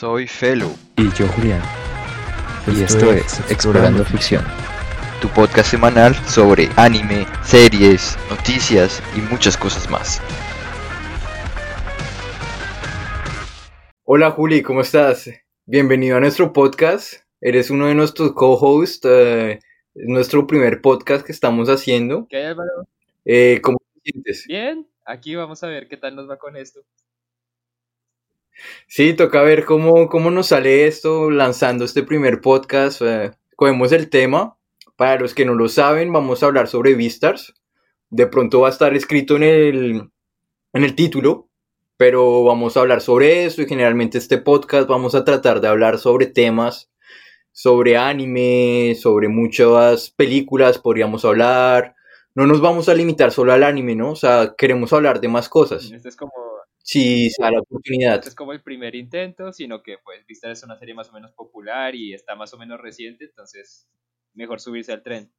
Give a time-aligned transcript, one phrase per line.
[0.00, 0.70] Soy Felo.
[0.96, 1.60] Y yo Julián.
[2.66, 4.42] Y esto, es Explorando Ficción.
[5.20, 10.22] Tu podcast semanal sobre anime, series, noticias y muchas cosas más.
[14.04, 15.28] Hola Juli, ¿cómo estás?
[15.66, 17.16] Bienvenido a nuestro podcast.
[17.42, 19.04] Eres uno de nuestros co-hosts.
[19.04, 19.58] eh,
[19.94, 22.26] es nuestro primer podcast que estamos haciendo.
[22.30, 22.88] ¿Qué hay, Álvaro?
[23.26, 24.46] Eh, ¿Cómo te sientes?
[24.46, 26.80] Bien, aquí vamos a ver qué tal nos va con esto.
[28.86, 33.02] Sí, toca ver cómo, cómo nos sale esto lanzando este primer podcast.
[33.02, 34.56] eh, cogemos el tema.
[34.96, 37.54] Para los que no lo saben, vamos a hablar sobre Vistars.
[38.10, 40.10] De pronto va a estar escrito en el,
[40.72, 41.48] en el título,
[41.96, 45.98] pero vamos a hablar sobre eso y generalmente este podcast vamos a tratar de hablar
[45.98, 46.90] sobre temas,
[47.52, 51.94] sobre anime, sobre muchas películas, podríamos hablar.
[52.34, 54.12] No nos vamos a limitar solo al anime, ¿no?
[54.12, 55.90] O sea, queremos hablar de más cosas.
[55.90, 56.32] Este es como,
[56.90, 58.26] Si se da la oportunidad.
[58.26, 61.30] es como el primer intento, sino que pues Vistar es una serie más o menos
[61.30, 63.88] popular y está más o menos reciente, entonces
[64.34, 65.32] mejor subirse al tren.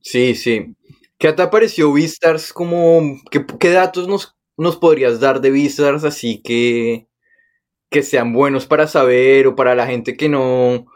[0.00, 0.74] Sí, sí.
[1.18, 2.54] ¿Qué te pareció Vistars?
[2.54, 7.06] Como, ¿qué, qué datos nos, nos podrías dar de Vistars así que,
[7.90, 10.86] que sean buenos para saber o para la gente que no,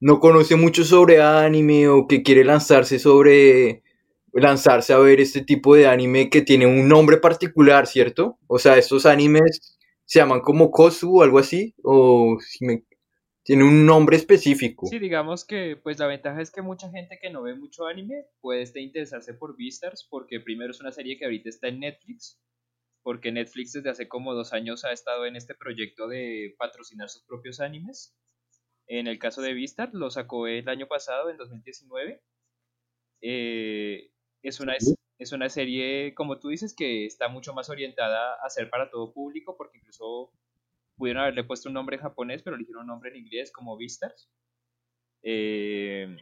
[0.00, 3.81] no conoce mucho sobre anime o que quiere lanzarse sobre
[4.32, 8.38] lanzarse a ver este tipo de anime que tiene un nombre particular, ¿cierto?
[8.46, 12.38] O sea, estos animes se llaman como Kosu o algo así, o
[13.44, 14.86] tiene un nombre específico.
[14.86, 18.26] Sí, digamos que pues la ventaja es que mucha gente que no ve mucho anime
[18.40, 22.40] puede este, interesarse por Beastars porque primero es una serie que ahorita está en Netflix,
[23.02, 27.24] porque Netflix desde hace como dos años ha estado en este proyecto de patrocinar sus
[27.24, 28.16] propios animes.
[28.86, 32.22] En el caso de Beastars lo sacó el año pasado, en 2019.
[33.22, 34.10] Eh,
[34.42, 38.50] es, una, es, es una serie, como tú dices, que está mucho más orientada a
[38.50, 40.32] ser para todo público porque incluso
[40.96, 44.30] pudieron haberle puesto un nombre en japonés, pero eligieron un nombre en inglés como Beastars.
[45.22, 46.16] Eh,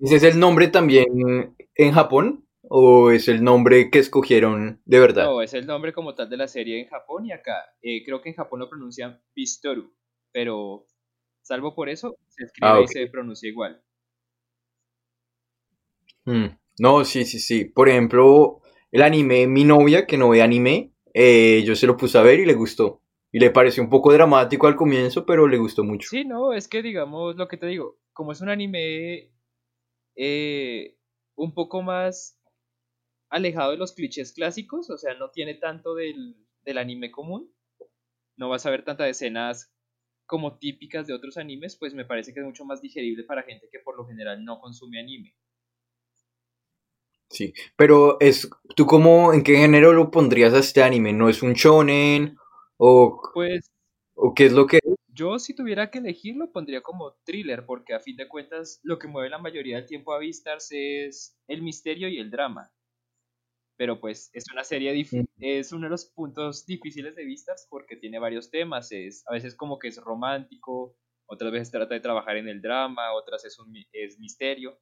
[0.00, 2.46] ¿Ese es el nombre también en Japón?
[2.62, 5.24] ¿O es el nombre que escogieron de verdad?
[5.24, 7.74] no, es el nombre como tal de la serie en Japón y acá.
[7.82, 9.92] eh, creo que en Japón lo pronuncian Bistoru,
[10.32, 10.86] pero
[11.42, 12.92] salvo por eso, se escribe Ah, y ok.
[12.92, 13.82] se pronuncia igual.
[16.26, 17.66] Mm, No, sí, sí, sí.
[17.66, 22.16] Por ejemplo, el anime, mi novia que no ve anime, eh, yo se lo puse
[22.16, 23.02] a ver y le gustó.
[23.30, 26.08] Y le pareció un poco dramático al comienzo, pero le gustó mucho.
[26.08, 29.30] Sí, no, es que digamos lo que te digo, como es un anime
[30.16, 30.96] eh,
[31.34, 32.40] un poco más
[33.28, 37.52] alejado de los clichés clásicos, o sea, no tiene tanto del, del anime común,
[38.38, 39.70] no vas a ver tantas escenas
[40.24, 43.68] como típicas de otros animes, pues me parece que es mucho más digerible para gente
[43.70, 45.36] que por lo general no consume anime.
[47.30, 47.54] Sí.
[47.76, 51.12] Pero es, ¿tú cómo, en qué género lo pondrías a este anime?
[51.12, 52.36] ¿No es un shonen?
[52.76, 53.70] ¿O, Pues
[54.14, 54.80] o qué es lo que
[55.12, 59.08] yo si tuviera que elegirlo pondría como thriller, porque a fin de cuentas lo que
[59.08, 62.70] mueve la mayoría del tiempo a Vistars es el misterio y el drama.
[63.76, 65.24] pero pues es una serie Mm.
[65.40, 69.54] es uno de los puntos difíciles de Vistas porque tiene varios temas, es a veces
[69.56, 73.74] como que es romántico, otras veces trata de trabajar en el drama, otras es un
[73.92, 74.78] es misterio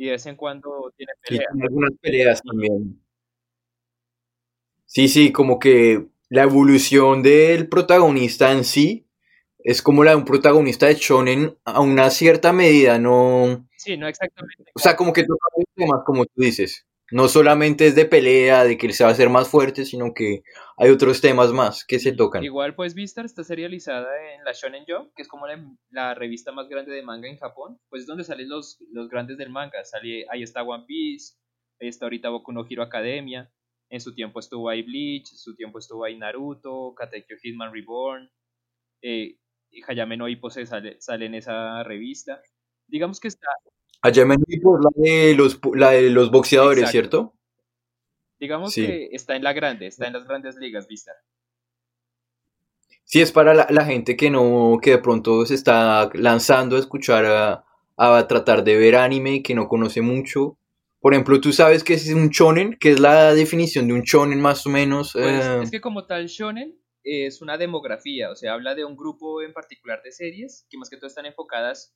[0.00, 1.44] y de vez en cuando tiene peleas.
[1.52, 3.02] tiene algunas peleas también.
[4.86, 9.06] Sí, sí, como que la evolución del protagonista en sí
[9.58, 14.08] es como la de un protagonista de shonen a una cierta medida, no, Sí, no
[14.08, 14.72] exactamente.
[14.74, 16.86] o sea, como que toca temas, como tú dices.
[17.10, 20.14] No solamente es de pelea, de que él se va a hacer más fuerte, sino
[20.14, 20.42] que
[20.76, 22.44] hay otros temas más que se tocan.
[22.44, 26.52] Igual pues Vistar está serializada en la Shonen Jump, que es como la, la revista
[26.52, 29.84] más grande de manga en Japón, pues es donde salen los, los grandes del manga,
[29.84, 31.34] Sale, ahí está One Piece,
[31.80, 33.50] ahí está ahorita Boku no Hero Academia,
[33.90, 38.30] en su tiempo estuvo ahí Bleach, en su tiempo estuvo ahí Naruto, Katekyo Hitman Reborn,
[39.02, 39.36] eh,
[39.70, 42.40] y Hayame no Ippo se sale, sale en esa revista.
[42.88, 43.48] Digamos que está,
[44.02, 46.90] Allá me por la de los, la de los boxeadores, Exacto.
[46.92, 47.34] ¿cierto?
[48.38, 48.86] digamos Sí.
[48.86, 51.14] que está en la grande, está en las grandes ligas Vistar.
[53.04, 56.78] Sí, es para la, la gente que no, que de pronto se está lanzando a
[56.78, 57.64] escuchar, a,
[57.96, 60.56] a tratar de ver anime, que no conoce mucho.
[61.00, 64.40] Por ejemplo, tú sabes que es un shonen, que es la definición de un shonen
[64.40, 65.12] más o menos.
[65.12, 68.96] Pues eh, es que como tal shonen es una demografía, o sea, habla de un
[68.96, 71.94] grupo en particular de series que más que todo están enfocadas,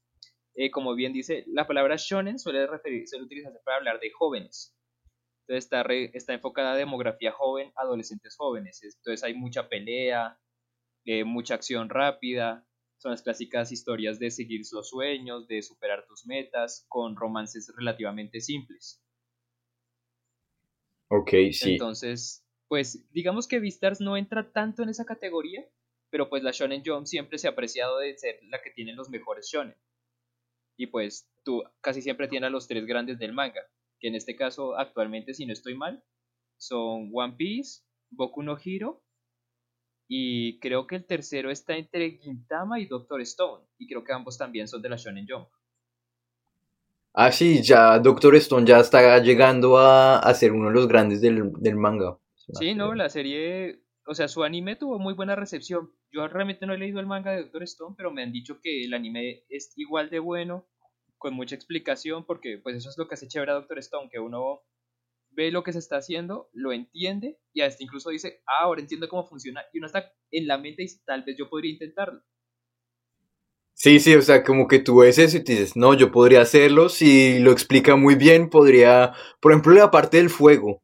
[0.54, 4.76] eh, como bien dice, la palabra shonen suele, referir, suele utilizarse para hablar de jóvenes.
[5.46, 8.82] Entonces está, re- está enfocada a demografía joven, adolescentes jóvenes.
[8.82, 10.40] Entonces hay mucha pelea,
[11.06, 12.66] eh, mucha acción rápida,
[12.98, 18.40] son las clásicas historias de seguir los sueños, de superar tus metas, con romances relativamente
[18.40, 19.02] simples.
[21.08, 21.78] ok, sí.
[21.78, 25.66] Entonces, pues digamos que Beastars no entra tanto en esa categoría,
[26.10, 29.08] pero pues la Shonen Jump siempre se ha apreciado de ser la que tiene los
[29.08, 29.76] mejores shonen.
[30.76, 33.62] Y pues tú casi siempre tienes a los tres grandes del manga,
[34.00, 36.02] que en este caso actualmente, si no estoy mal,
[36.56, 39.04] son One Piece, Boku no Hero
[40.08, 43.64] y creo que el tercero está entre Gintama y Doctor Stone.
[43.78, 45.48] Y creo que ambos también son de la Shonen Jump.
[47.14, 51.20] Ah, sí, ya Doctor Stone ya está llegando a, a ser uno de los grandes
[51.20, 52.18] del, del manga.
[52.58, 55.92] Sí, no, la serie, o sea, su anime tuvo muy buena recepción.
[56.12, 58.84] Yo realmente no he leído el manga de Doctor Stone, pero me han dicho que
[58.84, 60.68] el anime es igual de bueno,
[61.18, 64.18] con mucha explicación, porque pues eso es lo que hace chévere a Doctor Stone, que
[64.18, 64.60] uno
[65.30, 69.08] ve lo que se está haciendo, lo entiende y hasta incluso dice, ah, ahora entiendo
[69.08, 72.22] cómo funciona y uno está en la mente y dice, tal vez yo podría intentarlo.
[73.76, 76.42] Sí, sí, o sea, como que tú ves eso y te dices, no, yo podría
[76.42, 80.83] hacerlo, si lo explica muy bien, podría, por ejemplo, la parte del fuego,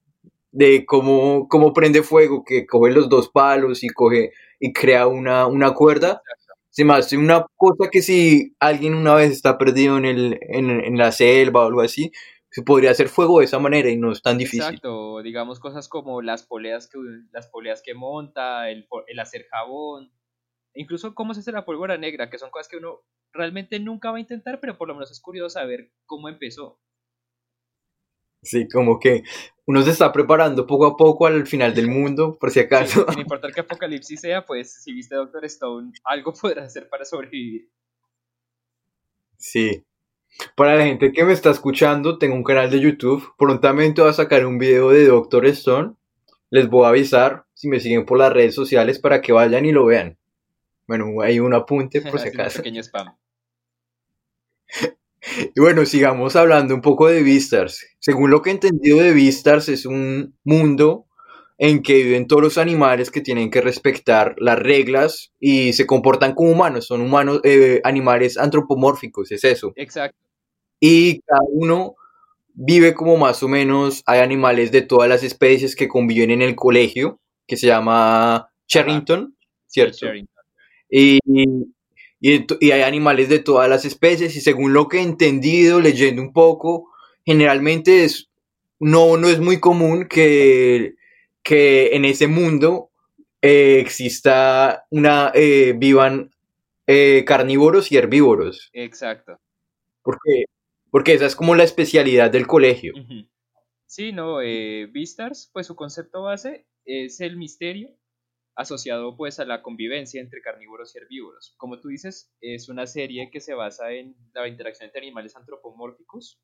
[0.52, 5.47] de cómo, cómo prende fuego, que coge los dos palos y coge y crea una,
[5.47, 6.23] una cuerda.
[6.70, 10.70] Se me hace una cosa que si alguien una vez está perdido en, el, en,
[10.70, 12.12] en la selva o algo así,
[12.50, 14.62] se podría hacer fuego de esa manera y no es tan difícil.
[14.62, 16.99] Exacto, digamos cosas como las poleas que,
[17.32, 20.12] las poleas que monta, el, el hacer jabón,
[20.75, 24.17] incluso cómo se hace la pólvora negra, que son cosas que uno realmente nunca va
[24.17, 26.81] a intentar, pero por lo menos es curioso saber cómo empezó.
[28.43, 29.23] Sí, como que
[29.67, 33.05] uno se está preparando poco a poco al final del mundo, por si acaso.
[33.07, 37.05] Sí, sin importar qué apocalipsis sea, pues si viste Doctor Stone, algo podrás hacer para
[37.05, 37.69] sobrevivir.
[39.37, 39.85] Sí,
[40.55, 43.35] para la gente que me está escuchando, tengo un canal de YouTube.
[43.39, 45.95] Prontamente voy a sacar un video de Doctor Stone.
[46.51, 49.73] Les voy a avisar si me siguen por las redes sociales para que vayan y
[49.73, 50.19] lo vean.
[50.87, 52.59] Bueno, hay un apunte por si acaso.
[52.59, 53.15] un pequeño spam.
[55.55, 57.87] Y bueno, sigamos hablando un poco de Vistars.
[57.99, 61.06] Según lo que he entendido de Vistars, es un mundo
[61.58, 66.34] en que viven todos los animales que tienen que respetar las reglas y se comportan
[66.34, 66.87] como humanos.
[66.87, 69.72] Son humanos, eh, animales antropomórficos, es eso.
[69.76, 70.19] Exacto.
[70.81, 71.96] Y cada uno
[72.55, 76.56] vive como más o menos, hay animales de todas las especies que conviven en el
[76.56, 79.37] colegio, que se llama Charrington,
[79.67, 79.99] ¿cierto?
[79.99, 80.44] Charrington.
[80.90, 81.19] Y,
[82.20, 86.22] y, y, hay animales de todas las especies y según lo que he entendido, leyendo
[86.22, 86.90] un poco,
[87.25, 88.31] generalmente es,
[88.78, 90.94] no, no es muy común que,
[91.43, 92.90] que en ese mundo
[93.43, 96.31] eh, exista una, eh, vivan
[96.87, 98.70] eh, carnívoros y herbívoros.
[98.72, 99.40] Exacto.
[100.02, 100.44] Porque
[100.90, 102.94] porque esa es como la especialidad del colegio.
[103.87, 107.90] Sí, no, eh, Vistars, pues su concepto base es el misterio
[108.55, 111.55] asociado pues a la convivencia entre carnívoros y herbívoros.
[111.56, 116.41] Como tú dices, es una serie que se basa en la interacción entre animales antropomórficos,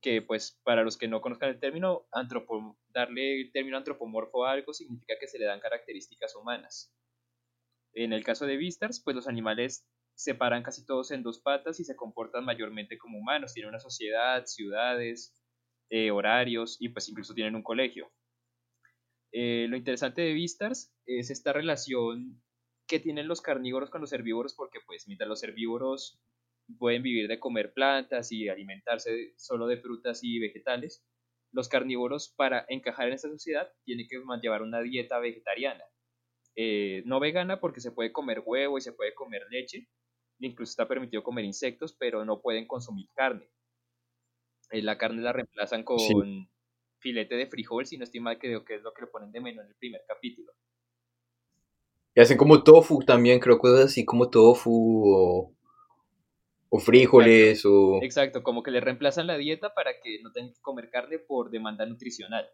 [0.00, 2.06] que pues para los que no conozcan el término,
[2.88, 6.94] darle el término antropomorfo a algo significa que se le dan características humanas.
[7.94, 11.80] En el caso de Vistars, pues los animales se paran casi todos en dos patas
[11.80, 13.54] y se comportan mayormente como humanos.
[13.54, 15.34] Tienen una sociedad, ciudades,
[15.90, 18.12] eh, horarios y pues incluso tienen un colegio.
[19.36, 22.40] Eh, lo interesante de Vistars es esta relación
[22.86, 26.22] que tienen los carnívoros con los herbívoros porque pues mientras los herbívoros
[26.78, 31.04] pueden vivir de comer plantas y alimentarse solo de frutas y vegetales,
[31.50, 35.82] los carnívoros para encajar en esta sociedad tienen que llevar una dieta vegetariana.
[36.54, 39.88] Eh, no vegana porque se puede comer huevo y se puede comer leche,
[40.38, 43.50] incluso está permitido comer insectos, pero no pueden consumir carne.
[44.70, 45.98] Eh, la carne la reemplazan con
[47.04, 49.40] filete de frijol, si no estoy mal, creo que es lo que le ponen de
[49.40, 50.52] menú en el primer capítulo.
[52.14, 55.54] Y hacen como tofu también, creo, cosas así como tofu o,
[56.70, 57.70] o frijoles Exacto.
[57.70, 58.02] o...
[58.02, 61.50] Exacto, como que le reemplazan la dieta para que no tengan que comer carne por
[61.50, 62.48] demanda nutricional.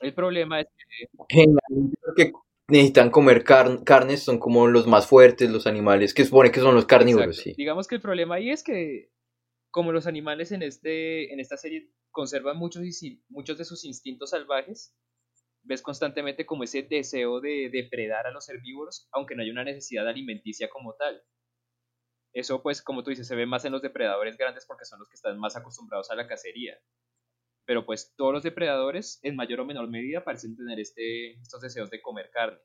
[0.00, 1.06] El problema es que...
[1.30, 2.32] Generalmente lo que
[2.68, 6.74] necesitan comer car- carnes son como los más fuertes, los animales, que supone que son
[6.74, 7.54] los carnívoros, sí.
[7.56, 9.10] Digamos que el problema ahí es que
[9.72, 12.82] como los animales en, este, en esta serie conservan muchos,
[13.28, 14.94] muchos de sus instintos salvajes,
[15.62, 20.06] ves constantemente como ese deseo de depredar a los herbívoros, aunque no hay una necesidad
[20.06, 21.22] alimenticia como tal.
[22.34, 25.08] Eso pues, como tú dices, se ve más en los depredadores grandes porque son los
[25.08, 26.78] que están más acostumbrados a la cacería.
[27.64, 31.90] Pero pues todos los depredadores, en mayor o menor medida, parecen tener este, estos deseos
[31.90, 32.58] de comer carne.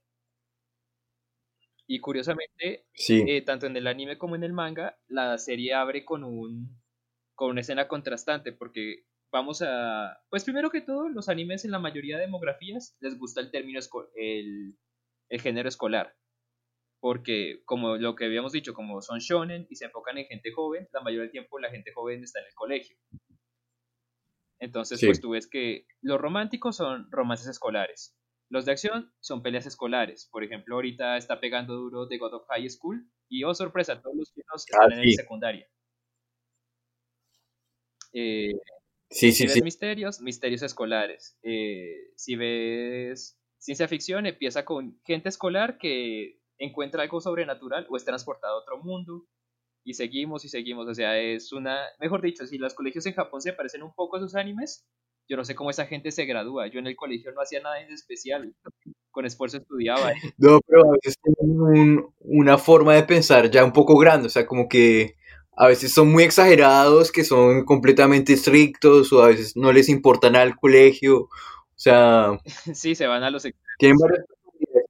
[1.86, 3.24] Y curiosamente, Sí.
[3.28, 6.78] eh, tanto en el anime como en el manga, la serie abre con un
[7.38, 11.78] con una escena contrastante, porque vamos a, pues primero que todo, los animes en la
[11.78, 14.76] mayoría de demografías les gusta el término esco- el,
[15.30, 16.16] el género escolar,
[17.00, 20.88] porque como lo que habíamos dicho, como son shonen y se enfocan en gente joven,
[20.92, 22.98] la mayoría del tiempo la gente joven está en el colegio.
[24.60, 25.06] Entonces, Sí.
[25.06, 28.18] pues tú ves que los románticos son romances escolares.
[28.50, 30.28] Los de acción son peleas escolares.
[30.32, 33.08] Por ejemplo, ahorita está pegando duro The God of High School.
[33.30, 35.14] Y oh sorpresa, todos los chinos Ah, están en sí.
[35.14, 35.68] secundaria.
[38.14, 38.54] Eh,
[39.10, 39.62] Sí, si sí, ves sí.
[39.62, 41.38] misterios, misterios escolares.
[41.44, 48.04] Eh, si ves ciencia ficción, empieza con gente escolar que encuentra algo sobrenatural o es
[48.06, 49.26] transportado a otro mundo.
[49.86, 50.88] Y seguimos y seguimos.
[50.90, 51.78] O sea, es una.
[52.00, 54.86] Mejor dicho, si los colegios en Japón se parecen un poco a sus animes,
[55.30, 56.68] yo no sé cómo esa gente se gradúa.
[56.68, 58.54] Yo en el colegio no hacía nada de especial.
[59.12, 60.12] Con esfuerzo estudiaba.
[60.38, 64.30] No, pero a veces tienen un- una forma de pensar ya un poco grande, o
[64.30, 65.16] sea, como que
[65.58, 70.30] a veces son muy exagerados, que son completamente estrictos, o a veces no les importa
[70.30, 71.30] nada el colegio, o
[71.76, 72.40] sea,
[72.74, 73.44] sí, se van a los.
[73.80, 74.26] tienen varias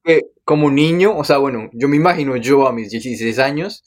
[0.04, 3.82] que como niño, o sea, bueno, yo me imagino yo a mis 16 años,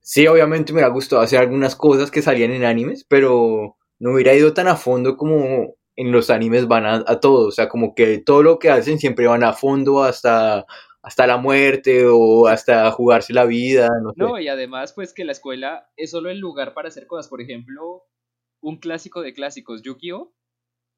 [0.00, 4.34] sí, obviamente me hubiera gustado hacer algunas cosas que salían en animes, pero no hubiera
[4.34, 7.94] ido tan a fondo como en los animes van a, a todo, o sea, como
[7.94, 10.66] que todo lo que hacen siempre van a fondo hasta,
[11.06, 14.16] hasta la muerte o hasta jugarse la vida, no sé.
[14.16, 17.28] No, y además, pues que la escuela es solo el lugar para hacer cosas.
[17.28, 18.02] Por ejemplo,
[18.60, 20.34] un clásico de clásicos, Yu-Gi-Oh!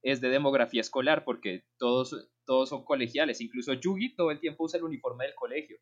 [0.03, 3.43] es de demografía escolar porque todos, todos son colegiales.
[3.43, 5.77] Incluso Yugi todo el tiempo usa el uniforme del colegio.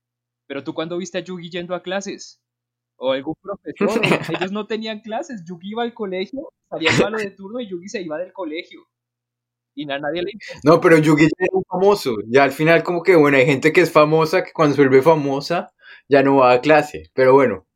[0.49, 2.43] Pero tú cuando viste a Yugi yendo a clases?
[2.99, 4.01] O algún profesor,
[4.41, 5.45] ellos no tenían clases.
[5.47, 8.89] Yugi iba al colegio, salía el malo de turno y Yugi se iba del colegio.
[9.77, 10.33] Y a nadie le
[10.65, 13.73] No, pero Yugi ya era un famoso, ya al final como que, bueno, hay gente
[13.73, 15.73] que es famosa, que cuando se vuelve famosa
[16.09, 17.67] ya no va a clase, pero bueno,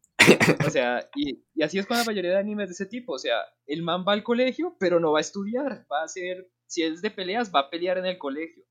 [0.67, 3.15] O sea, y, y así es con la mayoría de animes de ese tipo.
[3.15, 5.87] O sea, el man va al colegio, pero no va a estudiar.
[5.91, 8.65] Va a hacer, si es de peleas, va a pelear en el colegio.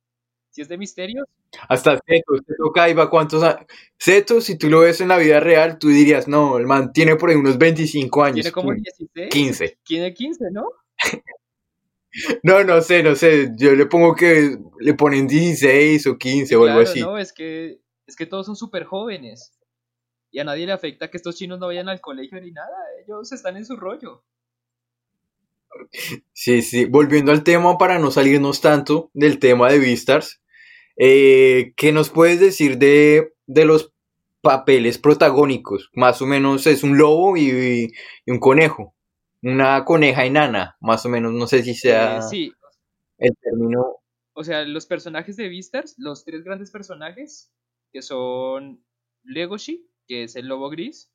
[0.51, 1.27] Si es de misterios,
[1.67, 3.65] hasta Zeto, Zeto Kaiba, ¿cuántos años?
[3.97, 7.29] Si tú lo ves en la vida real, tú dirías, no, el man tiene por
[7.29, 8.35] ahí unos 25 años.
[8.35, 8.83] tiene como ¿Quién?
[8.83, 9.29] 16.
[9.29, 9.77] 15.
[9.83, 10.65] Tiene 15, ¿no?
[12.43, 16.65] No, no sé, no sé, yo le pongo que le ponen 16 o 15 o
[16.65, 17.01] algo así.
[17.01, 19.53] no, es que, es que todos son súper jóvenes.
[20.31, 22.75] Y a nadie le afecta que estos chinos no vayan al colegio ni nada.
[23.03, 24.23] Ellos están en su rollo.
[26.33, 30.41] Sí, sí, volviendo al tema para no salirnos tanto del tema de Beastars,
[30.97, 33.93] eh, ¿qué nos puedes decir de, de los
[34.41, 35.89] papeles protagónicos?
[35.93, 37.91] Más o menos es un lobo y,
[38.25, 38.95] y un conejo,
[39.41, 42.53] una coneja enana, más o menos, no sé si sea Eh, sí,
[43.17, 43.97] el término.
[44.33, 47.51] o sea, los personajes de Beastars, los tres grandes personajes,
[47.91, 48.83] que son
[49.23, 51.11] Legoshi, que es el lobo gris,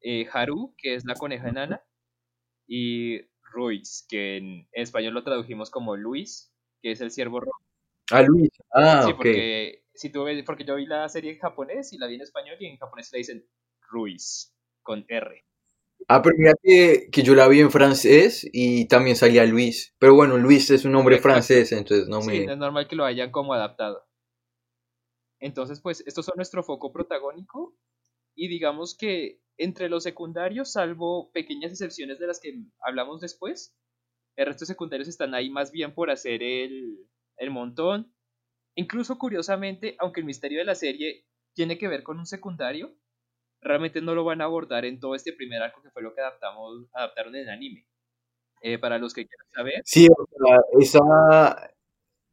[0.00, 1.82] eh, Haru, que es la coneja enana,
[2.66, 6.52] y Ruiz, que en español lo tradujimos como Luis,
[6.82, 7.64] que es el ciervo rojo.
[8.10, 8.50] Ah, Luis.
[8.72, 12.06] Ah, sí, porque, si tú ves, porque yo vi la serie en japonés y la
[12.06, 13.46] vi en español y en japonés le dicen
[13.90, 15.44] Ruiz, con R.
[16.08, 19.94] Ah, pero mira que, que yo la vi en francés y también salía Luis.
[19.98, 21.28] Pero bueno, Luis es un nombre Exacto.
[21.34, 22.46] francés, entonces no Sí, me...
[22.46, 24.06] no es normal que lo hayan como adaptado.
[25.40, 27.76] Entonces, pues, estos son nuestro foco protagónico.
[28.36, 33.76] Y digamos que entre los secundarios, salvo pequeñas excepciones de las que hablamos después,
[34.36, 38.14] el resto de secundarios están ahí más bien por hacer el, el montón.
[38.76, 42.94] Incluso curiosamente, aunque el misterio de la serie tiene que ver con un secundario,
[43.60, 46.20] realmente no lo van a abordar en todo este primer arco que fue lo que
[46.20, 47.86] adaptamos, adaptaron en anime.
[48.62, 51.70] Eh, para los que quieran saber, Sí, o sea, esa,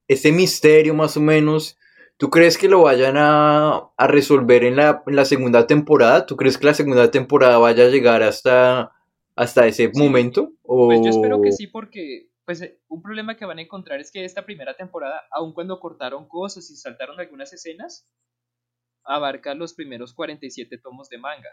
[0.08, 1.78] ese misterio más o menos,
[2.18, 6.26] ¿tú crees que lo vayan a, a resolver en la, en la segunda temporada?
[6.26, 8.92] ¿Tú crees que la segunda temporada vaya a llegar hasta,
[9.36, 10.00] hasta ese Sí.
[10.04, 10.54] momento?
[10.64, 14.00] Pues yo espero que O- sí, porque pues eh, un problema que van a encontrar
[14.00, 18.08] es que esta primera temporada, aun cuando cortaron cosas y saltaron algunas escenas,
[19.06, 21.50] abarca los primeros 47 tomos de manga.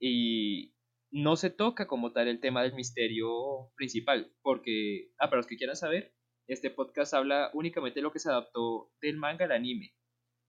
[0.00, 0.74] Y
[1.10, 5.56] no se toca como tal el tema del misterio principal, porque, ah, para los que
[5.56, 6.14] quieran saber,
[6.46, 9.94] este podcast habla únicamente de lo que se adaptó del manga al anime.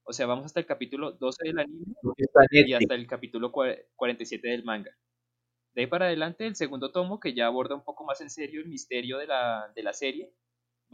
[0.04, 1.94] O sea, vamos hasta el capítulo 12 del anime
[2.64, 4.92] y hasta el capítulo cua- 47 del manga.
[5.74, 8.60] De ahí para adelante, el segundo tomo, que ya aborda un poco más en serio
[8.62, 10.34] el misterio de la, de la serie,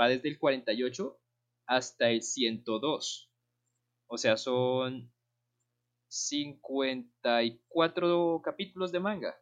[0.01, 1.19] va desde el 48
[1.67, 3.26] hasta el 102.
[4.09, 5.11] O sea, son
[6.09, 9.37] 54 capítulos de manga.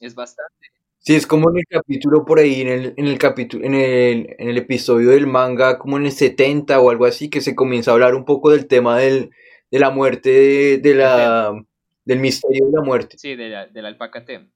[0.00, 0.54] Es bastante.
[1.00, 4.34] Sí, es como en el capítulo por ahí, en el, en el capítulo, en el,
[4.38, 7.90] en el episodio del manga, como en el 70 o algo así, que se comienza
[7.90, 9.30] a hablar un poco del tema del,
[9.70, 11.52] de la muerte, de, de la,
[12.04, 13.16] del misterio de la muerte.
[13.16, 14.50] Sí, de la, de la alpaca Tem.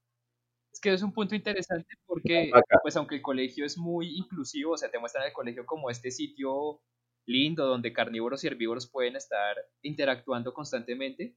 [0.71, 2.51] Es que es un punto interesante porque,
[2.81, 6.11] pues aunque el colegio es muy inclusivo, o sea, te muestran el colegio como este
[6.11, 6.81] sitio
[7.25, 11.35] lindo donde carnívoros y herbívoros pueden estar interactuando constantemente,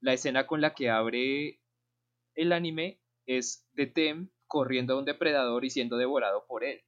[0.00, 1.60] la escena con la que abre
[2.34, 6.82] el anime es de Tem corriendo a un depredador y siendo devorado por él.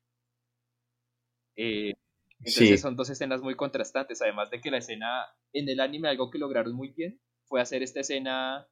[1.56, 1.94] Eh,
[2.38, 6.30] Entonces son dos escenas muy contrastantes, además de que la escena en el anime, algo
[6.30, 8.68] que lograron muy bien, fue hacer esta escena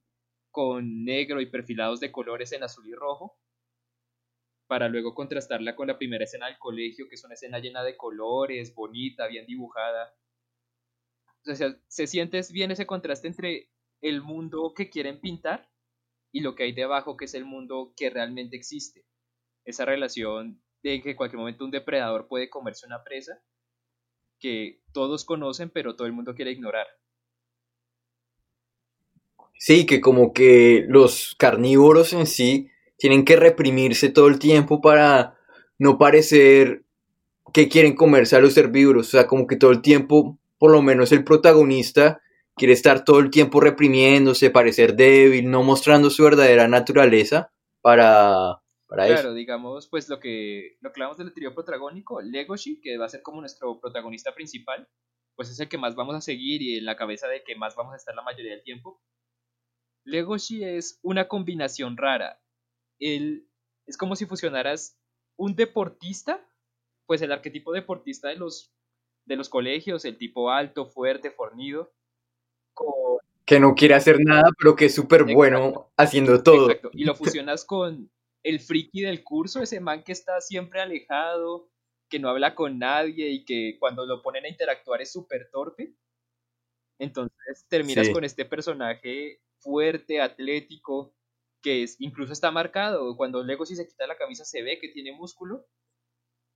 [0.50, 3.38] con negro y perfilados de colores en azul y rojo,
[4.66, 7.96] para luego contrastarla con la primera escena del colegio, que es una escena llena de
[7.96, 10.14] colores, bonita, bien dibujada.
[11.46, 13.70] O sea, se siente bien ese contraste entre
[14.00, 15.70] el mundo que quieren pintar
[16.32, 19.06] y lo que hay debajo, que es el mundo que realmente existe.
[19.64, 23.42] Esa relación de que en cualquier momento un depredador puede comerse una presa
[24.38, 26.86] que todos conocen, pero todo el mundo quiere ignorar.
[29.58, 35.36] Sí, que como que los carnívoros en sí tienen que reprimirse todo el tiempo para
[35.78, 36.84] no parecer
[37.52, 39.08] que quieren comerse a los herbívoros.
[39.08, 42.20] O sea, como que todo el tiempo, por lo menos el protagonista,
[42.54, 49.06] quiere estar todo el tiempo reprimiéndose, parecer débil, no mostrando su verdadera naturaleza para, para
[49.06, 53.10] claro, digamos, pues lo que, lo que hablamos del trío protagónico, Legoshi, que va a
[53.10, 54.88] ser como nuestro protagonista principal,
[55.36, 57.76] pues es el que más vamos a seguir y en la cabeza de que más
[57.76, 59.02] vamos a estar la mayoría del tiempo.
[60.04, 62.40] Legoshi es una combinación rara
[62.98, 63.48] él
[63.86, 64.98] es como si fusionaras
[65.36, 66.44] un deportista,
[67.06, 68.72] pues el arquetipo deportista de los,
[69.26, 71.92] de los colegios, el tipo alto, fuerte, fornido,
[73.44, 76.70] Que no quiere hacer nada, pero que es súper bueno haciendo todo.
[76.70, 76.90] Exacto.
[76.92, 78.10] Y lo fusionas con
[78.42, 81.68] el friki del curso, ese man que está siempre alejado,
[82.08, 85.94] que no habla con nadie y que cuando lo ponen a interactuar es súper torpe.
[86.98, 91.15] Entonces terminas con este personaje fuerte, atlético,
[91.66, 93.16] que es, incluso está marcado.
[93.16, 95.66] Cuando Lego si se quita la camisa se ve que tiene músculo,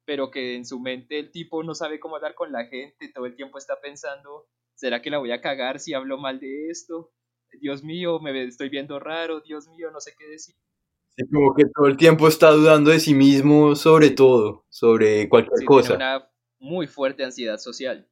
[0.04, 3.26] pero que en su mente el tipo no sabe cómo hablar con la gente, todo
[3.26, 7.10] el tiempo está pensando, ¿será que la voy a cagar si hablo mal de esto?
[7.60, 10.54] Dios mío, me estoy viendo raro, Dios mío, no sé qué decir.
[11.16, 15.66] Sí, como que todo el tiempo está dudando de sí mismo sobre todo, sobre cualquier
[15.66, 15.96] cosa.
[15.96, 18.08] Tiene una muy fuerte ansiedad social.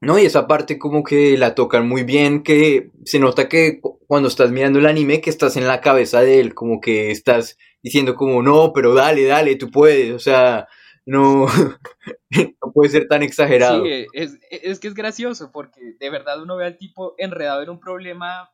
[0.00, 4.28] No, y esa parte como que la tocan muy bien, que se nota que cuando
[4.28, 8.14] estás mirando el anime, que estás en la cabeza de él, como que estás diciendo
[8.14, 10.68] como, no, pero dale, dale, tú puedes, o sea,
[11.04, 11.46] no,
[12.30, 13.84] no puede ser tan exagerado.
[13.84, 17.70] Sí, es, es que es gracioso, porque de verdad uno ve al tipo enredado en
[17.70, 18.50] un problema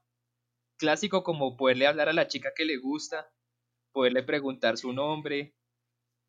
[0.78, 3.30] clásico como poderle hablar a la chica que le gusta,
[3.92, 5.54] poderle preguntar su nombre,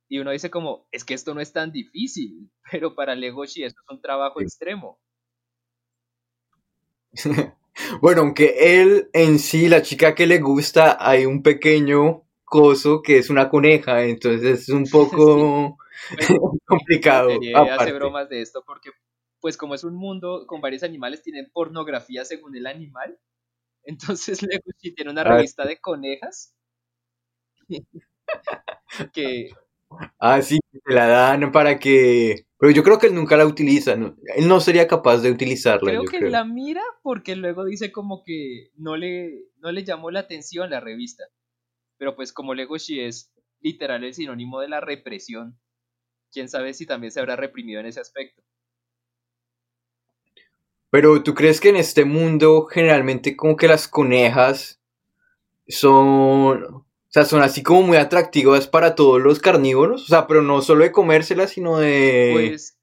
[0.08, 3.82] y uno dice como, es que esto no es tan difícil, pero para Legoshi esto
[3.88, 5.00] es un trabajo extremo.
[8.02, 13.18] bueno, aunque él en sí, la chica que le gusta, hay un pequeño coso que
[13.18, 15.78] es una coneja, entonces es un poco
[16.66, 17.30] complicado.
[17.70, 18.92] hace bromas de esto porque,
[19.40, 23.18] pues como es un mundo con varios animales, tienen pornografía según el animal.
[23.84, 26.56] Entonces Legoshi tiene una ah, revista de conejas
[29.14, 29.50] que
[30.20, 32.46] Ah, sí, se la dan para que...
[32.58, 35.92] Pero yo creo que él nunca la utiliza, él no sería capaz de utilizarla.
[35.92, 40.22] Creo que la mira porque luego dice como que no le, no le llamó la
[40.22, 41.26] atención la revista.
[41.98, 45.60] Pero pues como Legoshi es literal el sinónimo de la represión,
[46.32, 48.42] quién sabe si también se habrá reprimido en ese aspecto.
[50.90, 54.82] Pero tú crees que en este mundo generalmente como que las conejas
[55.68, 56.85] son
[57.16, 60.04] sea, son así como muy atractivas para todos los carnívoros.
[60.04, 62.32] O sea, pero no solo de comérselas, sino de.
[62.34, 62.78] Pues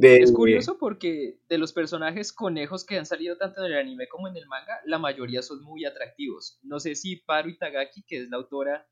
[0.00, 4.28] es, curioso porque de los personajes conejos que han salido tanto en el anime como
[4.28, 6.60] en el manga, la mayoría son muy atractivos.
[6.62, 8.88] No sé si Paru Itagaki, que es la autora,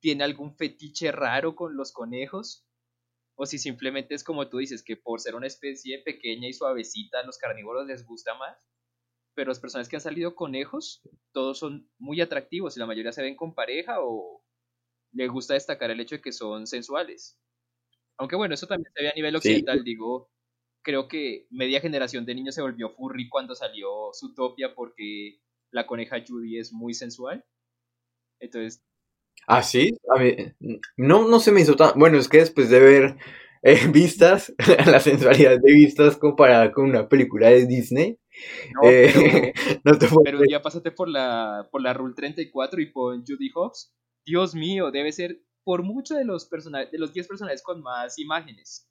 [0.00, 2.66] tiene algún fetiche raro con los conejos.
[3.34, 7.20] O si simplemente es como tú dices, que por ser una especie pequeña y suavecita,
[7.20, 8.56] a los carnívoros les gusta más
[9.36, 13.22] pero los personajes que han salido conejos, todos son muy atractivos y la mayoría se
[13.22, 14.42] ven con pareja o
[15.12, 17.38] le gusta destacar el hecho de que son sensuales.
[18.16, 20.30] Aunque bueno, eso también se ve a nivel occidental, digo,
[20.82, 25.38] creo que media generación de niños se volvió furry cuando salió Zootopia porque
[25.70, 27.44] la coneja Judy es muy sensual.
[28.40, 28.82] Entonces...
[29.46, 30.34] Ah, sí, a mí,
[30.96, 31.98] no, no se me hizo tan...
[31.98, 33.16] Bueno, es que después de ver
[33.62, 34.54] eh, vistas,
[34.86, 38.18] la sensualidad de vistas comparada con una película de Disney,
[38.74, 39.52] no, eh,
[40.24, 43.94] pero, ya pásate por la, por la Rule 34 y por Judy Hobbs.
[44.24, 48.88] Dios mío, debe ser por mucho de los, de los 10 personajes con más imágenes.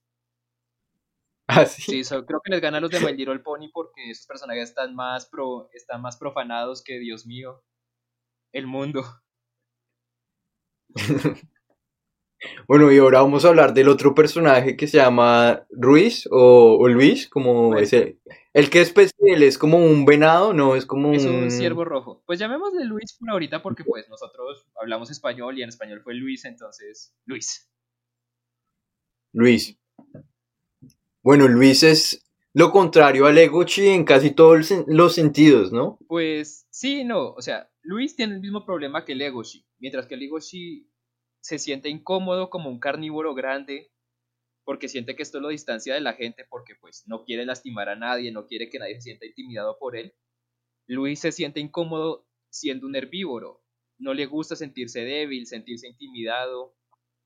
[1.47, 2.03] ¿Ah, sí?
[2.03, 5.27] sí creo que les gana los de My Little Pony porque esos personajes están más,
[5.27, 7.63] pro, están más profanados que, Dios mío,
[8.51, 9.03] el mundo.
[12.67, 17.27] Bueno, y ahora vamos a hablar del otro personaje que se llama Ruiz o, Luis,
[17.29, 18.19] como pues ese.
[18.53, 21.15] El que es especial es como un venado, no, es como un...
[21.15, 22.23] Es un ciervo rojo.
[22.25, 26.45] Pues llamémosle Luis por ahorita porque pues nosotros hablamos español y en español fue Luis,
[26.45, 27.69] entonces Luis.
[29.33, 29.77] Luis.
[31.21, 35.99] Bueno, Luis es lo contrario a Legochi en casi todos los sentidos, ¿no?
[36.07, 40.87] Pues sí, no, o sea, Luis tiene el mismo problema que Legoshi, mientras que Legoshi
[41.45, 43.91] se siente incómodo como un carnívoro grande
[44.63, 47.95] porque siente que esto lo distancia de la gente porque pues no quiere lastimar a
[47.95, 50.15] nadie, no quiere que nadie se sienta intimidado por él.
[50.87, 53.63] Luis se siente incómodo siendo un herbívoro,
[53.99, 56.75] no le gusta sentirse débil, sentirse intimidado,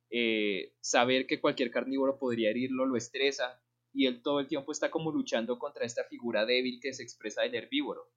[0.09, 4.91] eh, saber que cualquier carnívoro podría herirlo lo estresa, y él todo el tiempo está
[4.91, 8.11] como luchando contra esta figura débil que se expresa del herbívoro.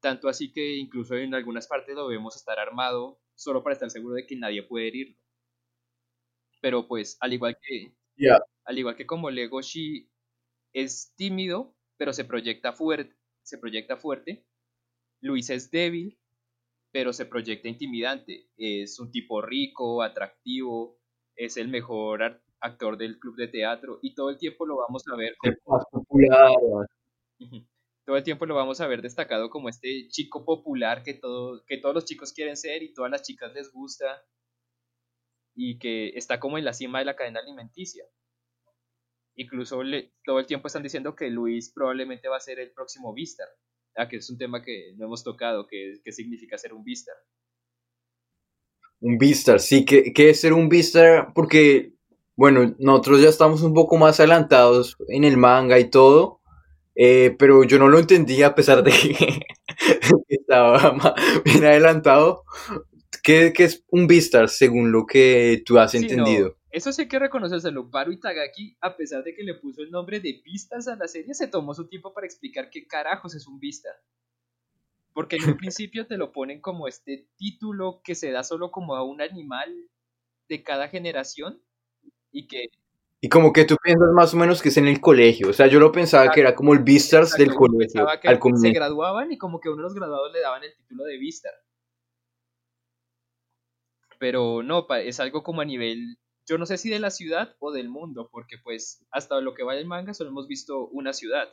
[0.00, 4.14] Tanto así que incluso en algunas partes lo vemos estar armado solo para estar seguro
[4.14, 5.16] de que nadie puede herirlo.
[6.60, 7.94] Pero pues, al igual que,
[8.64, 10.08] al igual que como Legoshi
[10.72, 14.46] es tímido, pero se proyecta fuerte, se proyecta fuerte,
[15.20, 16.18] Luis es débil,
[16.90, 18.48] pero se proyecta intimidante.
[18.56, 20.98] Es un tipo rico, atractivo,
[21.36, 25.16] es el mejor actor del club de teatro y todo el tiempo lo vamos a
[25.16, 25.84] ver como...
[25.90, 26.50] popular.
[28.04, 31.78] Todo el tiempo lo vamos a ver destacado como este chico popular que, todo, que
[31.78, 34.22] todos los chicos quieren ser y todas las chicas les gusta
[35.54, 38.04] y que está como en la cima de la cadena alimenticia.
[39.36, 39.80] Incluso
[40.24, 43.48] todo el tiempo están diciendo que Luis probablemente va a ser el próximo Vistar,
[43.96, 47.16] ah, que es un tema que no hemos tocado, que, que significa ser un Vistar.
[49.00, 51.94] Un Vistar, sí, que, que es ser un Vistar porque
[52.36, 56.40] bueno, nosotros ya estamos un poco más adelantados en el manga y todo,
[56.94, 59.40] eh, pero yo no lo entendía a pesar de que
[60.28, 62.44] estaba bien adelantado.
[63.22, 66.58] ¿Qué, es un Vistar según lo que tú has entendido?
[66.70, 67.88] Eso sí hay que reconocerlo.
[67.88, 71.32] Baru Itagaki, a pesar de que le puso el nombre de Vistas a la serie,
[71.32, 73.94] se tomó su tiempo para explicar qué carajos es un Vistar.
[75.12, 78.96] Porque en un principio te lo ponen como este título que se da solo como
[78.96, 79.72] a un animal
[80.48, 81.62] de cada generación
[82.30, 82.68] y que...
[83.24, 85.66] Y como que tú piensas más o menos que es en el colegio, o sea,
[85.66, 88.06] yo lo pensaba que era como el Vistars del colegio.
[88.20, 90.76] Que al se graduaban y como que a uno de los graduados le daban el
[90.76, 91.54] título de Vistar.
[94.18, 97.72] Pero no, es algo como a nivel, yo no sé si de la ciudad o
[97.72, 101.48] del mundo, porque pues hasta lo que va el manga solo hemos visto una ciudad.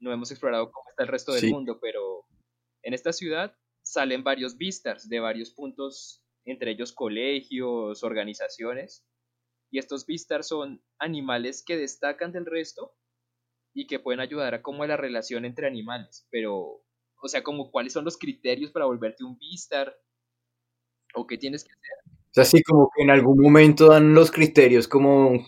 [0.00, 2.26] No hemos explorado cómo está el resto del mundo, pero
[2.82, 9.02] en esta ciudad salen varios Vistars de varios puntos, entre ellos colegios, organizaciones
[9.74, 12.94] y estos Vistars son animales que destacan del resto
[13.74, 16.28] y que pueden ayudar a como la relación entre animales.
[16.30, 16.84] Pero,
[17.20, 19.92] o sea, como cuáles son los criterios para volverte un Vistar
[21.16, 22.14] o qué tienes que hacer.
[22.22, 25.44] O sea, sí, como que en algún momento dan los criterios como,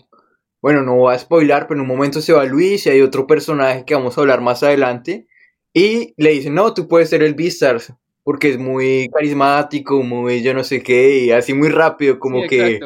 [0.61, 3.27] bueno, no voy a spoilar, pero en un momento se va Luis y hay otro
[3.27, 5.29] personaje que vamos a hablar más adelante
[5.73, 7.79] y le dicen, no, tú puedes ser el Vistar
[8.25, 12.81] porque es muy carismático, muy yo no sé qué, y así muy rápido, como que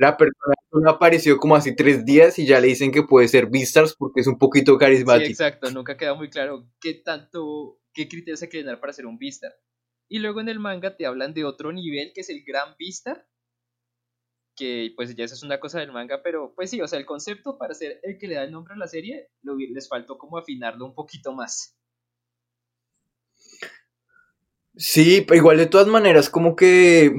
[0.00, 3.94] la persona apareció como así tres días y ya le dicen que puede ser Beastars
[3.94, 5.26] porque es un poquito carismático.
[5.26, 9.04] Sí, exacto, nunca queda muy claro qué tanto, qué criterios hay que llenar para ser
[9.04, 9.52] un Beastar.
[10.08, 13.26] Y luego en el manga te hablan de otro nivel que es el Gran Beastar,
[14.56, 17.04] que pues ya esa es una cosa del manga, pero pues sí, o sea, el
[17.04, 20.38] concepto para ser el que le da el nombre a la serie, les faltó como
[20.38, 21.76] afinarlo un poquito más.
[24.76, 27.12] Sí, igual de todas maneras, como que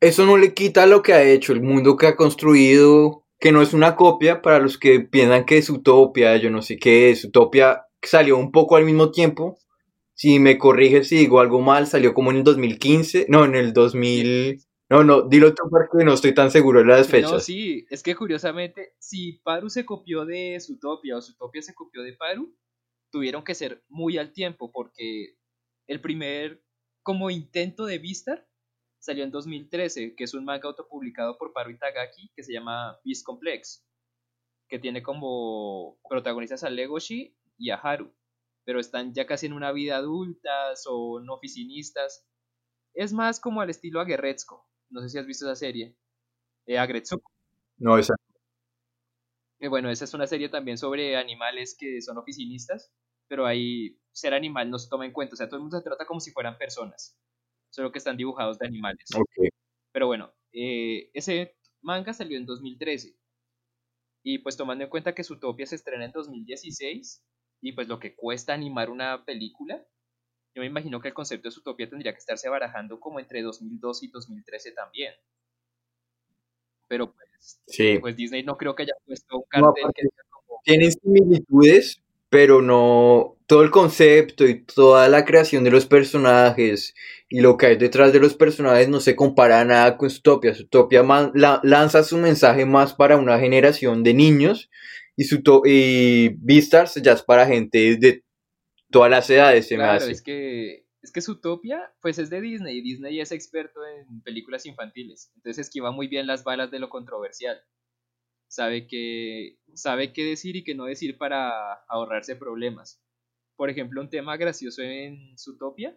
[0.00, 3.62] eso no le quita lo que ha hecho, el mundo que ha construido, que no
[3.62, 7.24] es una copia para los que piensan que es utopia, yo no sé qué es,
[7.24, 9.58] utopia salió un poco al mismo tiempo.
[10.14, 13.72] Si me corriges si digo algo mal, salió como en el 2015, no, en el
[13.72, 14.60] 2000,
[14.90, 17.32] no, no, dilo tú porque no estoy tan seguro de las fechas.
[17.32, 22.02] No, sí, es que curiosamente, si Paru se copió de Zootopia o Zootopia se copió
[22.02, 22.54] de Paru,
[23.10, 25.36] tuvieron que ser muy al tiempo porque
[25.86, 26.62] el primer
[27.02, 28.49] como intento de Vistar
[29.00, 33.24] salió en 2013, que es un manga autopublicado por Paru Itagaki que se llama Beast
[33.24, 33.84] Complex,
[34.68, 38.14] que tiene como protagonistas a Legoshi y a Haru,
[38.64, 42.26] pero están ya casi en una vida adulta, son oficinistas.
[42.94, 44.68] Es más como al estilo Aguerretzko.
[44.90, 45.96] No sé si has visto esa serie.
[46.66, 47.32] Eh, Agretsuko.
[47.78, 48.14] No, esa.
[49.60, 52.92] Eh, bueno, esa es una serie también sobre animales que son oficinistas,
[53.28, 55.34] pero ahí ser animal no se toma en cuenta.
[55.34, 57.18] O sea, todo el mundo se trata como si fueran personas
[57.70, 59.06] solo que están dibujados de animales.
[59.92, 63.16] Pero bueno, eh, ese manga salió en 2013.
[64.22, 67.24] Y pues tomando en cuenta que Zootopia se estrena en 2016
[67.62, 69.84] y pues lo que cuesta animar una película,
[70.54, 74.02] yo me imagino que el concepto de Zootopia tendría que estarse barajando como entre 2002
[74.02, 75.14] y 2013 también.
[76.88, 77.62] Pero pues,
[78.00, 80.08] pues Disney no creo que haya puesto un cartel que
[80.64, 86.94] Tienen similitudes, pero no todo el concepto y toda la creación de los personajes
[87.28, 90.54] y lo que hay detrás de los personajes no se compara nada con Zootopia.
[90.54, 91.02] Zootopia
[91.64, 94.70] lanza su mensaje más para una generación de niños
[95.16, 98.22] y, su y Beastars ya es para gente de
[98.88, 102.82] todas las edades, se claro, Es que, es que Zootopia, pues es de Disney y
[102.82, 105.32] Disney es experto en películas infantiles.
[105.34, 107.60] Entonces esquiva muy bien las balas de lo controversial.
[108.46, 113.02] Sabe que sabe qué decir y qué no decir para ahorrarse problemas.
[113.60, 115.94] Por ejemplo, un tema gracioso en Zootopia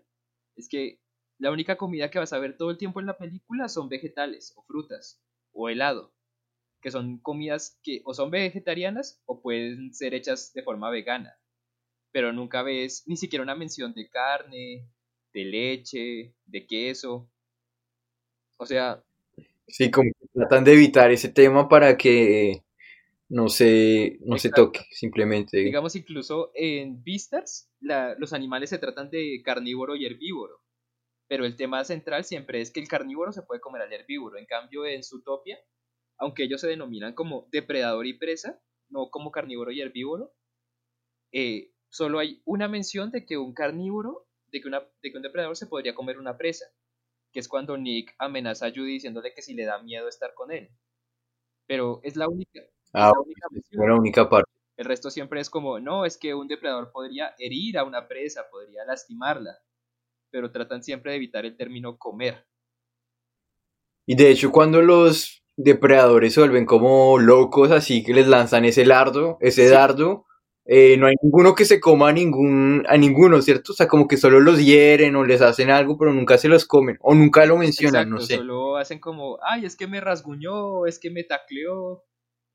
[0.57, 0.99] es que
[1.37, 4.51] la única comida que vas a ver todo el tiempo en la película son vegetales
[4.57, 5.23] o frutas
[5.53, 6.13] o helado,
[6.81, 11.39] que son comidas que o son vegetarianas o pueden ser hechas de forma vegana
[12.11, 14.87] pero nunca ves ni siquiera una mención de carne,
[15.33, 17.29] de leche, de queso.
[18.57, 19.01] O sea...
[19.67, 22.63] Sí, como tratan de evitar ese tema para que
[23.33, 25.57] no se, no se toque, simplemente.
[25.57, 30.61] Digamos, incluso en Vistas, los animales se tratan de carnívoro y herbívoro.
[31.27, 34.37] Pero el tema central siempre es que el carnívoro se puede comer al herbívoro.
[34.37, 35.57] En cambio, en Zootopia,
[36.19, 40.35] aunque ellos se denominan como depredador y presa, no como carnívoro y herbívoro,
[41.31, 45.23] eh, solo hay una mención de que un carnívoro, de que, una, de que un
[45.23, 46.65] depredador se podría comer una presa,
[47.31, 50.51] que es cuando Nick amenaza a Judy diciéndole que si le da miedo estar con
[50.51, 50.69] él.
[51.65, 52.59] Pero es la única,
[52.93, 54.51] ah, la única, la única parte.
[54.77, 58.45] El resto siempre es como, no, es que un depredador podría herir a una presa,
[58.51, 59.59] podría lastimarla,
[60.31, 62.45] pero tratan siempre de evitar el término comer.
[64.05, 68.85] Y de hecho, cuando los depredadores se vuelven como locos, así que les lanzan ese
[68.85, 70.25] lardo, ese dardo,
[70.65, 73.73] eh, no hay ninguno que se coma a, ningún, a ninguno, ¿cierto?
[73.73, 76.65] O sea, como que solo los hieren o les hacen algo, pero nunca se los
[76.65, 78.37] comen o nunca lo mencionan, no sé.
[78.37, 82.03] Solo hacen como, ay, es que me rasguñó, es que me tacleó.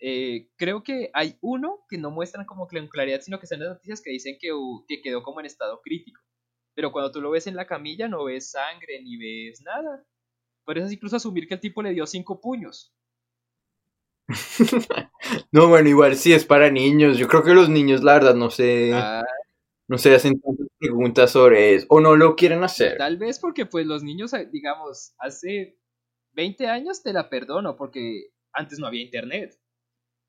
[0.00, 3.70] Eh, creo que hay uno que no muestran como con claridad, sino que están las
[3.70, 4.50] noticias que dicen que,
[4.86, 6.20] que quedó como en estado crítico.
[6.74, 10.04] Pero cuando tú lo ves en la camilla no ves sangre ni ves nada.
[10.64, 12.94] Puedes incluso asumir que el tipo le dio cinco puños.
[15.52, 17.18] no, bueno, igual sí es para niños.
[17.18, 18.92] Yo creo que los niños, la verdad, no sé.
[18.94, 19.24] Ah.
[19.88, 21.86] No se hacen tantas preguntas sobre eso.
[21.88, 22.98] O no lo quieren hacer.
[22.98, 25.78] Tal vez porque, pues, los niños, digamos, hace
[26.32, 29.58] 20 años te la perdono porque antes no había internet.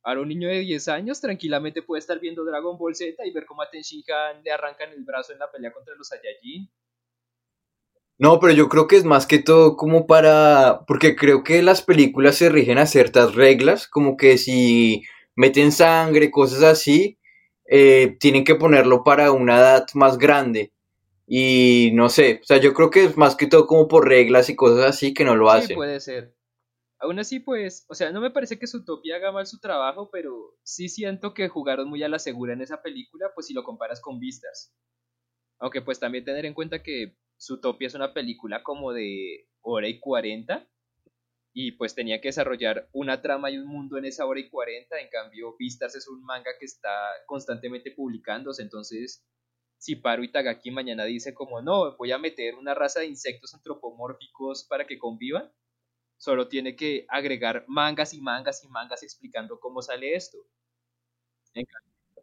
[0.03, 3.45] Ahora un niño de 10 años tranquilamente puede estar viendo Dragon Ball Z y ver
[3.45, 3.81] cómo a Ten
[4.43, 6.69] le arrancan el brazo en la pelea contra los Saiyajin.
[8.17, 11.81] No, pero yo creo que es más que todo como para, porque creo que las
[11.81, 15.03] películas se rigen a ciertas reglas, como que si
[15.35, 17.17] meten sangre, cosas así,
[17.65, 20.73] eh, tienen que ponerlo para una edad más grande.
[21.27, 24.49] Y no sé, o sea, yo creo que es más que todo como por reglas
[24.49, 25.69] y cosas así que no lo hacen.
[25.69, 26.33] Sí, puede ser.
[26.99, 30.57] Aún así, pues, o sea, no me parece que Zootopia haga mal su trabajo, pero
[30.63, 34.01] sí siento que jugaron muy a la segura en esa película, pues si lo comparas
[34.01, 34.75] con Vistas.
[35.59, 39.99] Aunque pues también tener en cuenta que Zootopia es una película como de hora y
[39.99, 40.69] cuarenta
[41.53, 44.99] y pues tenía que desarrollar una trama y un mundo en esa hora y cuarenta,
[44.99, 46.89] en cambio Vistas es un manga que está
[47.25, 49.25] constantemente publicándose, entonces
[49.77, 54.65] si Paru Itagaki mañana dice como no, voy a meter una raza de insectos antropomórficos
[54.69, 55.51] para que convivan,
[56.19, 60.38] solo tiene que agregar mangas y mangas y mangas explicando cómo sale esto.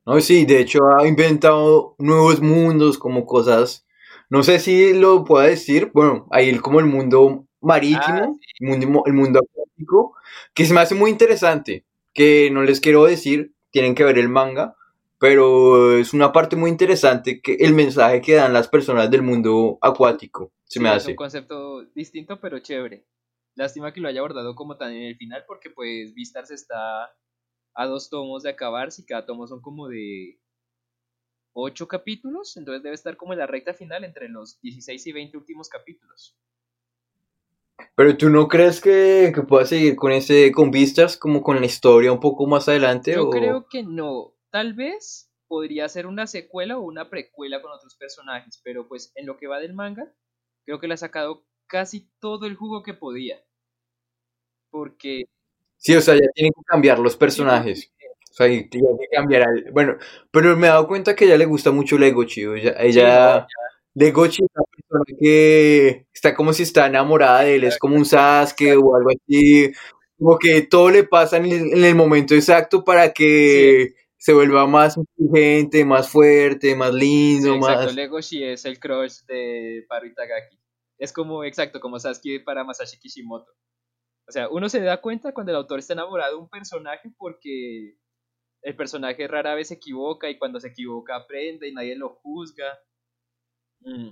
[0.04, 3.87] No, sí, de hecho ha inventado nuevos mundos como cosas
[4.28, 9.02] no sé si lo puedo decir, bueno, ahí como el mundo marítimo, ah, el, mundo,
[9.06, 10.14] el mundo acuático,
[10.52, 14.28] que se me hace muy interesante, que no les quiero decir, tienen que ver el
[14.28, 14.74] manga,
[15.18, 19.78] pero es una parte muy interesante que el mensaje que dan las personas del mundo
[19.80, 20.98] acuático, se me hace.
[20.98, 23.04] Es un concepto distinto pero chévere.
[23.57, 27.11] Lástima que lo haya abordado como tan en el final porque pues Vistars está
[27.75, 30.38] a dos tomos de acabarse y cada tomo son como de
[31.55, 35.38] ocho capítulos, entonces debe estar como en la recta final entre los 16 y 20
[35.38, 36.37] últimos capítulos.
[37.95, 41.66] Pero tú no crees que, que pueda seguir con ese, con vistas, como con la
[41.66, 43.12] historia un poco más adelante?
[43.12, 44.35] Yo creo que no.
[44.51, 49.27] Tal vez podría ser una secuela o una precuela con otros personajes, pero pues en
[49.27, 50.12] lo que va del manga,
[50.64, 53.42] creo que le ha sacado casi todo el jugo que podía.
[54.76, 55.24] Porque...
[55.78, 57.90] Sí, o sea, ya tienen que cambiar los personajes.
[58.30, 58.68] O sea, que
[59.10, 59.96] cambiar Bueno,
[60.30, 62.42] pero me he dado cuenta que a ella le gusta mucho Legochi.
[62.42, 63.46] Ella, ella
[63.94, 67.64] Legochi es una persona que está como si está enamorada de él.
[67.64, 69.72] Es como un Sasuke o algo así.
[70.18, 71.46] Como que todo le pasa en
[71.84, 77.52] el, momento exacto para que se vuelva más inteligente, más fuerte, más lindo.
[77.52, 80.58] Sí, exacto, Legoshi es el crush de Paru Itagaki.
[80.98, 83.52] Es como, exacto, como Sasuke para Masashi Kishimoto.
[84.28, 87.96] O sea, uno se da cuenta cuando el autor está enamorado de un personaje porque
[88.62, 92.78] el personaje rara vez se equivoca y cuando se equivoca aprende y nadie lo juzga.
[93.80, 94.10] Mm.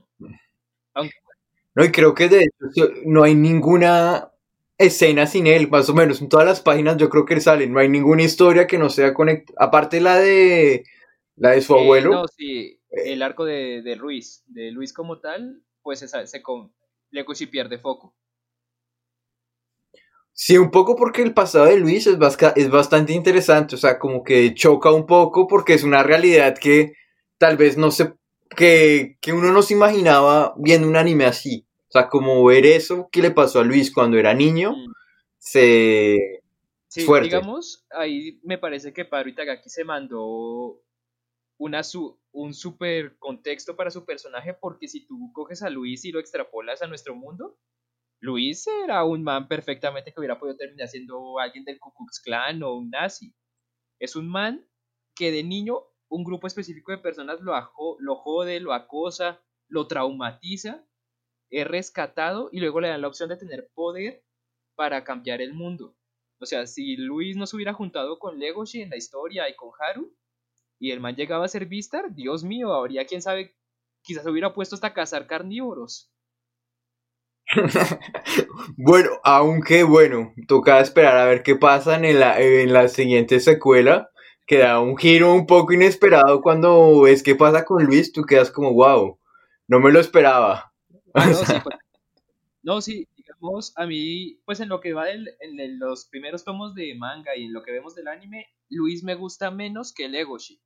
[1.74, 4.30] No, y creo que de hecho no hay ninguna
[4.78, 6.20] escena sin él, más o menos.
[6.20, 7.66] En todas las páginas yo creo que sale.
[7.66, 9.56] No hay ninguna historia que no sea conectada.
[9.66, 10.84] Aparte la de
[11.36, 12.10] la de su Eh, abuelo.
[12.10, 16.72] no, sí, el arco de, de Luis, de Luis como tal, pues se, se con,
[17.10, 18.14] Legoshi pierde foco.
[20.36, 22.18] Sí, un poco porque el pasado de Luis es,
[22.56, 26.94] es bastante interesante, o sea, como que choca un poco porque es una realidad que
[27.38, 28.14] tal vez no se,
[28.56, 31.64] que, que uno no se imaginaba viendo un anime así.
[31.88, 34.92] O sea, como ver eso que le pasó a Luis cuando era niño, Mm.
[35.38, 36.40] se...
[36.88, 37.26] Sí, Fuerte.
[37.28, 40.80] digamos, ahí me parece que Pablo Itagaki se mandó
[41.58, 46.12] una su- un super contexto para su personaje, porque si tú coges a Luis y
[46.12, 47.56] lo extrapolas a nuestro mundo,
[48.24, 52.22] Luis era un man perfectamente que hubiera podido terminar siendo alguien del Ku Klux
[52.62, 53.34] o un nazi.
[54.00, 54.66] Es un man
[55.14, 57.52] que de niño un grupo específico de personas lo,
[57.98, 60.86] lo jode, lo acosa, lo traumatiza,
[61.50, 64.24] es rescatado y luego le dan la opción de tener poder
[64.74, 65.94] para cambiar el mundo.
[66.40, 69.70] O sea, si Luis no se hubiera juntado con Legoshi en la historia y con
[69.78, 70.16] Haru,
[70.78, 73.54] y el man llegaba a ser Vistar, Dios mío, habría quién sabe,
[74.02, 76.13] quizás hubiera puesto hasta cazar carnívoros.
[78.76, 84.10] Bueno, aunque bueno, toca esperar a ver qué pasa en la, en la siguiente secuela,
[84.46, 88.50] que da un giro un poco inesperado cuando ves qué pasa con Luis, tú quedas
[88.50, 89.18] como, wow,
[89.68, 90.72] no me lo esperaba.
[91.14, 91.76] Ah, no, sí, pues-
[92.62, 96.74] no, sí, digamos, a mí, pues en lo que va del- en los primeros tomos
[96.74, 100.60] de manga y en lo que vemos del anime, Luis me gusta menos que Legoshi.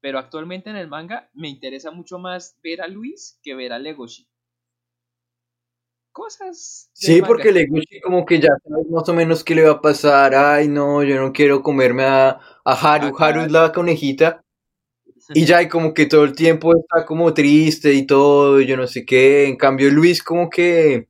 [0.00, 3.78] Pero actualmente en el manga me interesa mucho más ver a Luis que ver a
[3.78, 4.28] Legoshi.
[6.18, 6.90] Cosas.
[6.92, 10.34] Sí, porque Legoshi como que ya sabes más o menos qué le va a pasar.
[10.34, 13.16] Ay, no, yo no quiero comerme a, a Haru.
[13.16, 14.42] A Haru es la conejita.
[15.32, 18.88] Y ya, y como que todo el tiempo está como triste y todo, yo no
[18.88, 19.46] sé qué.
[19.46, 21.06] En cambio, Luis como que es,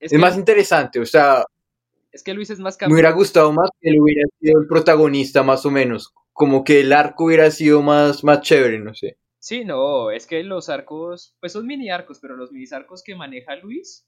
[0.00, 0.98] Es que, más interesante.
[0.98, 1.44] O sea,
[2.10, 5.42] es que Luis es más me hubiera gustado más que él hubiera sido el protagonista
[5.42, 6.14] más o menos.
[6.32, 9.18] Como que el arco hubiera sido más, más chévere, no sé.
[9.40, 13.14] Sí, no, es que los arcos, pues son mini arcos, pero los mini arcos que
[13.14, 14.06] maneja Luis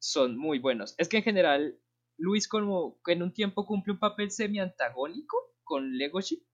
[0.00, 0.94] son muy buenos.
[0.98, 1.78] Es que en general,
[2.18, 6.44] Luis como que en un tiempo cumple un papel semi-antagónico con Legoshi.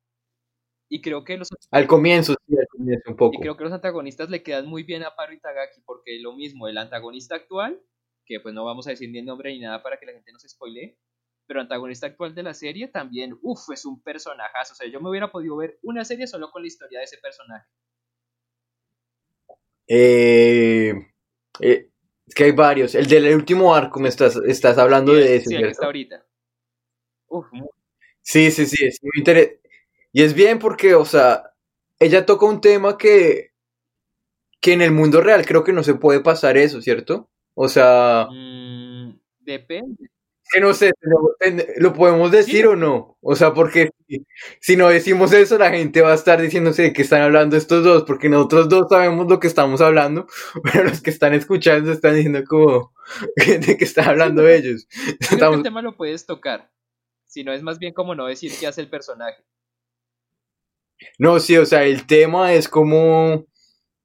[0.89, 3.41] Y creo que los Al comienzo, sí, al comienzo un y poco.
[3.41, 6.79] creo que los antagonistas le quedan muy bien a Paro Itagaki, porque lo mismo, el
[6.79, 7.81] antagonista actual,
[8.25, 10.33] que pues no vamos a decir ni el nombre ni nada para que la gente
[10.33, 10.99] no se spoilee,
[11.47, 14.73] pero antagonista actual de la serie también, uff, es un personajazo.
[14.75, 17.19] O sea, yo me hubiera podido ver una serie solo con la historia de ese
[17.19, 17.67] personaje.
[19.89, 20.93] Eh,
[21.61, 21.91] eh,
[22.27, 22.95] es que hay varios.
[22.95, 25.73] El del último arco, me estás, estás hablando Sí, de ese, sí, el que ¿cierto?
[25.73, 26.27] está ahorita.
[27.29, 27.47] Uf,
[28.23, 29.61] Sí, sí, sí, es muy inter-
[30.12, 31.53] Y es bien porque, o sea,
[31.99, 33.53] ella toca un tema que,
[34.61, 37.29] que en el mundo real creo que no se puede pasar eso, ¿cierto?
[37.55, 39.11] O sea, mm,
[39.41, 40.11] depende.
[40.53, 42.65] Que no sé, lo, en- ¿lo podemos decir Sí.
[42.65, 43.17] o no?
[43.21, 44.27] O sea, porque si,
[44.61, 47.83] si no decimos eso, la gente va a estar diciéndose de qué están hablando estos
[47.85, 50.27] dos, porque nosotros dos sabemos lo que estamos hablando,
[50.63, 52.93] pero los que están escuchando están diciendo como
[53.37, 54.87] de qué están hablando ellos.
[54.91, 56.71] Creo que Estamos, el tema lo puedes tocar.
[57.27, 59.43] Si no es más bien como no decir qué hace el personaje.
[61.19, 63.47] No, sí, o sea, el tema es como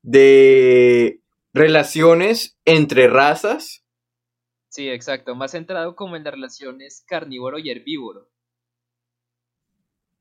[0.04, 1.22] de
[1.54, 3.81] relaciones entre razas.
[4.72, 5.36] Sí, exacto.
[5.36, 8.30] Más centrado como en las relaciones carnívoro y herbívoro.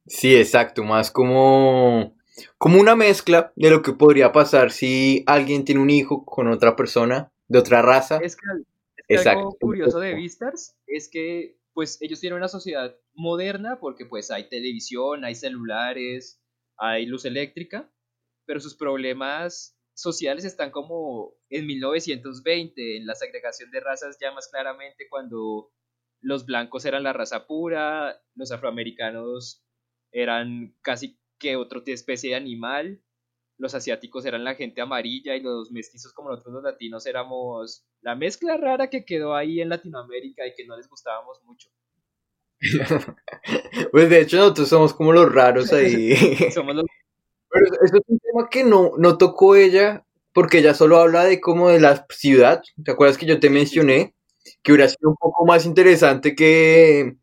[0.06, 2.16] Sí, exacto, más como,
[2.58, 6.74] como una mezcla de lo que podría pasar si alguien tiene un hijo con otra
[6.74, 8.16] persona de otra raza.
[8.16, 8.42] Es que,
[8.96, 9.38] es que Exacto.
[9.38, 14.48] algo curioso de Beastars es que pues ellos tienen una sociedad moderna porque pues hay
[14.48, 16.42] televisión, hay celulares,
[16.76, 17.88] hay luz eléctrica,
[18.46, 24.48] pero sus problemas sociales están como en 1920, en la segregación de razas ya más
[24.48, 25.70] claramente cuando
[26.20, 29.64] los blancos eran la raza pura, los afroamericanos
[30.12, 33.02] eran casi que otra especie de animal,
[33.58, 38.14] los asiáticos eran la gente amarilla y los mestizos como nosotros los latinos éramos la
[38.14, 41.70] mezcla rara que quedó ahí en Latinoamérica y que no les gustábamos mucho.
[43.90, 46.14] Pues de hecho nosotros somos como los raros ahí.
[46.54, 46.84] Somos los
[47.60, 51.40] Pero eso es un tema que no, no tocó ella, porque ella solo habla de
[51.40, 52.62] como de la ciudad.
[52.84, 54.14] ¿Te acuerdas que yo te mencioné?
[54.62, 57.16] Que hubiera sido un poco más interesante que...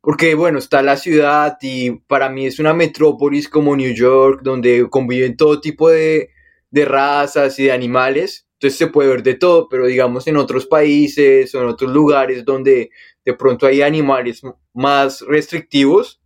[0.00, 4.88] Porque bueno, está la ciudad y para mí es una metrópolis como New York, donde
[4.88, 6.30] conviven todo tipo de,
[6.70, 8.46] de razas y de animales.
[8.54, 12.44] Entonces se puede ver de todo, pero digamos en otros países o en otros lugares
[12.44, 12.90] donde
[13.24, 14.42] de pronto hay animales
[14.72, 16.17] más restrictivos,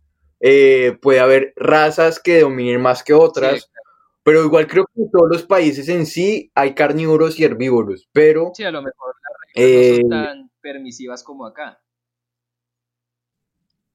[0.45, 3.71] eh, puede haber razas que dominen más que otras.
[4.23, 8.51] Pero igual creo que en todos los países en sí hay carnívoros y herbívoros, pero...
[8.53, 11.81] Sí, a lo mejor las reglas no son Eh, tan permisivas como acá.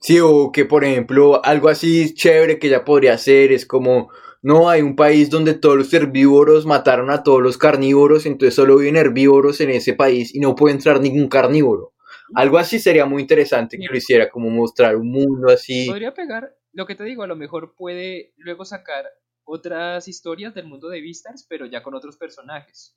[0.01, 4.11] Sí, o que por ejemplo algo así chévere que ya podría ser es como,
[4.43, 8.79] no, hay un país donde todos los herbívoros mataron a todos los carnívoros, entonces solo
[8.79, 11.93] viven herbívoros en ese país y no puede entrar ningún carnívoro.
[12.35, 15.87] Algo así sería muy interesante que lo hiciera, como mostrar un mundo así.
[15.87, 19.07] Podría pegar, lo que te digo, a lo mejor puede luego sacar
[19.45, 22.97] otras historias del mundo de Beastars, pero ya con otros personajes.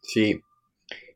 [0.00, 0.40] Sí.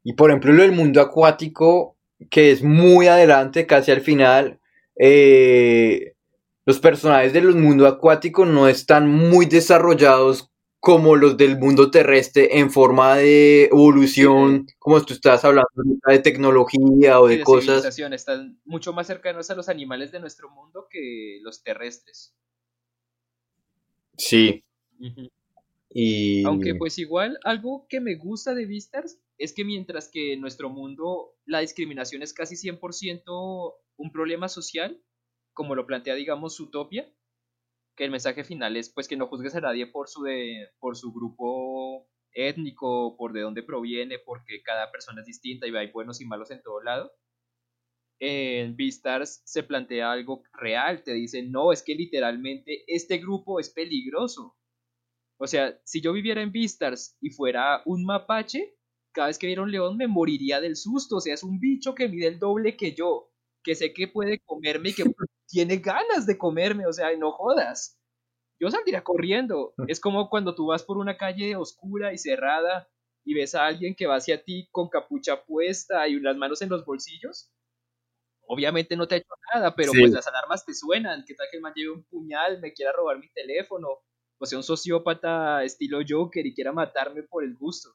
[0.03, 1.96] Y por ejemplo, lo del mundo acuático,
[2.30, 4.61] que es muy adelante, casi al final,
[4.98, 6.14] eh,
[6.66, 10.49] los personajes del mundo acuático no están muy desarrollados
[10.81, 15.68] como los del mundo terrestre en forma de evolución, como tú estás hablando
[16.07, 17.99] de tecnología o de de cosas.
[17.99, 22.35] están mucho más cercanos a los animales de nuestro mundo que los terrestres.
[24.16, 24.64] Sí.
[25.91, 30.41] Y Aunque pues igual algo que me gusta de Beastars es que mientras que en
[30.41, 34.99] nuestro mundo la discriminación es casi 100% un problema social,
[35.53, 37.12] como lo plantea digamos Utopia,
[38.01, 40.96] que el mensaje final es pues que no juzgues a nadie por su de, por
[40.96, 46.18] su grupo étnico, por de dónde proviene, porque cada persona es distinta y hay buenos
[46.22, 47.12] y malos en todo lado.
[48.18, 53.68] En Beastars se plantea algo real, te dicen, no, es que literalmente este grupo es
[53.68, 54.57] peligroso.
[55.38, 58.78] O sea, si yo viviera en Beastars y fuera un mapache,
[59.12, 61.16] cada vez que viera un león me moriría del susto.
[61.16, 63.30] O sea, es un bicho que mide el doble que yo,
[63.62, 65.05] que sé que puede comerme y que
[65.51, 66.86] tiene ganas de comerme.
[66.86, 67.98] O sea, no jodas.
[68.61, 69.74] Yo saldría corriendo.
[69.88, 72.88] Es como cuando tú vas por una calle oscura y cerrada
[73.24, 76.70] y ves a alguien que va hacia ti con capucha puesta y las manos en
[76.70, 77.51] los bolsillos.
[78.46, 80.01] Obviamente no te ha hecho nada, pero Sí.
[80.01, 81.24] pues las alarmas te suenan.
[81.26, 83.88] ¿Qué tal que el man lleve un puñal, me quiera robar mi teléfono?
[84.38, 87.90] O sea, un sociópata estilo Joker y quiera matarme por el gusto.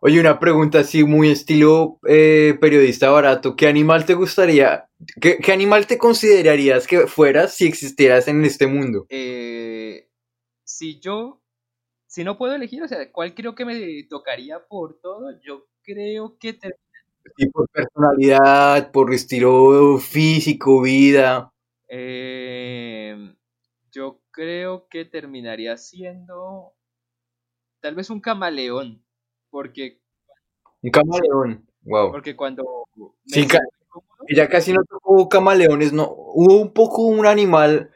[0.00, 3.56] Oye, una pregunta así muy estilo eh, periodista barato.
[3.56, 4.88] ¿Qué animal te gustaría,
[5.20, 9.06] qué, qué animal te considerarías que fueras si existieras en este mundo?
[9.08, 10.08] Eh,
[10.64, 11.42] si yo,
[12.06, 15.32] si no puedo elegir, o sea, ¿cuál creo que me tocaría por todo?
[15.42, 16.74] Yo creo que te-
[17.36, 21.50] Sí, por personalidad, por estilo físico, vida.
[21.88, 23.16] eh,
[23.92, 26.74] yo creo que terminaría siendo
[27.80, 29.04] tal vez un camaleón,
[29.54, 30.00] porque,
[30.82, 31.64] Un camaleón.
[31.84, 32.10] Wow.
[32.10, 32.64] porque cuando
[33.26, 33.60] Sí, ca-
[34.28, 36.10] Ya casi no tocó camaleones, no.
[36.12, 37.90] Hubo un poco un animal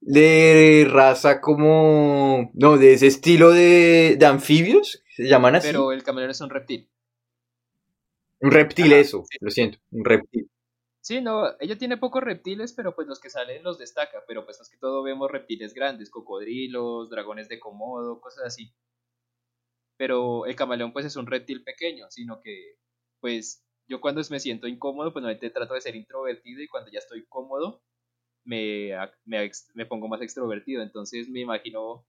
[0.00, 2.50] de raza como.
[2.54, 5.68] No, de ese estilo de, de anfibios, se llaman así.
[5.68, 6.88] pero el camaleón es un reptil.
[8.40, 9.38] Un reptil, Ajá, eso, sí.
[9.40, 10.50] lo siento, un reptil.
[11.00, 14.58] Sí, no, ella tiene pocos reptiles, pero pues los que salen los destaca, pero pues
[14.58, 18.72] más que todo vemos reptiles grandes, cocodrilos, dragones de Komodo, cosas así.
[19.96, 22.76] Pero el camaleón pues es un reptil pequeño, sino que
[23.20, 26.98] pues yo cuando me siento incómodo, pues normalmente trato de ser introvertido y cuando ya
[26.98, 27.82] estoy cómodo
[28.44, 28.90] me,
[29.24, 32.06] me, me pongo más extrovertido, entonces me imagino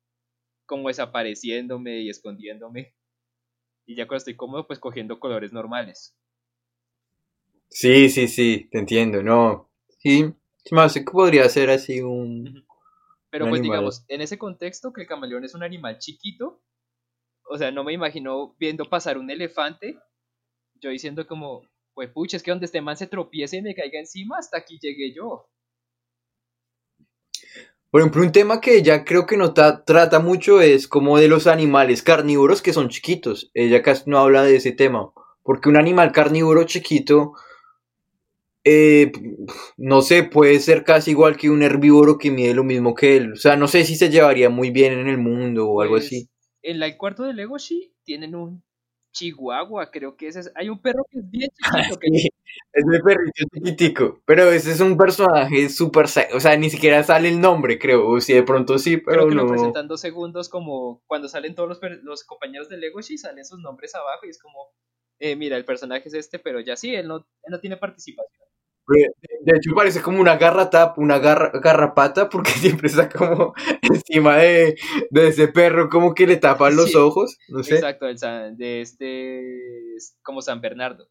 [0.68, 2.96] como desapareciéndome y escondiéndome.
[3.88, 6.16] Y ya cuando estoy cómodo, pues cogiendo colores normales.
[7.70, 9.70] Sí, sí, sí, te entiendo, no.
[10.00, 10.34] Sí,
[10.78, 12.66] hace que podría ser así un.
[13.30, 13.70] Pero Un pues animal.
[13.70, 16.62] digamos, en ese contexto que el camaleón es un animal chiquito,
[17.50, 19.98] o sea, no me imagino viendo pasar un elefante,
[20.82, 24.00] yo diciendo como, pues pucha, es que donde este man se tropiece y me caiga
[24.00, 25.50] encima, hasta aquí llegué yo.
[27.90, 31.28] Por ejemplo, un tema que ella creo que no ta- trata mucho es como de
[31.28, 33.50] los animales carnívoros que son chiquitos.
[33.54, 35.12] Ella casi no habla de ese tema.
[35.44, 37.34] Porque un animal carnívoro chiquito,
[38.64, 39.12] eh,
[39.78, 43.34] no sé, puede ser casi igual que un herbívoro que mide lo mismo que él.
[43.34, 45.98] O sea, no sé si se llevaría muy bien en el mundo o algo Pues,
[45.98, 46.30] así.
[46.68, 48.62] En el cuarto de Legoshi tienen un
[49.14, 52.30] chihuahua, creo que ese es, hay un perro que es bien chiquito, que Sí,
[52.74, 54.22] es de perrito chiquitico.
[54.26, 56.06] Pero ese es un personaje súper...
[56.34, 58.08] O sea, ni siquiera sale el nombre, creo.
[58.08, 59.50] O si de pronto sí, pero creo que lo no.
[59.50, 63.96] presentan dos segundos como cuando salen todos los, los compañeros de Legoshi, salen sus nombres
[63.96, 64.70] abajo y es como,
[65.20, 68.47] eh, mira, el personaje es este, pero ya sí, él no, él no tiene participación.
[68.88, 70.38] De hecho, parece como una
[70.98, 72.52] una garra- garrapata, porque
[72.86, 74.78] siempre está como encima de,
[75.10, 76.98] de ese perro, como que le tapan los Sí.
[76.98, 77.38] ojos.
[77.50, 77.76] No sé.
[77.76, 81.10] Exacto, el San- de este es como San Bernardo.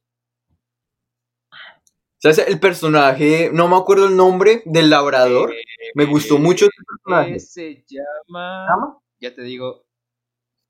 [2.24, 5.52] O sea, el personaje, no me acuerdo el nombre del labrador.
[5.52, 5.62] Eh,
[5.94, 7.36] me gustó mucho ese personaje.
[7.36, 8.98] eh, se llama, ¿Llama?
[9.20, 9.84] ya te digo,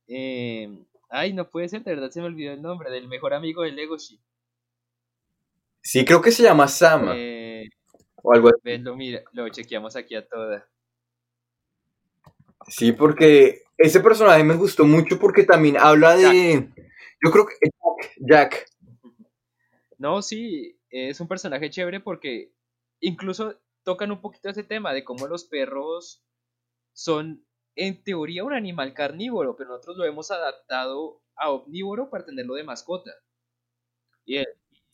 [0.09, 0.68] eh,
[1.09, 3.72] ay, no puede ser, de verdad se me olvidó el nombre, del mejor amigo de
[3.72, 4.20] Legoshi.
[5.87, 7.12] Sí, creo que se llama Sama.
[7.14, 7.68] Eh,
[8.16, 8.59] o algo así.
[8.64, 10.68] Ven, lo, mira, lo chequeamos aquí a toda.
[12.66, 16.72] Sí, porque ese personaje me gustó mucho porque también habla de...
[17.24, 18.66] Yo creo que Jack, Jack.
[19.97, 22.53] No, sí, es un personaje chévere porque
[22.99, 26.20] incluso tocan un poquito ese tema de cómo los perros
[26.95, 32.55] son en teoría un animal carnívoro, pero nosotros lo hemos adaptado a omnívoro para tenerlo
[32.55, 33.12] de mascota.
[34.24, 34.49] Y él,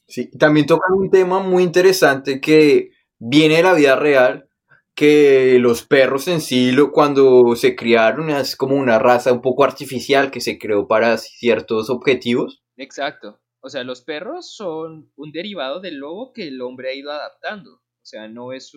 [0.07, 4.49] Sí, también tocan un tema muy interesante que viene de la vida real,
[4.95, 10.31] que los perros en sí, cuando se criaron, es como una raza un poco artificial
[10.31, 12.63] que se creó para ciertos objetivos.
[12.77, 13.41] exacto.
[13.65, 17.75] O sea, los perros son un derivado del lobo que el hombre ha ido adaptando.
[17.75, 18.73] O sea, no es,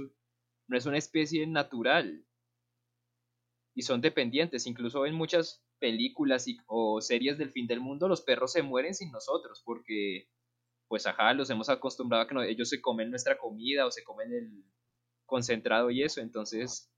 [0.68, 2.24] no es una especie natural.
[3.76, 4.66] Y son dependientes.
[4.68, 8.94] Incluso en muchas películas y- o series del fin del mundo, los perros se mueren
[8.96, 10.30] sin nosotros porque,
[10.88, 14.04] pues, ajá, los hemos acostumbrado a que no- ellos se comen nuestra comida o se
[14.04, 14.64] comen el
[15.26, 16.22] concentrado y eso.
[16.22, 16.92] Entonces,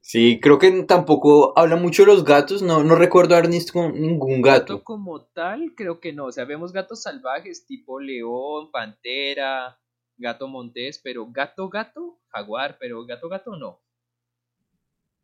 [0.00, 4.42] Sí, creo que tampoco habla mucho de los gatos, no, no recuerdo haber visto ningún
[4.42, 4.84] gato gato.
[4.84, 6.26] como tal, creo que no.
[6.26, 9.78] O sea, vemos gatos salvajes tipo león, pantera,
[10.16, 13.80] gato montés, pero gato, gato, jaguar, pero gato, gato no.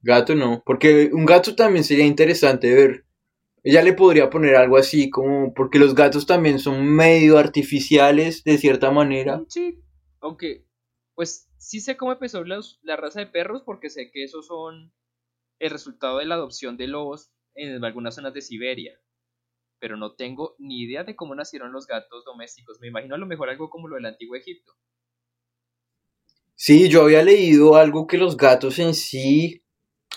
[0.03, 3.05] Gato no, porque un gato también sería interesante ver.
[3.65, 8.59] Ella le podría poner algo así como, porque los gatos también son medio artificiales de
[8.59, 9.39] cierta manera.
[9.39, 9.83] Mm, Sí,
[10.21, 10.67] aunque,
[11.15, 14.93] pues sí sé cómo empezó los- la raza de perros porque sé que esos son
[15.61, 19.01] el resultado de la adopción de lobos en algunas zonas de Siberia.
[19.81, 22.81] Pero no tengo ni idea de cómo nacieron los gatos domésticos.
[22.81, 24.75] Me imagino a lo mejor algo como lo del antiguo Egipto.
[26.57, 29.64] Sí, yo había leído algo que los gatos en sí,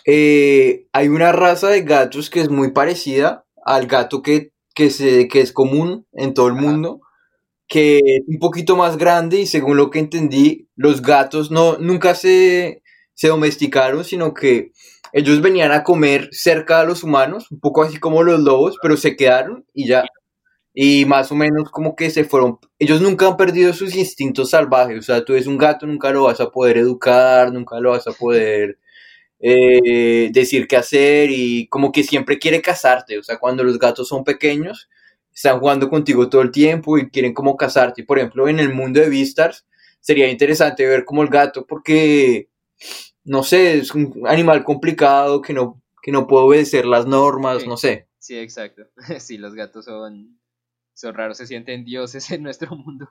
[0.05, 5.27] eh, hay una raza de gatos que es muy parecida al gato que, que, se,
[5.27, 7.01] que es común en todo el mundo,
[7.67, 12.15] que es un poquito más grande y según lo que entendí, los gatos no, nunca
[12.15, 12.83] se,
[13.13, 14.71] se domesticaron, sino que
[15.13, 18.97] ellos venían a comer cerca de los humanos, un poco así como los lobos, pero
[18.97, 20.05] se quedaron y ya.
[20.73, 22.59] Y más o menos como que se fueron.
[22.77, 24.99] Ellos nunca han perdido sus instintos salvajes.
[24.99, 28.05] O sea, tú ves un gato, nunca lo vas a poder educar, nunca lo vas
[28.07, 28.77] a poder
[29.39, 33.17] eh, decir qué hacer y como que siempre quiere cazarte.
[33.19, 34.89] O sea, cuando los gatos son pequeños,
[35.33, 38.03] están jugando contigo todo el tiempo y quieren como cazarte.
[38.03, 39.65] Por ejemplo, en el mundo de Beastars
[39.99, 42.49] sería interesante ver como el gato, porque
[43.23, 47.67] no sé, es un animal complicado que no, que no puede obedecer las normas, Sí.
[47.67, 48.07] no sé.
[48.19, 48.83] Sí, exacto.
[49.19, 50.39] Sí, los gatos son,
[50.93, 53.09] son raros, se sienten dioses en nuestro mundo.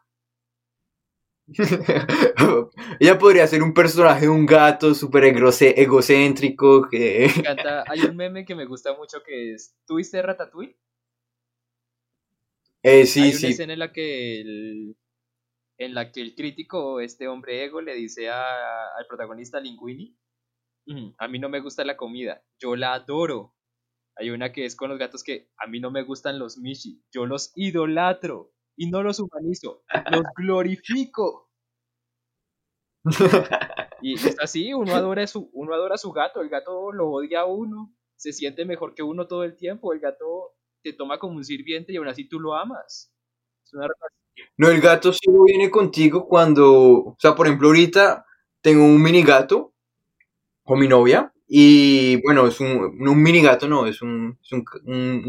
[3.00, 7.30] Ella podría ser un personaje de un gato súper egocéntrico que...
[7.30, 10.76] Me encanta, hay un meme que me gusta mucho que es ¿Tuviste Ratatouille?
[12.82, 13.46] Eh, Hay sí, una sí.
[13.48, 14.96] escena en la que el,
[15.78, 20.16] en la que el crítico, este hombre ego, le dice a- al protagonista Linguini,
[20.86, 23.54] "Mm, a mí no me gusta la comida, yo la adoro.
[24.16, 27.02] Hay una que es con los gatos que a mí no me gustan los Mishi,
[27.12, 31.50] yo los idolatro y no los humanizo, los glorifico.
[34.02, 37.40] Y es así, uno adora, su, uno adora a su gato, el gato lo odia
[37.40, 41.36] a uno, se siente mejor que uno todo el tiempo, el gato te toma como
[41.36, 43.10] un sirviente y aún así tú lo amas.
[43.64, 48.26] Es una relación No, el gato solo viene contigo cuando, o sea, por ejemplo, ahorita
[48.60, 49.72] tengo un mini gato
[50.62, 54.64] con mi novia y bueno, es un, un mini gato, no, es un, es un,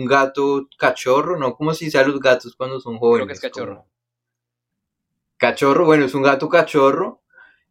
[0.05, 1.55] gato cachorro, ¿no?
[1.55, 3.27] ¿Cómo se dice a los gatos cuando son jóvenes?
[3.27, 3.75] Creo que es cachorro.
[3.77, 3.87] Como-
[5.37, 7.21] Cachorro, bueno, es un gato cachorro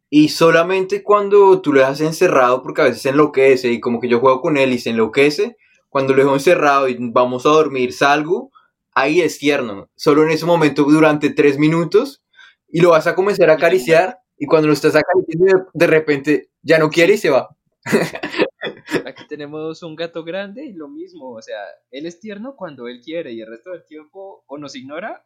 [0.09, 4.09] y solamente cuando tú lo dejas encerrado, porque a veces se enloquece y como que
[4.09, 5.57] yo juego con él y se enloquece,
[5.89, 8.51] cuando lo dejo encerrado y vamos a dormir, salgo,
[8.93, 12.23] ahí es tierno, solo en ese momento durante tres minutos
[12.69, 16.79] y lo vas a comenzar a acariciar y cuando lo estás acariciando de repente ya
[16.79, 17.56] no quiere y se va.
[19.05, 21.59] Aquí tenemos un gato grande y lo mismo, o sea,
[21.91, 25.25] él es tierno cuando él quiere y el resto del tiempo o nos ignora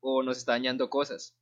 [0.00, 1.36] o nos está dañando cosas.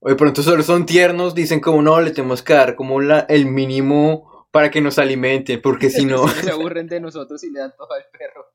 [0.00, 3.20] O de pronto solo son tiernos, dicen como no, le tenemos que dar como la,
[3.20, 6.26] el mínimo para que nos alimenten, porque si no...
[6.28, 8.46] Se aburren de nosotros y le dan todo al perro.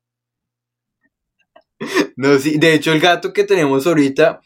[2.15, 4.41] No, sí, de hecho el gato que tenemos ahorita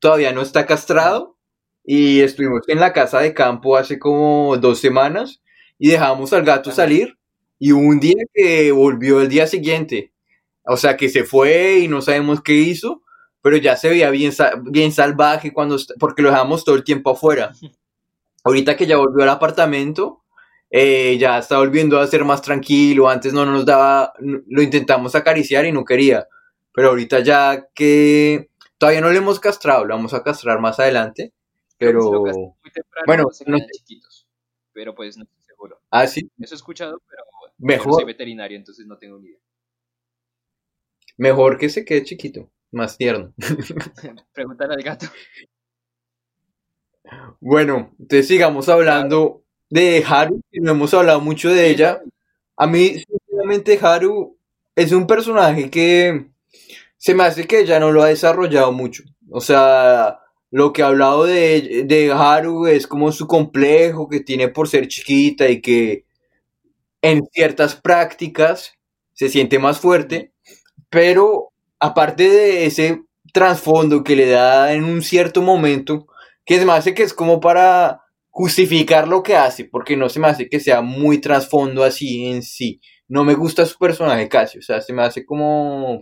[0.00, 1.38] todavía no está castrado
[1.84, 5.42] y estuvimos en la casa de campo hace como dos semanas
[5.78, 7.18] y dejamos al gato salir
[7.58, 10.12] y un día que volvió el día siguiente.
[10.64, 13.02] O sea que se fue y no sabemos qué hizo,
[13.40, 14.32] pero ya se veía bien,
[14.64, 17.52] bien salvaje cuando, porque lo dejamos todo el tiempo afuera.
[18.44, 20.22] Ahorita que ya volvió al apartamento,
[20.70, 23.08] eh, ya está volviendo a ser más tranquilo.
[23.08, 26.26] Antes no nos daba, lo intentamos acariciar y no quería.
[26.72, 28.48] Pero ahorita ya que
[28.82, 31.32] Todavía no lo hemos castrado, lo vamos a castrar más adelante.
[31.82, 32.24] Pero.
[33.06, 34.28] bueno, no chiquitos.
[34.72, 35.80] Pero pues no estoy seguro.
[35.90, 36.30] Ah, sí.
[36.38, 37.24] Eso he escuchado, pero.
[37.58, 37.94] Mejor.
[37.94, 39.38] soy veterinario, entonces no tengo ni idea.
[41.16, 43.34] Mejor que se quede chiquito, más tierno.
[44.32, 45.06] Pregúntale al gato.
[47.40, 52.02] Bueno, entonces sigamos hablando de Haru, que no hemos hablado mucho de ella.
[52.56, 54.38] A mí, sinceramente, Haru
[54.74, 56.30] es un personaje que
[56.96, 59.02] se me hace que ella no lo ha desarrollado mucho.
[59.30, 60.21] O sea,
[60.52, 64.86] lo que ha hablado de, de Haru es como su complejo que tiene por ser
[64.86, 66.04] chiquita y que
[67.00, 68.74] en ciertas prácticas
[69.14, 70.34] se siente más fuerte,
[70.90, 76.06] pero aparte de ese trasfondo que le da en un cierto momento,
[76.44, 80.20] que se me hace que es como para justificar lo que hace, porque no se
[80.20, 82.78] me hace que sea muy trasfondo así en sí.
[83.08, 85.98] No me gusta su personaje casi, o sea, se me hace como,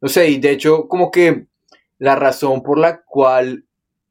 [0.00, 1.46] no sé, y de hecho como que
[2.00, 3.66] la razón por la cual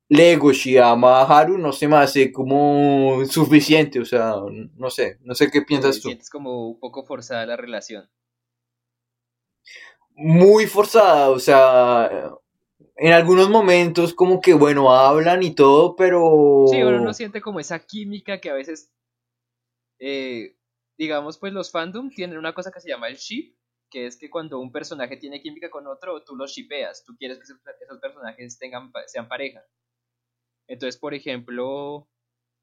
[0.10, 4.36] Legoshi ama a Haru no se me hace como suficiente, o sea,
[4.76, 6.10] no sé, no sé qué piensas tú.
[6.10, 8.08] Sientes como un poco forzada la relación.
[10.12, 12.32] Muy forzada, o sea,
[12.96, 16.66] en algunos momentos como que, bueno, hablan y todo, pero...
[16.70, 18.94] Sí, uno no siente como esa química que a veces,
[19.98, 20.56] eh,
[20.96, 23.56] digamos, pues los fandom tienen una cosa que se llama el ship,
[23.90, 27.38] que es que cuando un personaje tiene química con otro, tú los shipeas, tú quieres
[27.38, 29.64] que esos personajes tengan, sean pareja.
[30.68, 32.08] Entonces, por ejemplo,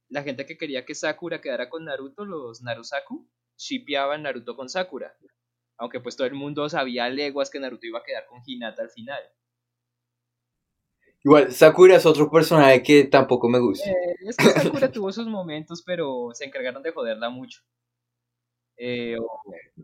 [0.08, 5.16] la gente que quería que Sakura quedara con Naruto, los Narusaku, shipeaban Naruto con Sakura.
[5.78, 8.90] Aunque pues todo el mundo sabía leguas que Naruto iba a quedar con Hinata al
[8.90, 9.22] final.
[11.24, 13.90] Igual, Sakura es otro personaje que tampoco me gusta.
[13.90, 17.62] Eh, es que Sakura tuvo sus momentos, pero se encargaron de joderla mucho.
[18.76, 19.16] Eh,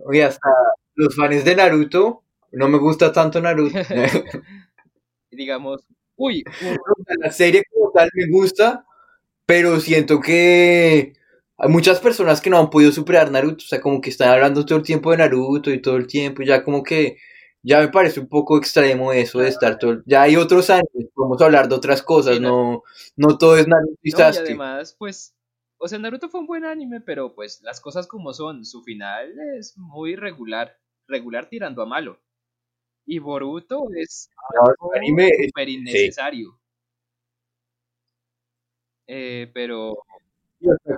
[0.04, 0.48] Oye, hasta
[0.94, 2.22] los fans de Naruto,
[2.52, 3.78] no me gusta tanto Naruto.
[5.30, 5.86] Digamos,
[6.16, 6.44] uy,
[7.20, 8.84] la serie como tal me gusta,
[9.46, 11.14] pero siento que
[11.58, 14.64] hay muchas personas que no han podido superar Naruto, o sea, como que están hablando
[14.66, 17.18] todo el tiempo de Naruto y todo el tiempo, ya como que
[17.62, 20.02] ya me parece un poco extremo eso de estar todo.
[20.04, 22.82] Ya hay otros años, vamos a hablar de otras cosas, no,
[23.16, 25.34] no todo es Naruto y no, Y además, pues,
[25.84, 29.34] o sea, Naruto fue un buen anime, pero pues las cosas como son, su final
[29.58, 30.78] es muy regular,
[31.08, 32.20] regular tirando a malo.
[33.04, 34.30] Y Boruto es
[34.78, 36.56] un anime súper innecesario.
[39.08, 39.98] Eh, pero.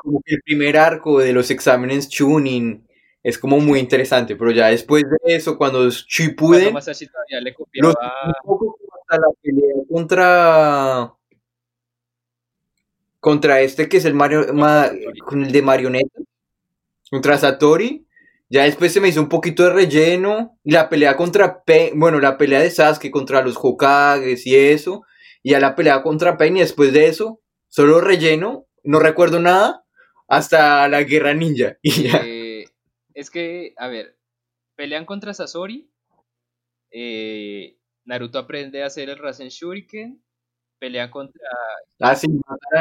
[0.02, 2.86] como que el primer arco de los exámenes Chunin
[3.22, 7.94] es como muy interesante, pero ya después de eso, cuando Shippuden, todavía le copiaba...
[8.44, 11.14] un poco hasta la pelea contra
[13.24, 14.44] contra este que es el Mario
[15.24, 16.20] con el de marioneta,
[17.10, 18.06] contra Satori,
[18.50, 22.20] ya después se me hizo un poquito de relleno, y la pelea contra Pain, bueno,
[22.20, 25.04] la pelea de Sasuke contra los Hokages y eso,
[25.42, 29.86] y ya la pelea contra Pain y después de eso, solo relleno, no recuerdo nada,
[30.28, 32.20] hasta la guerra ninja, y ya.
[32.26, 32.66] Eh,
[33.14, 34.18] es que, a ver,
[34.76, 35.90] pelean contra Sasori.
[36.90, 40.22] Eh, Naruto aprende a hacer el Rasen Shuriken.
[40.78, 41.40] Pelean contra.
[42.00, 42.26] Ah, sí,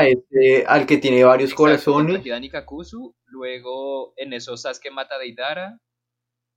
[0.01, 2.25] este, al que tiene varios corazones.
[2.25, 3.15] Hidani Kakuzu.
[3.25, 5.79] Luego, en eso, Sasuke mata a Deidara.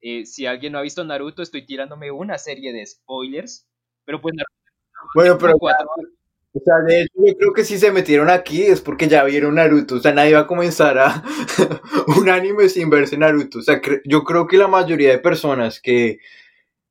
[0.01, 3.67] Eh, si alguien no ha visto Naruto, estoy tirándome una serie de spoilers.
[4.05, 5.13] Pero pues Naruto.
[5.15, 5.57] Bueno, pero.
[5.57, 9.57] O sea, de hecho, yo creo que si se metieron aquí es porque ya vieron
[9.57, 9.97] Naruto.
[9.97, 11.23] O sea, nadie va a comenzar a
[12.19, 13.59] un anime sin verse Naruto.
[13.59, 16.19] O sea, yo creo que la mayoría de personas que,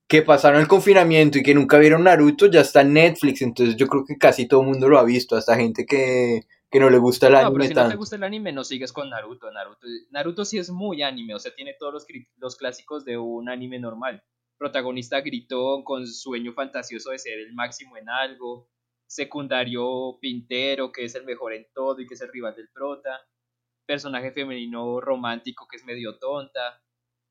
[0.07, 3.41] que pasaron el confinamiento y que nunca vieron Naruto ya está en Netflix.
[3.41, 5.35] Entonces, yo creo que casi todo el mundo lo ha visto.
[5.35, 7.53] Hasta gente que, que no le gusta el no, anime.
[7.53, 9.51] Pero si no te gusta el anime, no sigues con Naruto.
[9.51, 9.87] Naruto.
[10.11, 11.33] Naruto sí es muy anime.
[11.33, 12.05] O sea, tiene todos los,
[12.37, 14.23] los clásicos de un anime normal.
[14.57, 18.69] Protagonista gritón con sueño fantasioso de ser el máximo en algo
[19.07, 23.21] secundario pintero, que es el mejor en todo y que es el rival del prota,
[23.85, 26.81] personaje femenino romántico que es medio tonta,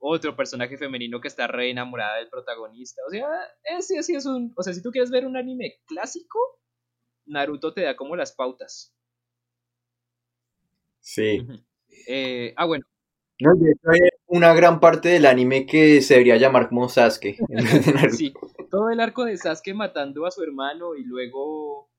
[0.07, 3.01] otro personaje femenino que está re enamorada del protagonista.
[3.07, 3.27] O sea,
[3.65, 4.53] ese sí es un.
[4.57, 6.39] O sea, si tú quieres ver un anime clásico,
[7.27, 8.95] Naruto te da como las pautas.
[11.01, 11.47] Sí.
[12.07, 12.85] Eh, ah, bueno.
[13.41, 13.51] No,
[14.27, 17.39] una gran parte del anime que se debería llamar como Sasuke.
[18.11, 18.33] sí,
[18.71, 21.91] todo el arco de Sasuke matando a su hermano y luego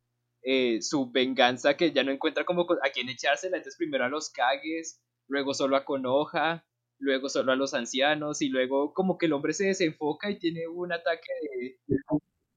[0.44, 4.30] eh, su venganza que ya no encuentra como a quién echársela, entonces primero a los
[4.30, 6.66] Kages, luego solo a Konoha,
[7.00, 10.68] luego solo a los ancianos y luego como que el hombre se desenfoca y tiene
[10.68, 11.78] un ataque de...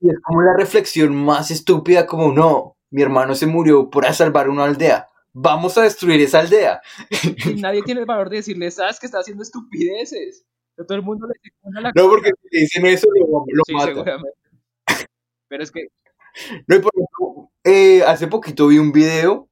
[0.01, 4.49] Y es como la reflexión más estúpida como no, mi hermano se murió por salvar
[4.49, 5.09] una aldea.
[5.33, 6.81] Vamos a destruir esa aldea.
[7.47, 10.45] Y nadie tiene el valor de decirle, ¿sabes que está haciendo estupideces?
[10.77, 14.39] todo el mundo le la No, porque si dicen eso lo, lo sí, seguramente.
[15.49, 15.89] Pero es que
[16.67, 19.49] No, y por ejemplo, eh, hace poquito vi un video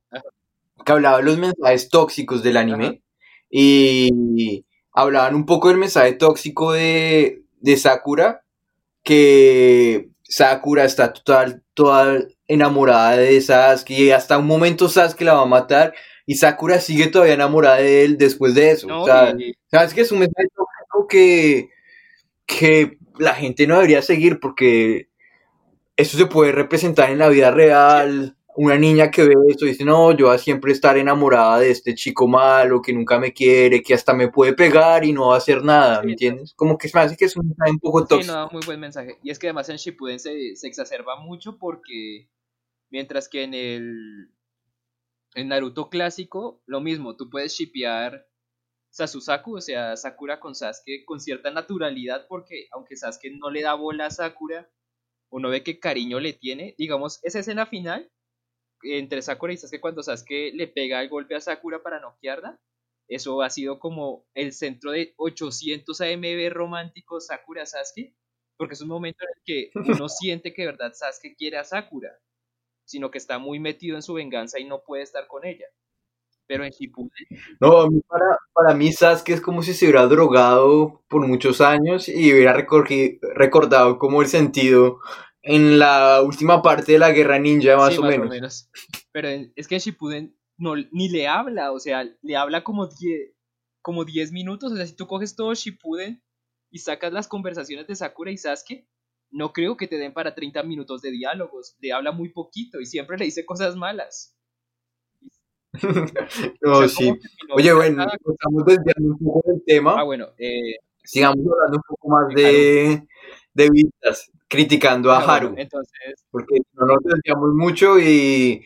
[0.84, 3.02] que hablaba de los mensajes tóxicos del anime
[3.50, 4.64] y
[4.96, 8.42] hablaban un poco del mensaje tóxico de, de Sakura,
[9.04, 12.18] que Sakura está total, toda
[12.48, 15.94] enamorada de Sasuke y hasta un momento Sasuke la va a matar
[16.26, 18.88] y Sakura sigue todavía enamorada de él después de eso.
[18.88, 21.68] No, o sea, y- ¿sabes que es un mensaje tóxico que,
[22.46, 25.08] que la gente no debería seguir porque
[25.96, 28.35] eso se puede representar en la vida real.
[28.58, 31.94] Una niña que ve esto dice, no, yo voy a siempre estar enamorada de este
[31.94, 35.38] chico malo que nunca me quiere, que hasta me puede pegar y no va a
[35.38, 36.06] hacer nada, Sí.
[36.06, 36.54] ¿me entiendes?
[36.54, 38.32] Como que se me hace que es un mensaje un poco Sí, tóxico.
[38.32, 39.18] no da muy buen mensaje.
[39.22, 42.30] Y es que además en Shippuden se, se exacerba mucho porque
[42.90, 44.30] mientras que en el
[45.34, 48.26] en Naruto clásico, lo mismo, tú puedes shippear
[48.88, 53.74] Sasusaku, o sea, Sakura con Sasuke con cierta naturalidad porque aunque Sasuke no le da
[53.74, 54.70] bola a Sakura,
[55.30, 56.74] uno ve que cariño le tiene.
[56.78, 58.10] Digamos, esa escena final
[58.82, 62.60] entre Sakura y Sasuke cuando Sasuke le pega el golpe a Sakura para noquearla,
[63.08, 68.14] eso ha sido como el centro de 800 AMB románticos Sakura Sasuke,
[68.56, 71.64] porque es un momento en el que uno siente que de verdad Sasuke quiere a
[71.64, 72.10] Sakura,
[72.84, 75.66] sino que está muy metido en su venganza y no puede estar con ella.
[76.48, 77.10] Pero en Shippuden,
[77.60, 81.60] No, a mí para, para mí Sasuke es como si se hubiera drogado por muchos
[81.60, 85.00] años y hubiera recordado como el sentido
[85.46, 88.68] en la última parte de la guerra ninja, más, sí, o, menos.
[89.12, 93.32] Pero es que en Shippuden no, ni le habla, o sea, le habla como 10
[93.80, 96.20] como 10 minutos, o sea, si tú coges todo Shippuden
[96.72, 98.88] y sacas las conversaciones de Sakura y Sasuke,
[99.30, 102.86] no creo que te den para 30 minutos de diálogos, le habla muy poquito y
[102.86, 104.36] siempre le dice cosas malas.
[106.60, 107.04] No, O sea, sí.
[107.06, 109.94] ¿cómo terminó Oye, bueno, estamos desviando un poco del tema.
[109.96, 113.06] Ah, bueno, eh, Sigamos hablando un poco más de,
[113.54, 118.64] de vistas, criticando a bueno, Haru, entonces, porque no nos desviamos mucho y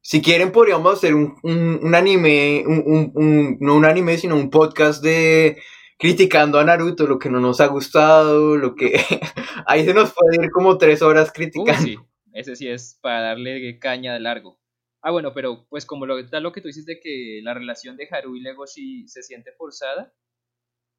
[0.00, 5.02] si quieren podríamos hacer un, un- un anime, un, no un anime, sino un podcast
[5.02, 5.56] de
[5.98, 8.92] criticando a Naruto, lo que no nos ha gustado, lo que...
[9.66, 11.80] Ahí se nos puede ir como tres horas criticando.
[11.80, 11.96] sí,
[12.34, 14.60] ese sí es para darle caña de largo.
[15.00, 17.96] Ah, bueno, pero pues como lo, tal lo que tú dices de que la relación
[17.96, 20.12] de Haru y Legoshi se siente forzada,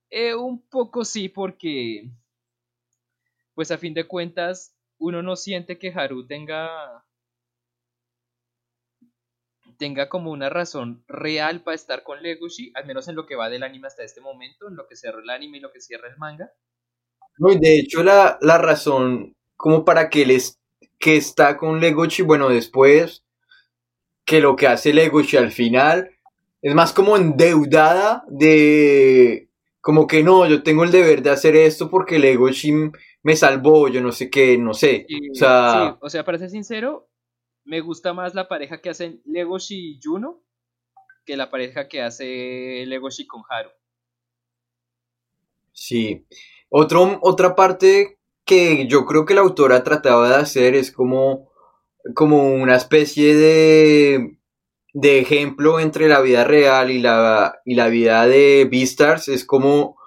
[0.09, 2.09] eh, un poco sí, porque
[3.55, 7.03] pues a fin de cuentas uno no siente que Haru tenga
[9.77, 13.49] tenga como una razón real para estar con Legoshi, al menos en lo que va
[13.49, 16.07] del anime hasta este momento, en lo que cierra el anime y lo que cierra
[16.07, 16.51] el manga.
[17.37, 20.59] No, y de hecho la, la razón como para que les
[20.97, 23.23] que está con Legochi, bueno, después
[24.23, 26.11] que lo que hace Legochi al final
[26.61, 29.44] es más como endeudada de
[29.85, 32.73] como que no, yo tengo el deber de hacer esto porque Legochi
[33.21, 35.05] me salvó, yo no sé qué, no sé.
[35.07, 37.07] Y- O sea, sí, o sea, para ser sincero,
[37.65, 40.41] me gusta más la pareja que hacen Legoshi y Juno
[41.23, 43.69] que la pareja que hace Legoshi con Haru.
[45.71, 46.25] Sí.
[46.69, 51.51] Otro, otra parte que yo creo que la autora trataba de hacer es como,
[52.15, 54.34] como una especie de,
[54.95, 59.27] de ejemplo entre la vida real y la, y la vida de Beastars.
[59.27, 59.97] Es como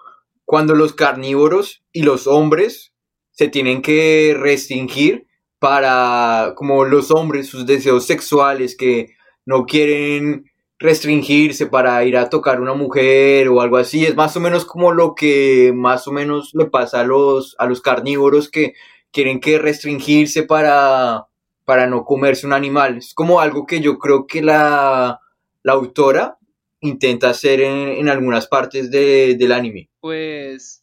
[0.46, 2.94] cuando los carnívoros y los hombres
[3.30, 5.26] se tienen que restringir
[5.58, 9.10] para, como los hombres, sus deseos sexuales que
[9.44, 14.06] no quieren restringirse para ir a tocar una mujer o algo así.
[14.06, 17.66] Es más o menos como lo que más o menos le pasa a los, a
[17.66, 18.72] los carnívoros que
[19.12, 21.26] quieren que restringirse para,
[21.68, 22.96] para no comerse un animal.
[22.96, 25.20] Es como algo que yo creo que la,
[25.62, 26.38] la autora
[26.80, 29.90] intenta hacer en, en algunas partes de- del anime.
[30.00, 30.82] Pues,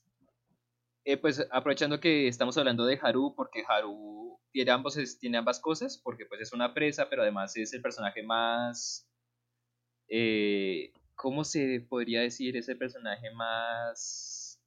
[1.06, 4.72] eh, pues aprovechando que estamos hablando de Haru, porque Haru tiene,
[5.20, 9.08] tiene ambas cosas, porque pues es una presa, pero además es el personaje más...
[10.08, 12.58] eh, ¿Cómo se podría decir?
[12.58, 14.62] Es el personaje más...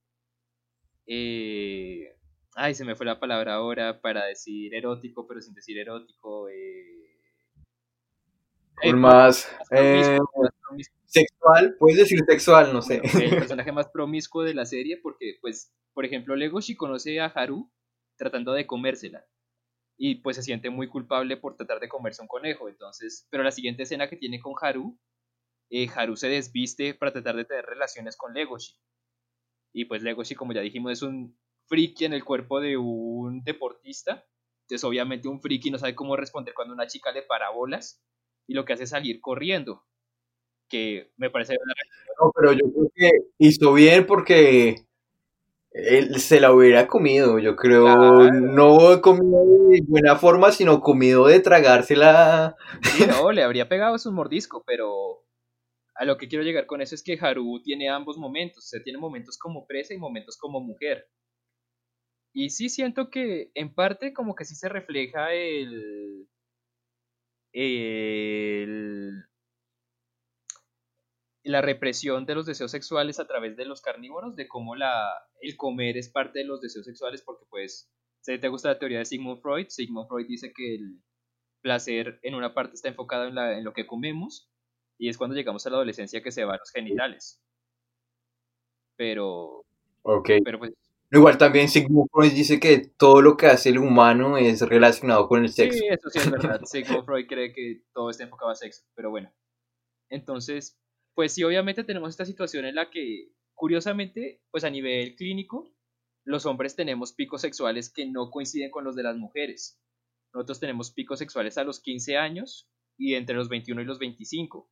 [1.06, 2.17] eh,
[2.54, 6.48] ay, se me fue la palabra ahora para decir erótico, pero sin decir erótico.
[6.48, 7.08] eh,
[8.82, 10.96] eh, más más eh, más promiscuo.
[11.06, 13.00] sexual, puedes decir sexual, no sé.
[13.12, 17.26] Bueno, el personaje más promiscuo de la serie porque, pues, por ejemplo, Legoshi conoce a
[17.26, 17.70] Haru
[18.16, 19.24] tratando de comérsela
[19.96, 23.50] y pues se siente muy culpable por tratar de comerse un conejo, entonces, pero la
[23.50, 24.96] siguiente escena que tiene con Haru,
[25.70, 28.76] eh, Haru se desviste para tratar de tener relaciones con Legoshi
[29.72, 31.36] y pues Legoshi, como ya dijimos, es un
[31.68, 34.24] friki en el cuerpo de un deportista,
[34.62, 38.02] entonces obviamente un friki no sabe cómo responder cuando una chica le para bolas
[38.46, 39.84] y lo que hace es salir corriendo,
[40.68, 41.74] que me parece una
[42.20, 44.86] No, pero yo creo que hizo bien porque
[45.70, 48.30] Él se la hubiera comido, yo creo.
[48.32, 52.56] No comido de buena forma, sino comido de tragársela.
[52.82, 55.24] Sí, no, le habría pegado su mordisco, pero
[55.94, 58.64] a lo que quiero llegar con eso es que Haru tiene ambos momentos.
[58.64, 61.08] O sea, tiene momentos como presa y momentos como mujer.
[62.38, 66.28] Y sí siento que en parte como que sí se refleja el,
[67.52, 69.24] el
[71.42, 75.10] la represión de los deseos sexuales a través de los carnívoros, de cómo la,
[75.40, 78.98] el comer es parte de los deseos sexuales, porque pues, si te gusta la teoría
[78.98, 81.02] de Sigmund Freud, Sigmund Freud dice que el
[81.60, 84.48] placer en una parte está enfocado en, la, en lo que comemos,
[84.96, 87.42] y es cuando llegamos a la adolescencia que se van los genitales.
[88.94, 89.64] Pero...
[90.02, 90.30] Ok.
[90.44, 90.72] Pero pues...
[91.10, 95.42] Igual también Sigmund Freud dice que todo lo que hace el humano es relacionado con
[95.42, 95.78] el sexo.
[95.78, 96.60] Sí, eso sí es verdad.
[96.64, 99.32] Sigmund Freud cree que todo está enfocado a sexo, pero bueno.
[100.10, 100.78] Entonces,
[101.14, 105.74] pues sí, obviamente tenemos esta situación en la que, curiosamente, pues a nivel clínico,
[106.24, 109.80] los hombres tenemos picos sexuales que no coinciden con los de las mujeres.
[110.34, 114.70] Nosotros tenemos picos sexuales a los 15 años y entre los 21 y los 25,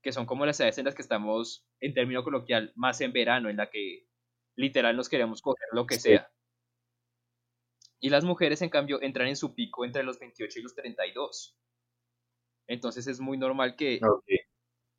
[0.00, 3.48] que son como las edades en las que estamos, en término coloquial, más en verano,
[3.48, 4.05] en la que
[4.56, 6.30] literal nos queremos coger lo que sea.
[8.00, 11.56] Y las mujeres, en cambio, entran en su pico entre los 28 y los 32.
[12.66, 14.00] Entonces es muy normal que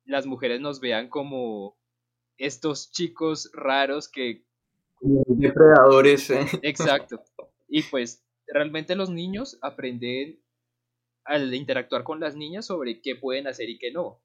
[0.04, 1.76] las mujeres nos vean como
[2.38, 4.44] estos chicos raros que...
[5.00, 6.30] Depredadores.
[6.30, 6.46] ¿eh?
[6.62, 7.22] Exacto.
[7.68, 10.40] Y pues realmente los niños aprenden
[11.24, 14.20] al interactuar con las niñas sobre qué pueden hacer y qué no.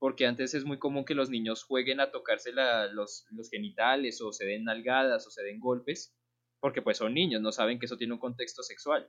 [0.00, 4.46] Porque antes es muy común que los niños jueguen a tocarse los, genitales o se
[4.46, 6.16] den nalgadas o se den golpes,
[6.58, 9.08] porque pues son niños, no saben que eso tiene un contexto sexual.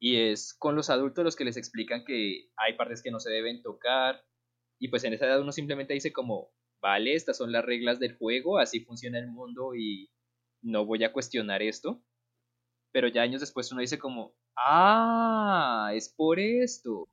[0.00, 3.30] Y es con los adultos los que les explican que hay partes que no se
[3.30, 4.24] deben tocar,
[4.80, 6.50] y pues en esa edad uno simplemente dice como,
[6.80, 10.10] vale, estas son las reglas del juego, así funciona el mundo y
[10.62, 12.02] no voy a cuestionar esto.
[12.92, 17.06] Pero ya años después uno dice como, ah, es por esto.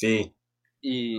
[0.00, 0.34] Sí.
[0.80, 1.18] Y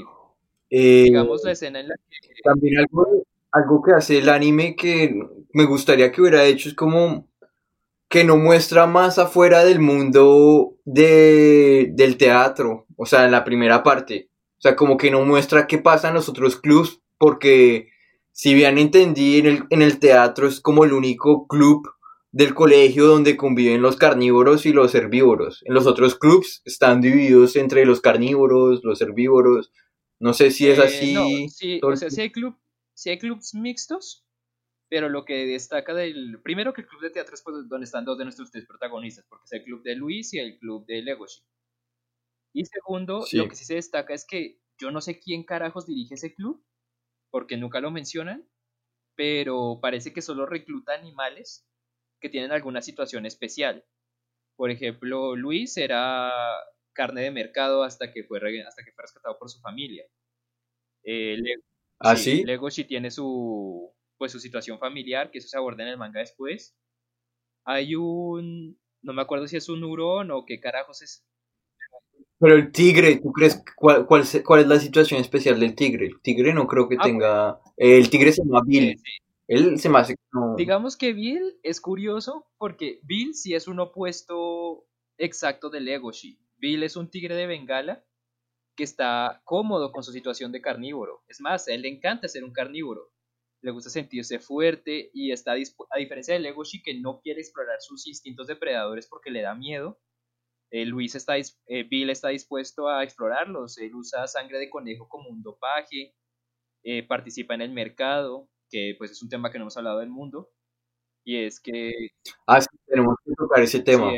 [0.71, 2.34] eh, digamos la escena en la que...
[2.43, 3.05] También algo,
[3.51, 5.13] algo que hace el anime que
[5.53, 7.29] me gustaría que hubiera hecho es como
[8.09, 13.84] que no muestra más afuera del mundo de, del teatro, o sea, en la primera
[13.84, 14.32] parte.
[14.57, 17.89] O sea, como que no muestra qué pasa en los otros clubs, porque
[18.32, 21.88] si bien entendí, en el, en el teatro es como el único club
[22.32, 25.63] del colegio donde conviven los carnívoros y los herbívoros.
[25.65, 29.71] En los otros clubs están divididos entre los carnívoros, los herbívoros.
[30.19, 31.13] No sé si es eh, así.
[31.13, 32.57] No, sí, o sea, hay, club,
[32.93, 34.25] si hay clubs mixtos,
[34.89, 36.39] pero lo que destaca del...
[36.41, 39.25] Primero que el club de teatro es pues, donde están dos de nuestros tres protagonistas,
[39.27, 41.43] porque es el club de Luis y el club de Legoshi.
[42.53, 46.15] Y segundo, lo que sí se destaca es que yo no sé quién carajos dirige
[46.15, 46.63] ese club,
[47.29, 48.47] porque nunca lo mencionan,
[49.15, 51.65] pero parece que solo recluta animales
[52.22, 53.84] que tienen alguna situación especial.
[54.55, 56.32] Por ejemplo, Luis era
[56.93, 60.05] carne de mercado hasta que fue, hasta que fue rescatado por su familia.
[61.03, 61.38] Eh,
[61.99, 62.43] ¿Ah, sí?
[62.43, 66.76] Legoshi tiene su, pues su situación familiar, que eso se aborda en el manga después.
[67.65, 71.26] Hay un, no me acuerdo si es un hurón o qué carajos es.
[72.39, 76.07] Pero el tigre, ¿tú crees cuál, cuál, es la situación especial del tigre?
[76.07, 77.59] El tigre no creo que ah, tenga...
[77.78, 78.99] el tigre se llama Bill.
[79.51, 79.89] Él se
[80.57, 84.85] Digamos que Bill es curioso porque Bill sí es un opuesto
[85.17, 86.39] exacto del Legoshi.
[86.57, 88.05] Bill es un tigre de Bengala
[88.75, 91.23] que está cómodo con su situación de carnívoro.
[91.27, 93.11] Es más, a él le encanta ser un carnívoro
[93.61, 98.07] le gusta sentirse fuerte y está a diferencia de Legoshi que no quiere explorar sus
[98.07, 99.99] instintos depredadores porque le da miedo.
[100.71, 103.77] Eh, Luis está, eh, Bill está dispuesto a explorarlos.
[103.77, 106.15] Él usa sangre de conejo como un dopaje,
[106.83, 110.09] eh, participa en el mercado, que pues es un tema que no hemos hablado del
[110.09, 110.49] mundo.
[111.24, 111.91] Y es que...
[112.47, 114.13] Ah, sí, tenemos que tocar ese tema.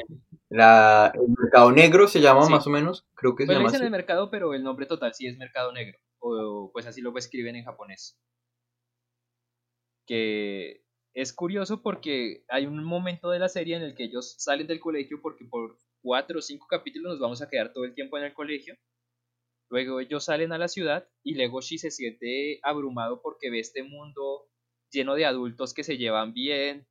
[0.50, 3.86] La, el mercado negro se llama más o menos, creo que se pues llama dicen
[3.86, 7.56] el mercado, pero el nombre total sí es mercado negro, o pues así lo escriben
[7.56, 8.18] en japonés
[10.06, 10.84] que
[11.14, 14.80] es curioso porque hay un momento de la serie en el que ellos salen del
[14.80, 18.26] colegio porque por cuatro o cinco capítulos nos vamos a quedar todo el tiempo en
[18.26, 18.76] el colegio.
[19.74, 24.46] Luego ellos salen a la ciudad y Legoshi se siente abrumado porque ve este mundo
[24.92, 26.86] lleno de adultos que se llevan bien,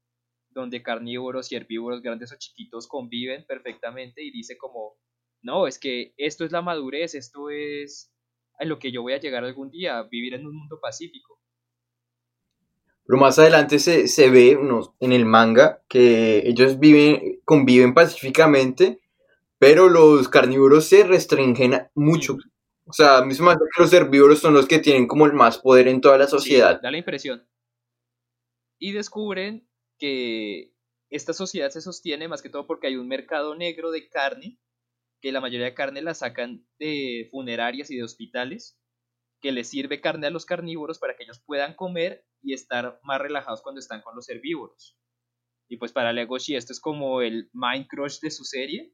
[0.51, 4.97] donde carnívoros y herbívoros grandes o chiquitos conviven perfectamente y dice como,
[5.43, 8.13] no, es que esto es la madurez, esto es
[8.59, 11.39] a lo que yo voy a llegar algún día, vivir en un mundo pacífico.
[13.07, 14.59] Pero más adelante se, se ve
[14.99, 19.01] en el manga que ellos viven, conviven pacíficamente,
[19.61, 22.39] pero los carnívoros se restringen mucho.
[22.93, 25.33] O sea, a mí se me que los herbívoros son los que tienen como el
[25.33, 26.79] más poder en toda la sociedad.
[26.79, 27.49] da la impresión.
[28.79, 29.67] y descubren
[29.99, 30.75] que
[31.09, 34.59] esta sociedad se sostiene más que todo porque hay un mercado negro de carne,
[35.23, 38.79] que la mayoría de carne la sacan de funerarias y de hospitales,
[39.41, 43.23] que les sirve carne a los carnívoros para que ellos puedan comer y estar más
[43.23, 44.99] relajados cuando están con los herbívoros.
[45.67, 48.93] Y pues para Legoshi esto es como el mind crush de su serie,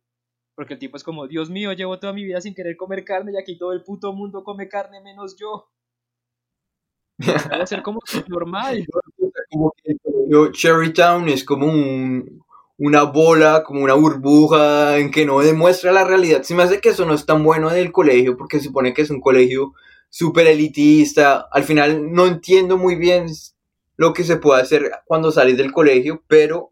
[0.58, 3.30] porque el tipo es como, Dios mío, llevo toda mi vida sin querer comer carne
[3.32, 5.70] y aquí todo el puto mundo come carne menos yo.
[7.50, 8.86] Debe ser como normal.
[9.50, 9.96] Como que
[10.52, 12.42] Cherrytown es como un-
[12.78, 16.42] una bola, como una burbuja en que no demuestra la realidad.
[16.42, 19.02] Se me hace que eso no es tan bueno del colegio porque se supone que
[19.02, 19.72] es un colegio
[20.10, 21.46] súper elitista.
[21.50, 23.26] Al final no entiendo muy bien
[23.96, 26.70] lo que se puede hacer cuando sales del colegio, pero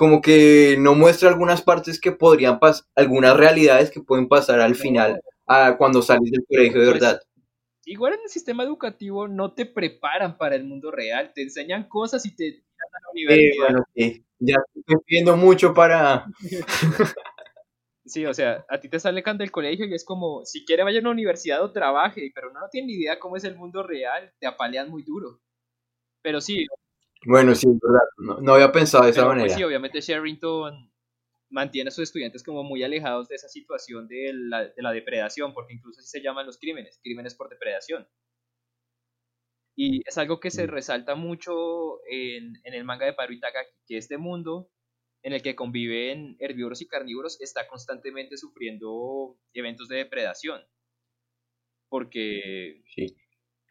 [0.00, 4.74] como que no muestra algunas partes que podrían pasar, algunas realidades que pueden pasar al
[4.74, 7.20] final, a cuando sales del colegio de Pues, verdad.
[7.84, 12.24] Igual en el sistema educativo no te preparan para el mundo real, te enseñan cosas
[12.26, 13.56] y te tiran a la Eh, universidad.
[13.56, 16.26] bueno, sí, ya estoy pidiendo mucho para...
[18.04, 20.82] Sí, o sea, a ti te sale can del colegio y es como, si quiere
[20.84, 23.56] vaya a una universidad o trabaje, pero no, no tiene ni idea cómo es el
[23.56, 25.40] mundo real, te apalean muy duro.
[26.22, 26.66] Pero sí,
[27.26, 28.08] Bueno, sí, es verdad.
[28.18, 29.56] No, no había pensado de esa pero, pues, manera.
[29.56, 30.90] sí, obviamente Sherrington
[31.50, 35.52] mantiene a sus estudiantes como muy alejados de esa situación de la, de la depredación,
[35.52, 38.08] porque incluso así se llaman los crímenes, crímenes por depredación.
[39.76, 40.70] Y es algo que se Mm.
[40.70, 44.70] resalta mucho en, en el manga de Paru Itagaki, que este mundo
[45.22, 50.62] en el que conviven herbívoros y carnívoros está constantemente sufriendo eventos de depredación.
[51.88, 53.16] Porque, Sí.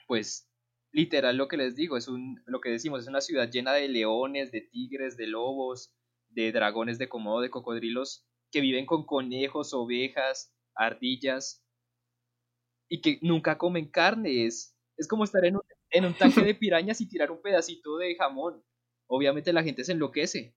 [0.08, 0.49] pues,
[0.92, 3.88] literal lo que les digo, es un, lo que decimos, es una ciudad llena de
[3.88, 5.94] leones, de tigres, de lobos,
[6.30, 11.64] de dragones de comodo, de cocodrilos, que viven con conejos, ovejas, ardillas,
[12.88, 14.46] y que nunca comen carne.
[14.46, 15.62] Es, es como estar en un,
[15.92, 18.64] en un tanque de pirañas y tirar un pedacito de jamón.
[19.08, 20.56] Obviamente la gente se enloquece.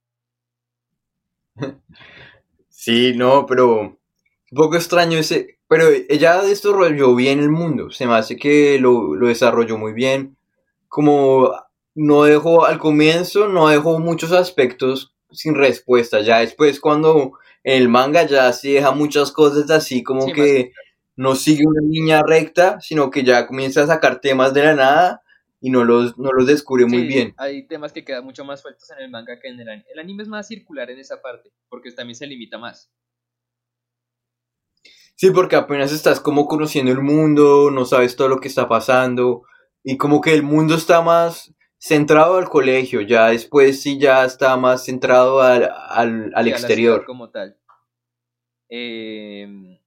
[2.75, 8.13] Sí, no, pero un poco extraño ese, pero ella desarrolló bien el mundo, se me
[8.13, 10.37] hace que lo, lo desarrolló muy bien,
[10.87, 11.51] como
[11.95, 17.89] no dejó al comienzo, no dejó muchos aspectos sin respuesta, ya después cuando en el
[17.89, 20.73] manga ya sí deja muchas cosas así como Sí, que
[21.17, 25.23] no sigue una línea recta, sino que ya comienza a sacar temas de la nada
[25.59, 27.35] y no los, no los descubre muy Sí, bien.
[27.39, 29.87] Hay temas que quedan mucho más sueltos en el manga que en el anime.
[29.91, 32.91] El anime es más circular en esa parte, porque también se limita más.
[35.17, 39.43] Sí, porque apenas estás como conociendo el mundo, no sabes todo lo que está pasando
[39.85, 44.57] y como que el mundo está más centrado al colegio, ya después sí ya está
[44.57, 47.05] más centrado al, al, al Sí, exterior.
[47.05, 47.57] como tal.
[48.69, 49.79] Eh,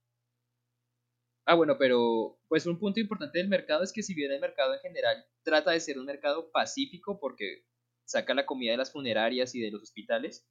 [1.48, 4.74] Ah, bueno, pero pues un punto importante del mercado es que si bien el mercado
[4.74, 7.62] en general trata de ser un mercado pacífico porque
[8.04, 10.44] saca la comida de las funerarias y de los hospitales,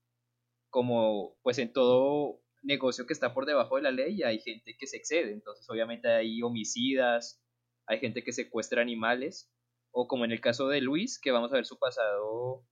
[0.70, 4.88] como pues en todo negocio que está por debajo de la ley hay gente que
[4.88, 7.42] se excede, entonces obviamente hay homicidas,
[7.88, 9.52] hay gente que secuestra animales,
[9.92, 12.66] o como en el caso de Luis, que vamos a ver su pasado,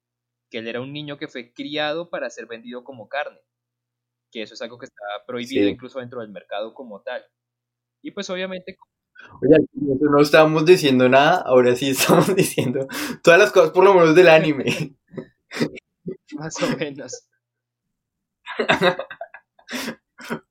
[0.52, 3.40] que él era un niño que fue criado para ser vendido como carne,
[4.32, 5.70] que eso es algo que está prohibido Sí.
[5.70, 7.24] incluso dentro del mercado como tal.
[8.04, 8.78] Y pues obviamente
[9.42, 9.58] Oye,
[10.02, 12.88] no estábamos diciendo nada, ahora sí estamos diciendo
[13.24, 14.66] todas las cosas por lo menos del anime.
[16.34, 17.28] más o menos.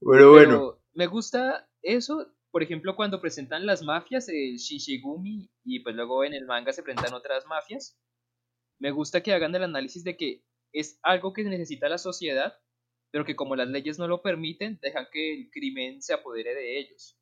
[0.00, 5.80] Pero bueno, Pero me gusta eso, por ejemplo, cuando presentan las mafias, el Shinshigumi, y
[5.80, 7.98] pues luego en el manga se presentan otras mafias.
[8.78, 10.42] Me gusta que hagan el análisis de que
[10.72, 12.54] es algo que necesita la sociedad,
[13.10, 16.78] pero que como las leyes no lo permiten, dejan que el crimen se apodere de
[16.78, 17.18] ellos.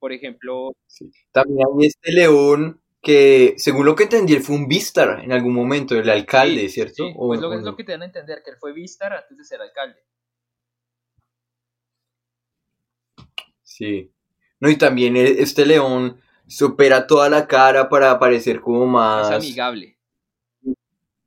[0.00, 1.10] Por ejemplo, sí.
[1.32, 5.54] también hay este león que, según lo que entendí, él fue un Vistar en algún
[5.54, 7.04] momento, el alcalde, sí, ¿cierto?
[7.06, 8.72] sí, ¿O- pues lo, o es lo que te dan a entender, que él fue
[8.72, 10.00] Vistar antes de ser alcalde.
[13.78, 14.10] Sí.
[14.60, 19.36] No, y también e- este león supera toda la cara para parecer como Más más,
[19.44, 19.98] amigable.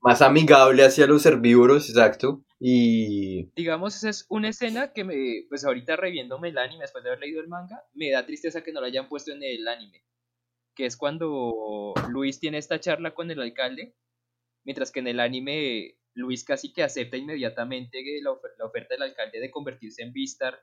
[0.01, 2.43] más amigable hacia los herbívoros, exacto.
[2.59, 7.09] Y digamos, esa es una escena que me, pues ahorita reviéndome el anime después de
[7.11, 10.03] haber leído el manga, me da tristeza que no lo hayan puesto en el anime.
[10.75, 13.95] Que es cuando Luis tiene esta charla con el alcalde,
[14.63, 19.03] mientras que en el anime Luis casi que acepta inmediatamente la, ofer- la oferta del
[19.03, 20.59] alcalde de convertirse en Vistar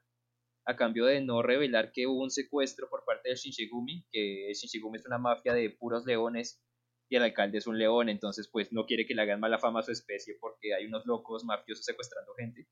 [0.69, 4.55] a cambio de no revelar que hubo un secuestro por parte del Shinshigumi, que el
[4.55, 6.61] Shinshigumi es una mafia de puros leones
[7.11, 9.81] y el alcalde es un león, entonces pues no quiere que le hagan mala fama
[9.81, 12.69] a su especie porque hay unos locos mafiosos secuestrando gente.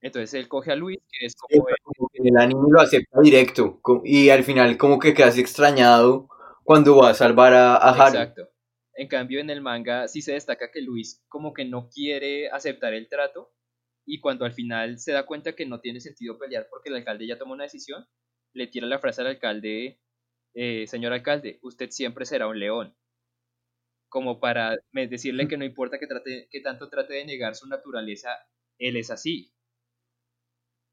[0.00, 1.74] Entonces él coge a Luis, que es como el-
[2.12, 3.80] que en el anime lo acepta directo.
[4.04, 6.28] Y al final como que casi extrañado
[6.64, 8.16] cuando va a salvar a, a Haru.
[8.18, 8.48] Exacto.
[8.94, 12.94] En cambio, en el manga sí se destaca que Luis como que no quiere aceptar
[12.94, 13.52] el trato
[14.08, 17.26] y cuando al final se da cuenta que no tiene sentido pelear porque el alcalde
[17.26, 18.06] ya tomó una decisión,
[18.54, 20.00] le tira la frase al alcalde,
[20.54, 22.96] eh, señor alcalde, usted siempre será un león.
[24.08, 28.30] Como para decirle que no importa que, trate, que tanto trate de negar su naturaleza,
[28.78, 29.52] él es así.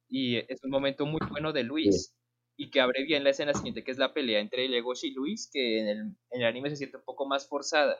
[0.09, 2.13] Y es un momento muy bueno de Luis
[2.57, 5.49] y que abre bien la escena siguiente, que es la pelea entre Legoshi y Luis,
[5.51, 5.99] que en el,
[6.31, 7.97] en el anime se siente un poco más forzada.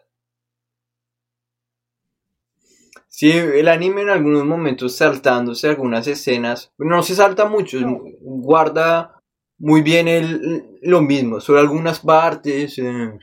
[3.07, 7.79] Sí, el anime en algunos momentos saltándose algunas escenas, no se salta mucho,
[8.19, 9.21] guarda
[9.57, 12.77] muy bien el, lo mismo, solo algunas partes.
[12.77, 13.17] Eh,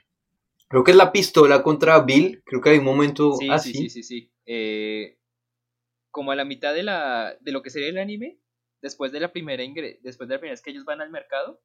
[0.68, 3.72] creo que es la pistola contra Bill, creo que hay un momento así.
[3.72, 4.32] Sí, sí, sí, sí.
[4.46, 5.18] Eh,
[6.10, 8.38] como a la mitad de, la, de lo que sería el anime,
[8.80, 9.62] después de la primera
[10.02, 11.62] después de la primera vez que ellos van al mercado,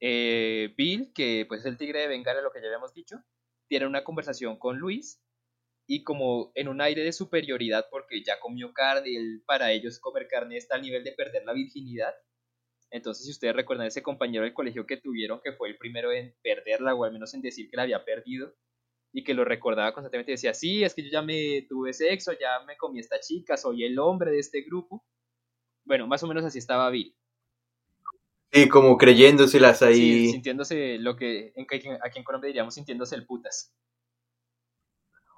[0.00, 3.22] eh, Bill, que pues es el tigre de Bengala, lo que ya habíamos dicho,
[3.68, 5.20] tiene una conversación con Luis
[5.86, 10.28] y como en un aire de superioridad porque ya comió carne, y para ellos comer
[10.28, 12.14] carne está al nivel de perder la virginidad.
[12.90, 16.34] Entonces, si ustedes recuerdan ese compañero del colegio que tuvieron, que fue el primero en
[16.42, 18.54] perderla, o al menos en decir que la había perdido,
[19.14, 22.60] y que lo recordaba constantemente, decía, sí, es que yo ya me tuve sexo, ya
[22.66, 25.04] me comí esta chica, soy el hombre de este grupo.
[25.84, 27.14] Bueno, más o menos así estaba Bill.
[28.52, 30.26] Sí, como creyéndoselas ahí.
[30.26, 33.74] Sí, sintiéndose lo que aquí en Colombia diríamos sintiéndose el putas.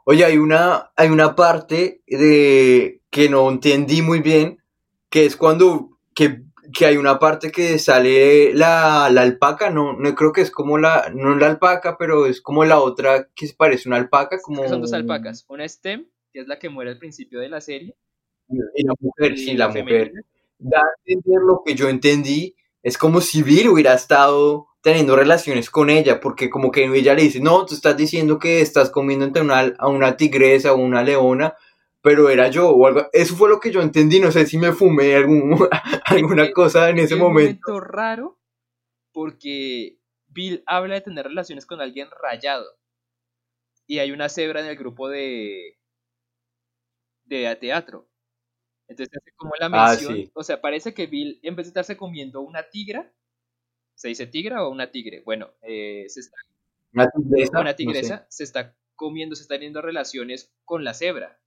[0.05, 4.59] Oye, hay una, hay una parte de que no entendí muy bien,
[5.09, 6.43] que es cuando que,
[6.85, 11.37] hay una parte que sale la, alpaca, no, no creo que es como la, no
[11.37, 14.69] la alpaca, pero es como la otra que parece una alpaca, como...
[14.69, 17.97] Son dos alpacas, una Stem, que es la que muere al principio de la serie.
[18.49, 20.13] Y la mujer, sí, la mujer
[20.59, 25.71] da a entender lo que yo entendí, es como si Bill hubiera estado teniendo relaciones
[25.71, 29.25] con ella, porque como que ella le dice, no, tú estás diciendo que estás comiendo
[29.25, 31.57] entre una, a una tigresa o una leona,
[32.03, 33.09] pero era yo o algo.
[33.15, 35.57] Eso fue lo que yo entendí, no sé si me fumé algún,
[36.05, 37.67] alguna cosa en ese momento.
[37.67, 38.39] momento raro,
[39.11, 42.67] porque Bill habla de tener relaciones con alguien rayado.
[43.87, 45.79] Y hay una cebra en el grupo de,
[47.25, 48.07] de teatro.
[48.87, 51.97] Entonces hace como la ah, mención, o sea, parece que Bill en vez de estarse
[51.97, 53.11] comiendo una tigra,
[53.95, 55.23] ¿se dice tigra o una tigre?
[55.25, 56.37] Bueno, eh, se está,
[56.93, 61.41] una tigresa, una tigresa se está comiendo, se está teniendo relaciones con la cebra.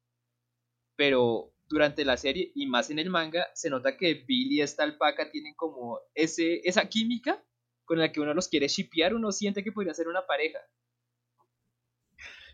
[0.95, 4.83] Pero durante la serie y más en el manga se nota que Bill y esta
[4.83, 7.43] alpaca tienen como ese, esa química
[7.85, 10.59] con la que uno los quiere shipear, uno siente que podría ser una pareja.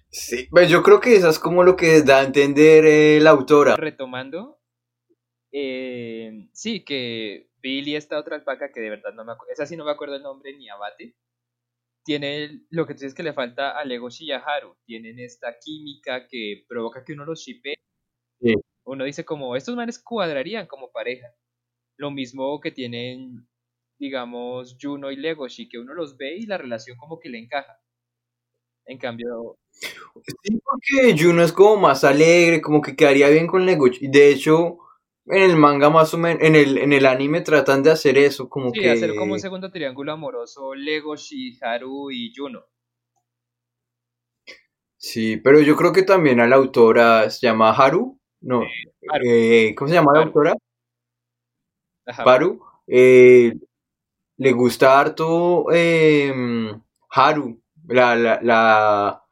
[0.10, 3.32] Sí, pues yo creo que eso es como lo que da a entender eh, la
[3.32, 3.76] autora.
[3.76, 4.62] Retomando,
[5.52, 9.76] eh, sí, que Billy, esta otra alpaca, que de verdad no me acuerdo, esa sí
[9.78, 11.16] no me acuerdo el nombre ni abate,
[12.04, 15.56] tiene lo que tú dices que le falta a Legoshi y a Haru, tienen esta
[15.64, 17.76] química que provoca que uno los shipe.
[18.86, 21.28] Uno dice como, estos manes cuadrarían como pareja.
[21.96, 23.48] Lo mismo que tienen,
[23.98, 27.80] digamos, Juno y Legoshi, que uno los ve y la relación como que le encaja.
[28.86, 29.58] En cambio...
[29.72, 34.10] Sí, porque Juno es como más alegre, como que quedaría bien con Legoshi.
[34.10, 34.80] De hecho,
[35.26, 38.50] en el manga más o menos, en el, en el anime tratan de hacer eso,
[38.50, 38.92] como sí, que...
[38.92, 42.66] hacer como un segundo triángulo amoroso, Legoshi, Haru y Juno.
[44.98, 48.64] Sí, pero yo creo que también a la autora se llama Haru, no,
[49.24, 50.54] eh, ¿cómo se llama la autora?
[52.06, 52.62] Haru.
[52.88, 53.54] Eh,
[54.38, 59.24] le gusta harto em, Haru, la, la, la,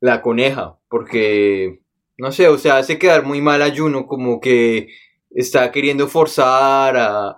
[0.00, 1.82] la coneja, porque
[2.18, 4.88] no sé, o sea, hace quedar muy mal a Juno, como que
[5.30, 7.36] está queriendo forzar a,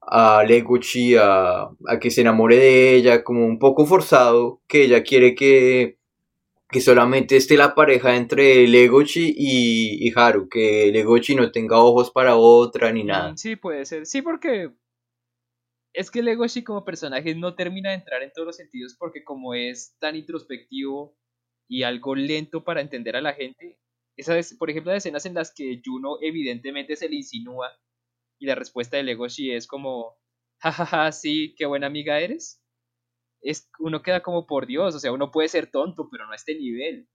[0.00, 1.70] a Legochi a,
[2.00, 5.98] que se enamore de ella, como un poco forzado, que ella quiere que,
[6.70, 12.12] que solamente esté la pareja entre Legochi y, y Haru, que Legochi no tenga ojos
[12.12, 13.36] para otra ni nada.
[13.36, 14.70] Sí, puede ser, sí, porque
[15.92, 19.54] es que Legochi como personaje no termina de entrar en todos los sentidos porque como
[19.54, 21.16] es tan introspectivo
[21.68, 23.78] y algo lento para entender a la gente,
[24.58, 27.70] por ejemplo, escenas en las que Juno evidentemente se le insinúa
[28.38, 30.16] y la respuesta de Legoshi es como,
[30.58, 32.62] jajaja, sí, qué buena amiga eres.
[33.42, 36.36] Es, uno queda como por Dios, o sea, uno puede ser tonto, pero no a
[36.36, 37.08] este nivel.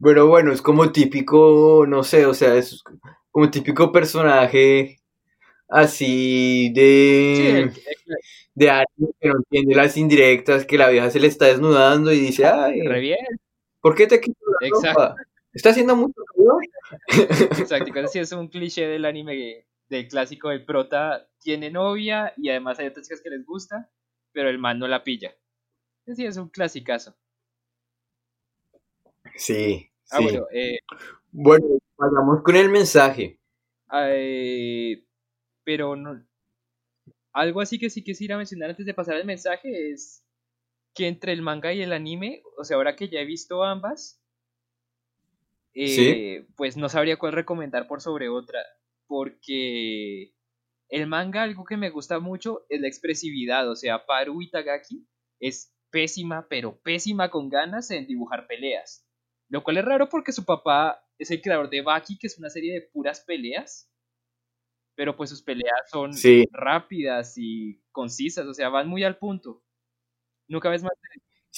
[0.00, 2.82] Pero bueno, es como típico, no sé, o sea, es
[3.30, 4.98] como típico personaje
[5.68, 7.70] así de
[8.58, 12.18] de alguien que no entiende las indirectas, que la vieja se le está desnudando y
[12.18, 13.18] dice, ay, Re bien.
[13.80, 15.14] ¿por qué te quito la Exacto.
[15.58, 16.62] Está haciendo mucho calor.
[17.58, 22.78] Exacto, así es un cliché del anime del clásico del prota tiene novia y además
[22.78, 23.90] hay otras chicas que les gusta,
[24.30, 25.34] pero el man no la pilla.
[26.06, 27.16] Sí, es un clasicazo.
[29.34, 29.90] Sí.
[30.12, 30.22] Ah, sí.
[30.22, 30.78] bueno, eh,
[31.32, 31.66] Bueno,
[31.96, 33.40] vayamos con el mensaje.
[33.92, 35.04] eh,
[35.64, 36.24] pero no,
[37.32, 40.24] algo así que sí quisiera mencionar antes de pasar al mensaje es
[40.94, 44.22] que entre el manga y el anime, o sea, ahora que ya he visto ambas,
[45.80, 48.60] eh, pues no sabría cuál recomendar por sobre otra,
[49.06, 50.34] porque
[50.90, 55.06] el manga algo que me gusta mucho es la expresividad, o sea, Paru Itagaki
[55.40, 59.06] es pésima, pero pésima con ganas en dibujar peleas,
[59.50, 62.50] lo cual es raro porque su papá es el creador de Baki, que es una
[62.50, 63.90] serie de puras peleas,
[64.96, 66.44] pero pues sus peleas son Sí.
[66.52, 69.62] rápidas y concisas, o sea, van muy al punto.
[70.48, 70.92] Nunca ves más.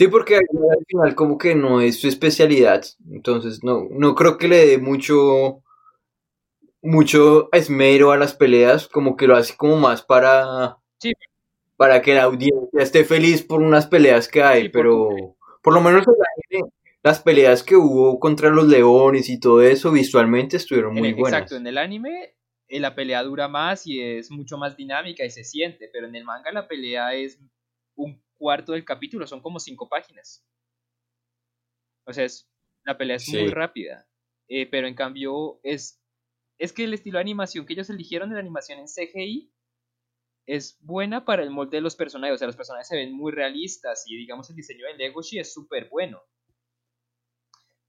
[0.01, 2.83] Sí, porque al final como que no es su especialidad.
[3.11, 5.63] Entonces no, no creo que le dé mucho,
[6.81, 11.13] mucho esmero a las peleas, como que lo hace como más para, Sí.
[11.77, 15.83] para que la audiencia esté feliz por unas peleas que hay, Sí, pero por lo
[15.83, 16.07] menos
[17.03, 21.43] las peleas que hubo contra los leones y todo eso visualmente estuvieron muy buenas.
[21.43, 22.37] Exacto, en el anime
[22.69, 26.17] eh, la pelea dura más y es mucho más dinámica y se siente, pero en
[26.17, 27.39] el manga la pelea es
[27.97, 30.43] un cuarto del capítulo, son como cinco páginas.
[32.07, 32.51] O sea, es,
[32.85, 34.09] la pelea es muy rápida,
[34.49, 36.03] eh, pero en cambio es,
[36.57, 39.53] es que el estilo de animación que ellos eligieron, de la animación en CGI,
[40.47, 43.31] es buena para el molde de los personajes, o sea, los personajes se ven muy
[43.31, 46.23] realistas y digamos el diseño de Legoshi es súper bueno.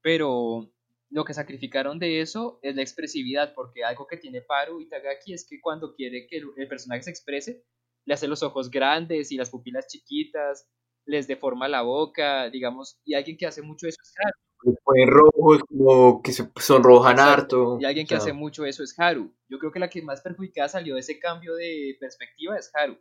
[0.02, 0.70] Pero
[1.08, 5.48] lo que sacrificaron de eso es la expresividad, porque algo que tiene Paru Itagaki es
[5.48, 7.64] que cuando quiere que el personaje se exprese,
[8.04, 10.68] le hace los ojos grandes y las pupilas chiquitas,
[11.06, 14.76] les deforma la boca, digamos, y alguien que hace mucho eso es Haru.
[14.84, 17.78] Ponen rojos, como que se sonrojan Exacto, harto.
[17.80, 19.34] Y alguien que o sea, hace mucho eso es Haru.
[19.48, 22.96] Yo creo que la que más perjudicada salió de ese cambio de perspectiva es Haru.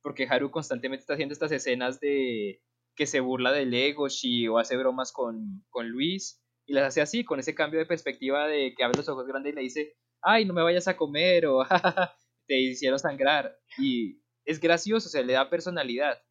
[0.00, 2.62] Porque Haru constantemente está haciendo estas escenas de
[2.94, 7.24] que se burla de Legoshi o hace bromas con, con Luis y las hace así,
[7.24, 10.44] con ese cambio de perspectiva de que abre los ojos grandes y le dice, ay,
[10.44, 12.14] no me vayas a comer o "Jajaja,
[12.46, 13.58] te hicieron sangrar.
[13.78, 16.22] Y es gracioso, o sea, le da personalidad.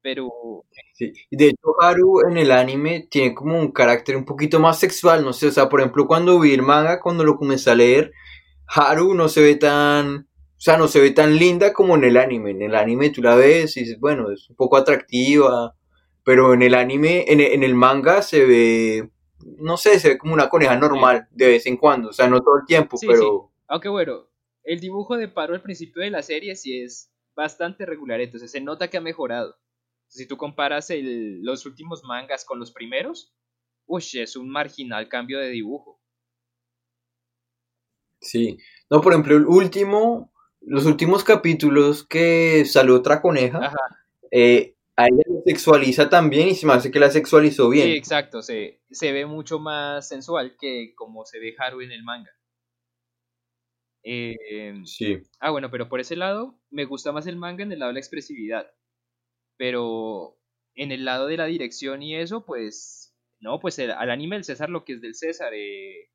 [0.00, 0.30] Pero
[0.92, 5.24] Sí, de hecho Haru en el anime tiene como un carácter un poquito más sexual,
[5.24, 8.12] no sé, o sea, por ejemplo, cuando vi el manga, cuando lo comencé a leer,
[8.66, 12.16] Haru no se ve tan, o sea, no se ve tan linda como en el
[12.16, 12.50] anime.
[12.50, 15.74] En el anime tú la ves y dices, bueno, es un poco atractiva,
[16.24, 19.10] pero en el anime, en el, en el manga se ve,
[19.58, 22.40] no sé, se ve como una coneja normal de vez en cuando, o sea, no
[22.40, 24.27] todo el tiempo, Sí, pero Aunque bueno,
[24.68, 28.60] el dibujo de Paro al principio de la serie sí es bastante regular, entonces se
[28.60, 29.56] nota que ha mejorado.
[30.08, 33.34] Si tú comparas el- los últimos mangas con los primeros,
[33.86, 36.00] uy, es un marginal cambio de dibujo.
[38.20, 38.58] sí.
[38.90, 43.72] No, por ejemplo, el último, los últimos capítulos que salió otra coneja.
[44.30, 47.86] Eh, a ella la sexualiza también y se me hace que la sexualizó bien.
[47.88, 52.02] sí, exacto, se, se ve mucho más sensual que como se ve Haru en el
[52.02, 52.30] manga.
[54.02, 57.78] Eh, Sí, Ah, bueno, pero por ese lado me gusta más el manga en el
[57.80, 58.70] lado de la expresividad.
[59.56, 60.38] Pero
[60.74, 64.44] en el lado de la dirección y eso, pues no, pues el- al anime del
[64.44, 65.52] César lo que es del César.
[65.54, 66.10] eh,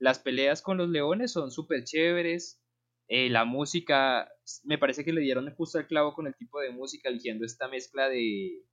[0.00, 2.62] las peleas con los leones son súper chéveres.
[3.08, 4.30] eh, la música,
[4.64, 7.68] me parece que le dieron justo el clavo con el tipo de música, eligiendo esta
[7.68, 8.64] mezcla de,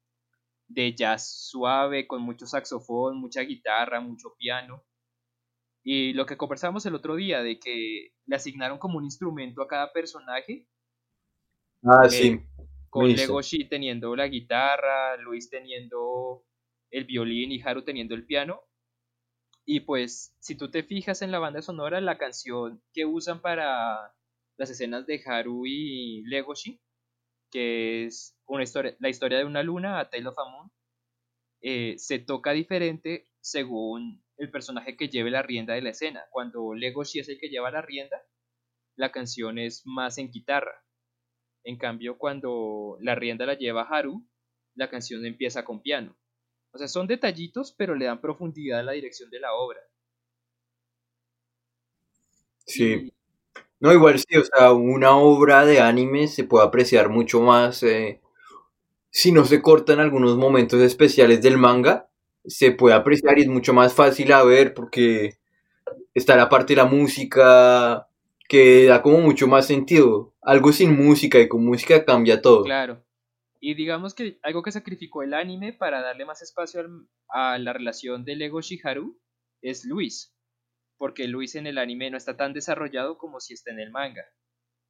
[0.67, 4.83] de jazz suave, con mucho saxofón, mucha guitarra, mucho piano.
[5.87, 9.67] Y lo que conversábamos el otro día, de que le asignaron como un instrumento a
[9.67, 10.65] cada personaje,
[11.83, 12.39] ah, Eh, sí.
[12.89, 13.13] con.
[13.13, 16.43] Legoshi teniendo la guitarra, Luis teniendo
[16.89, 18.61] el violín y Haru teniendo el piano.
[19.63, 24.11] Y pues, si tú te fijas en la banda sonora, la canción que usan para
[24.57, 26.81] las escenas de Haru y Legoshi,
[27.51, 30.71] que es una historia, la historia de una luna, A Tale of a Moon,
[31.61, 36.25] eh, se toca diferente según el personaje que lleve la rienda de la escena.
[36.31, 38.21] Cuando Legoshi es el que lleva la rienda,
[38.95, 40.83] la canción es más en guitarra.
[41.63, 44.25] En cambio, cuando la rienda la lleva Haru,
[44.75, 46.17] la canción empieza con piano.
[46.71, 49.79] O sea, son detallitos, pero le dan profundidad a la dirección de la obra.
[52.65, 53.13] Sí.
[53.79, 58.21] No, igual sí, o sea, una obra de anime se puede apreciar mucho más eh,
[59.09, 62.09] si no se cortan algunos momentos especiales del manga,
[62.47, 65.37] se puede apreciar y es mucho más fácil a ver porque
[66.13, 68.07] está la parte de la música
[68.47, 70.33] que da como mucho más sentido.
[70.41, 72.63] Algo sin música y con música cambia todo.
[72.63, 73.03] Claro.
[73.59, 76.81] Y digamos que algo que sacrificó el anime para darle más espacio
[77.29, 79.19] a la relación de Legoshi y Haru
[79.61, 80.35] es Luis.
[80.97, 84.23] Porque Luis en el anime no está tan desarrollado como si está en el manga.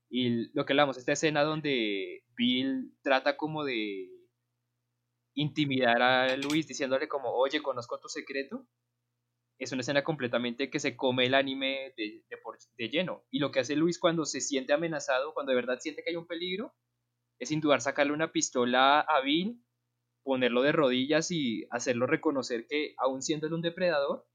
[0.09, 4.09] Y lo que hablamos, esta escena donde Bill trata como de
[5.35, 8.65] intimidar a Luis diciéndole como, oye, conozco tu secreto,
[9.59, 12.23] es una escena completamente que se come el anime de,
[12.77, 13.23] de, lleno.
[13.31, 16.15] Y lo que hace Luis cuando se siente amenazado, cuando de verdad siente que hay
[16.15, 16.73] un peligro,
[17.39, 19.61] es sin dudar sacarle una pistola a Bill,
[20.23, 24.25] ponerlo de rodillas y hacerlo reconocer que, aún siendo él un depredador,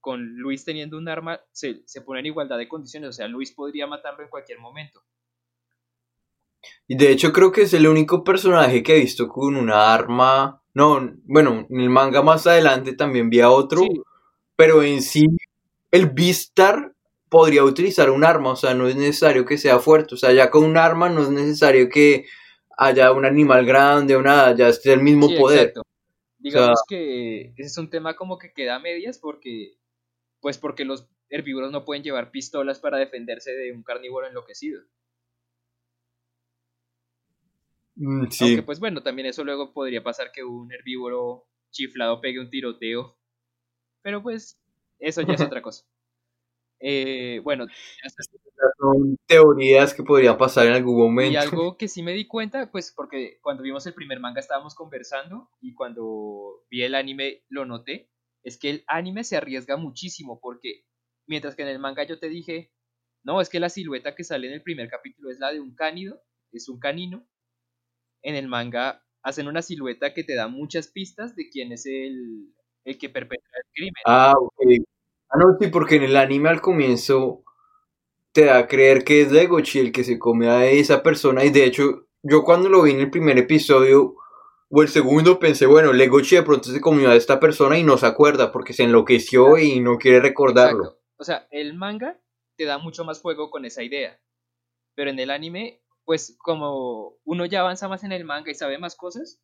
[0.00, 3.08] con Luis teniendo un arma, se, se pone en igualdad de condiciones.
[3.08, 5.02] O sea, Luis podría matarlo en cualquier momento.
[6.86, 10.62] Y de hecho creo que es el único personaje que he visto con una arma.
[10.74, 13.82] No, bueno, en el manga más adelante también vi a otro,
[14.56, 15.26] pero en sí
[15.90, 16.92] el Beastar
[17.28, 20.50] podría utilizar un arma, o sea, no es necesario que sea fuerte, o sea, ya
[20.50, 22.26] con un arma no es necesario que
[22.76, 25.72] haya un animal grande o nada, ya esté el mismo poder.
[26.38, 29.78] Digamos que ese es un tema como que queda a medias porque,
[30.40, 34.82] pues porque los herbívoros no pueden llevar pistolas para defenderse de un carnívoro enloquecido.
[37.96, 42.50] Mm, Aunque pues bueno, también eso luego podría pasar que un herbívoro chiflado pegue un
[42.50, 43.18] tiroteo.
[44.02, 44.60] Pero pues
[44.98, 45.84] eso ya es otra cosa.
[46.80, 47.66] Eh, bueno,
[48.78, 51.32] son teorías que podrían pasar en algún momento.
[51.32, 54.74] Y algo que sí me di cuenta, pues porque cuando vimos el primer manga estábamos
[54.74, 58.10] conversando y cuando vi el anime lo noté,
[58.42, 60.84] es que el anime se arriesga muchísimo porque
[61.26, 62.72] mientras que en el manga yo te dije,
[63.22, 65.74] no, es que la silueta que sale en el primer capítulo es la de un
[65.74, 66.20] cánido,
[66.52, 67.26] es un canino,
[68.24, 72.52] en el manga hacen una silueta que te da muchas pistas de quién es el,
[72.84, 74.02] el que perpetra el crimen.
[74.04, 74.84] Ah, ok.
[75.30, 77.44] Ah, no, sí, porque en el anime al comienzo
[78.32, 81.50] te da a creer que es Legochi el que se come a esa persona y
[81.50, 84.16] de hecho yo cuando lo vi en el primer episodio
[84.70, 87.96] o el segundo pensé, bueno, Legochi de pronto se comió a esta persona y no
[87.96, 90.98] se acuerda porque se enloqueció y no quiere recordarlo.
[91.16, 92.18] O sea, el manga
[92.56, 94.20] te da mucho más juego con esa idea.
[94.96, 98.78] Pero en el anime pues como uno ya avanza más en el manga y sabe
[98.78, 99.40] más cosas,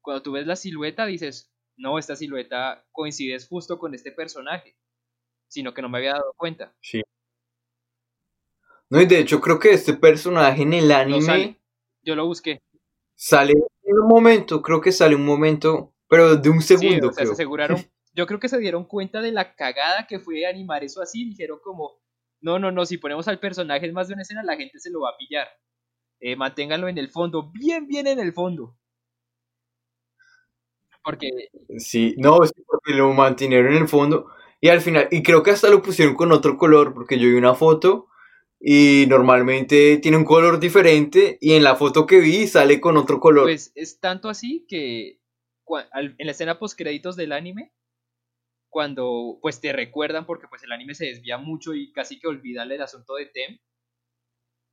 [0.00, 4.76] cuando tú ves la silueta dices, no, esta silueta coincide justo con este personaje,
[5.48, 6.74] sino que no me había dado cuenta.
[6.80, 7.02] Sí.
[8.90, 11.60] No, y de hecho creo que este personaje en el anime...
[12.02, 12.62] Yo lo busqué.
[13.14, 17.12] Sale en un momento, creo que sale un momento, pero de un segundo.
[17.12, 17.78] se aseguraron,
[18.12, 21.58] yo creo que se dieron cuenta de la cagada que fue animar eso así, dijeron
[21.62, 21.98] como,
[22.40, 24.90] no, no, no, si ponemos al personaje en más de una escena la gente se
[24.90, 25.48] lo va a pillar
[26.26, 28.78] eh, manténganlo en el fondo, bien, bien en el fondo.
[31.02, 31.28] Porque...
[31.76, 35.50] Sí, no, sí, porque lo mantuvieron en el fondo y al final, y creo que
[35.50, 38.08] hasta lo pusieron con otro color, porque yo vi una foto
[38.58, 43.20] y normalmente tiene un color diferente y en la foto que vi sale con otro
[43.20, 43.44] color.
[43.44, 45.20] Pues es tanto así que
[45.92, 47.74] en la escena post créditos del anime,
[48.70, 52.72] cuando pues te recuerdan porque pues el anime se desvía mucho y casi que olvidan
[52.72, 53.58] el asunto de Tem,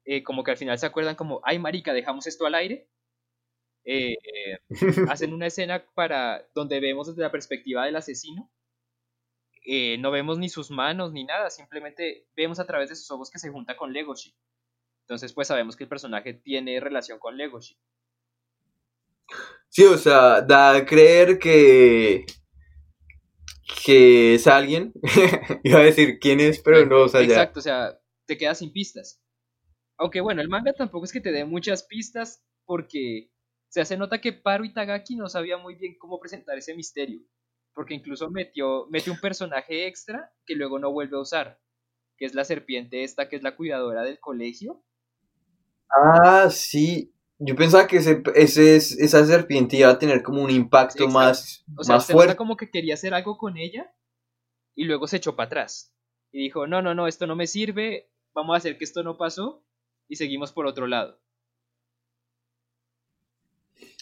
[0.05, 2.87] eh, como que al final se acuerdan como, ay marica, dejamos esto al aire.
[3.83, 4.17] Eh,
[5.09, 8.51] hacen una escena para donde vemos desde la perspectiva del asesino.
[9.65, 13.29] Eh, no vemos ni sus manos ni nada, simplemente vemos a través de sus ojos
[13.29, 14.35] que se junta con Legoshi.
[15.01, 17.77] Entonces, pues sabemos que el personaje tiene relación con Legoshi.
[19.69, 22.25] Sí, o sea, da a creer que
[23.83, 24.93] que es alguien.
[25.63, 28.71] Iba a decir quién es, pero no, o sea, Exacto, o sea, te quedas sin
[28.71, 29.20] pistas.
[29.97, 33.31] Aunque bueno, el manga tampoco es que te dé muchas pistas porque
[33.71, 37.21] se hace nota que Paro Itagaki no sabía muy bien cómo presentar ese misterio.
[37.73, 41.61] Porque incluso metió, metió un personaje extra que luego no vuelve a usar.
[42.17, 44.83] Que es la serpiente esta, que es la cuidadora del colegio.
[45.89, 47.13] Ah, sí.
[47.39, 51.83] Yo pensaba que ese, ese, esa serpiente iba a tener como un impacto más, o
[51.83, 52.35] sea, se fuerte.
[52.35, 53.91] como que quería hacer algo con ella
[54.75, 55.95] y luego se echó para atrás.
[56.31, 59.17] Y dijo, no, no, no, esto no me sirve, vamos a hacer que esto no
[59.17, 59.65] pasó
[60.11, 61.17] y seguimos por otro lado.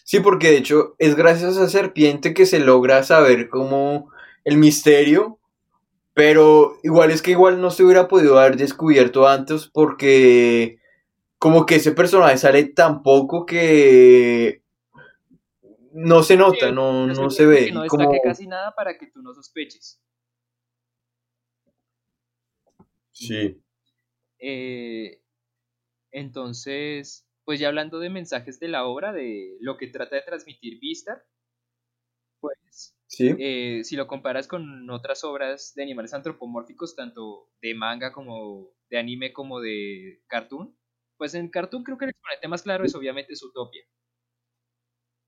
[0.03, 4.11] Sí, porque de hecho es gracias a serpiente que se logra saber como
[4.43, 5.37] el misterio,
[6.15, 10.79] pero igual es que igual no se hubiera podido haber descubierto antes porque
[11.37, 14.63] como que ese personaje sale tan poco que
[15.93, 17.71] no se nota, no, no se ve.
[17.71, 20.01] no destaque casi nada para que tú no sospeches.
[23.11, 23.61] Sí.
[24.39, 25.19] Eh,
[26.11, 30.79] entonces, pues ya hablando de mensajes de la obra, de lo que trata de transmitir
[30.79, 31.23] Vistar,
[32.39, 38.69] pues eh, si lo comparas con otras obras de animales antropomórficos, tanto de manga como
[38.89, 40.75] de anime como de cartoon,
[41.17, 43.83] pues en cartoon creo que el exponente más claro es obviamente Zootopia,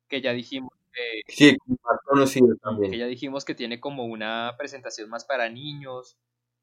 [0.08, 0.72] que ya dijimos
[1.28, 1.58] sí,
[2.06, 2.92] conocido también.
[2.92, 6.18] que ya dijimos que tiene como una presentación más para niños,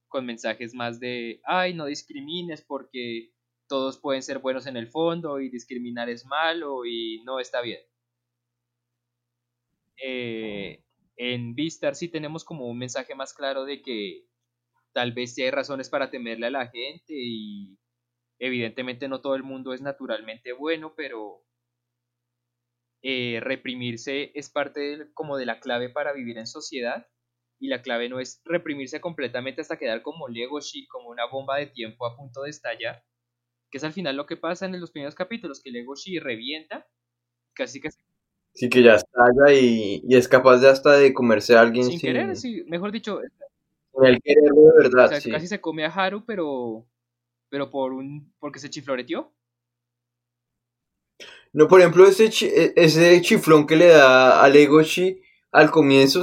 [0.09, 3.32] con mensajes más de, ay, no discrimines porque
[3.69, 7.81] todos pueden ser buenos en el fondo y discriminar es malo y no está bien.
[10.03, 10.85] eh,
[11.16, 14.27] en Vistar sí tenemos como un mensaje más claro de que
[14.93, 17.78] tal vez sí hay razones para temerle a la gente y
[18.40, 21.45] evidentemente no todo el mundo es naturalmente bueno, pero
[23.03, 27.07] eh, reprimirse es parte como de la clave para vivir en sociedad
[27.61, 31.66] y la clave no es reprimirse completamente hasta quedar como Legoshi, como una bomba de
[31.66, 33.05] tiempo a punto de estallar,
[33.70, 36.86] que es al final lo que pasa en los primeros capítulos, que Legoshi revienta,
[37.55, 37.90] casi que...
[38.55, 42.01] Sí, que ya estalla y, y, es capaz de hasta de comerse a alguien sin,
[42.01, 43.20] querer, sí, mejor dicho...
[44.03, 46.86] el querer de verdad, o sea, casi se come a Haru, pero
[47.51, 49.32] pero por un porque se chifloreteó.
[51.53, 55.20] No, por ejemplo, ese, e, ese chiflón que le da a Legoshi
[55.51, 56.23] al comienzo,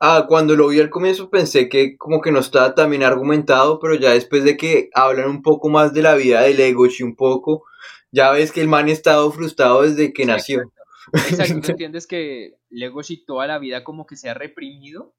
[0.00, 3.78] ah, cuando lo vi al comienzo pensé que como que no estaba tan bien argumentado,
[3.78, 7.14] pero ya después de que hablan un poco más de la vida de Legoshi, un
[7.14, 7.64] poco,
[8.10, 10.72] ya ves que el man ha estado frustrado desde que nació.
[11.12, 15.14] Exacto, ¿tú entiendes que Legoshi toda la vida como que se ha reprimido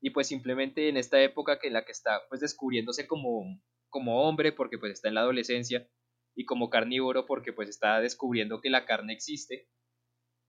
[0.00, 4.22] y pues simplemente en esta época que en la que está pues descubriéndose como como
[4.28, 5.88] hombre porque pues está en la adolescencia
[6.36, 9.68] y como carnívoro porque pues está descubriendo que la carne existe,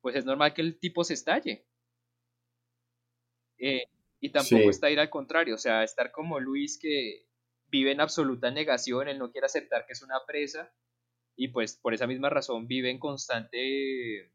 [0.02, 1.66] pues es normal que el tipo se estalle.
[3.60, 3.84] Eh,
[4.20, 7.26] y tampoco está ir al contrario, o sea, estar como Luis que
[7.68, 10.72] vive en absoluta negación, él no quiere aceptar que es una presa
[11.36, 14.32] y pues por esa misma razón vive en constante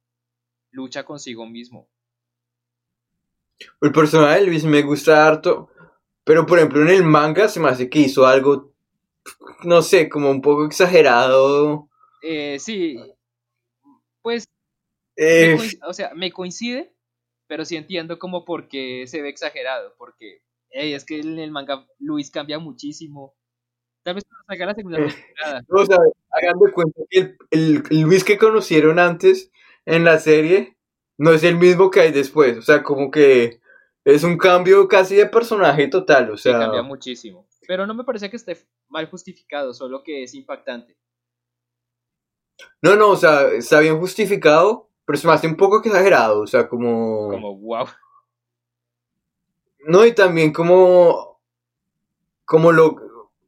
[0.70, 1.88] lucha consigo mismo.
[3.80, 5.70] El personaje de Luis me gusta harto,
[6.24, 8.74] pero por ejemplo en el manga se me hace que hizo algo
[9.64, 11.88] no sé, como un poco exagerado.
[12.22, 12.98] Eh, sí,
[14.22, 14.48] pues,
[15.16, 15.56] eh,
[15.86, 16.94] o sea, me coincide,
[17.47, 21.87] pero sí entiendo como por qué se ve exagerado, porque es que en el manga
[21.99, 23.35] Luis cambia muchísimo.
[24.03, 25.65] Tal vez cuando salga la segunda temporada.
[25.69, 25.99] o sea,
[26.31, 29.51] hagan de cuenta que el, Luis que conocieron antes
[29.87, 30.77] en la serie
[31.16, 33.61] no es el mismo que hay después, o sea, como que
[34.05, 36.59] es un cambio casi de personaje total, o sea.
[36.59, 37.49] cambia muchísimo.
[37.66, 38.59] Pero no me parece que esté
[38.89, 40.99] mal justificado, solo que es impactante.
[42.83, 46.47] No, no, o sea, está bien justificado, pero se me hace un poco exagerado, o
[46.47, 47.28] sea, como...
[47.28, 47.86] Como, wow.
[49.86, 51.40] No, y también como...
[52.44, 52.97] Como lo,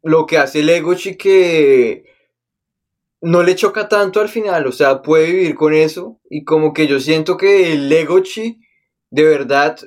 [0.02, 2.04] lo que hace Legochi que
[3.20, 6.86] no le choca tanto al final, o sea, puede vivir con eso, y como que
[6.86, 8.60] yo siento que el Legochi
[9.10, 9.78] de verdad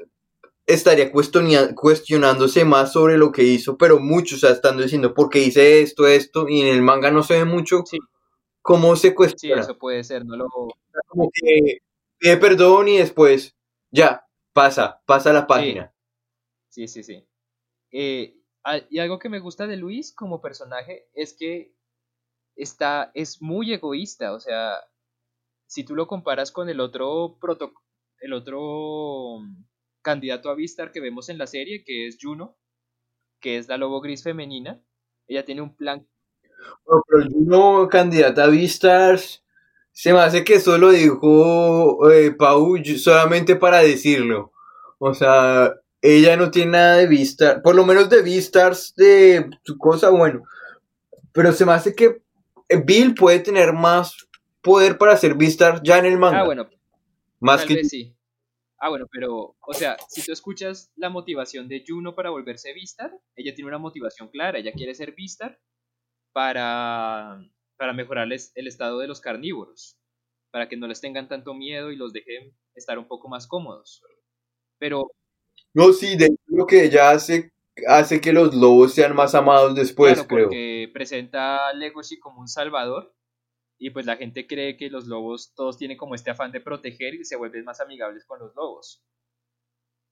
[0.65, 5.39] estaría cuestionándose más sobre lo que hizo, pero muchos o sea, están diciendo, ¿por qué
[5.39, 6.47] hice esto, esto?
[6.47, 7.83] Y en el manga no se ve mucho
[8.69, 9.63] cómo se cuestiona.
[9.63, 10.47] Sí, eso puede ser, no lo...
[11.07, 11.79] Como que
[12.19, 13.57] pide perdón y después,
[13.89, 15.91] ya, pasa, pasa la página.
[16.67, 17.27] Sí, sí, sí.
[17.91, 18.37] Eh,
[18.91, 21.73] y algo que me gusta de Luis como personaje es que
[22.55, 24.75] está, es muy egoísta, o sea,
[25.65, 27.73] si tú lo comparas con el otro proto,
[28.19, 29.39] el otro
[30.03, 32.55] candidato a Vistar que vemos en la serie, que es Juno,
[33.39, 34.79] que es la lobo gris femenina.
[35.27, 36.07] Ella tiene un plan.
[37.07, 39.43] Pero Juno, candidata a Vistars,
[39.91, 44.51] se me hace que solo dijo eh, Pau solamente para decirlo.
[44.97, 49.77] O sea, ella no tiene nada de Vistar, por lo menos de Vistars de su
[49.77, 50.43] cosa, bueno.
[51.31, 52.21] Pero se me hace que
[52.85, 54.27] Bill puede tener más
[54.61, 56.41] poder para hacer Vistar ya en el manga.
[56.41, 56.69] Ah, bueno.
[57.39, 58.15] Más que sí.
[58.77, 63.11] Ah, bueno, pero, o sea, si tú escuchas la motivación de Juno para volverse Vistar,
[63.35, 65.59] ella tiene una motivación clara, ella quiere ser Vistar
[66.33, 67.39] para,
[67.77, 69.97] para mejorarles el estado de los carnívoros,
[70.51, 74.01] para que no les tengan tanto miedo y los dejen estar un poco más cómodos.
[74.77, 75.11] Pero...
[75.73, 77.51] No, sí, de lo que ella hace
[77.87, 80.45] hace que los lobos sean más amados después, claro, creo.
[80.45, 83.15] Porque presenta a Legoshi como un salvador
[83.77, 87.15] y pues la gente cree que los lobos todos tienen como este afán de proteger
[87.15, 89.03] y se vuelven más amigables con los lobos.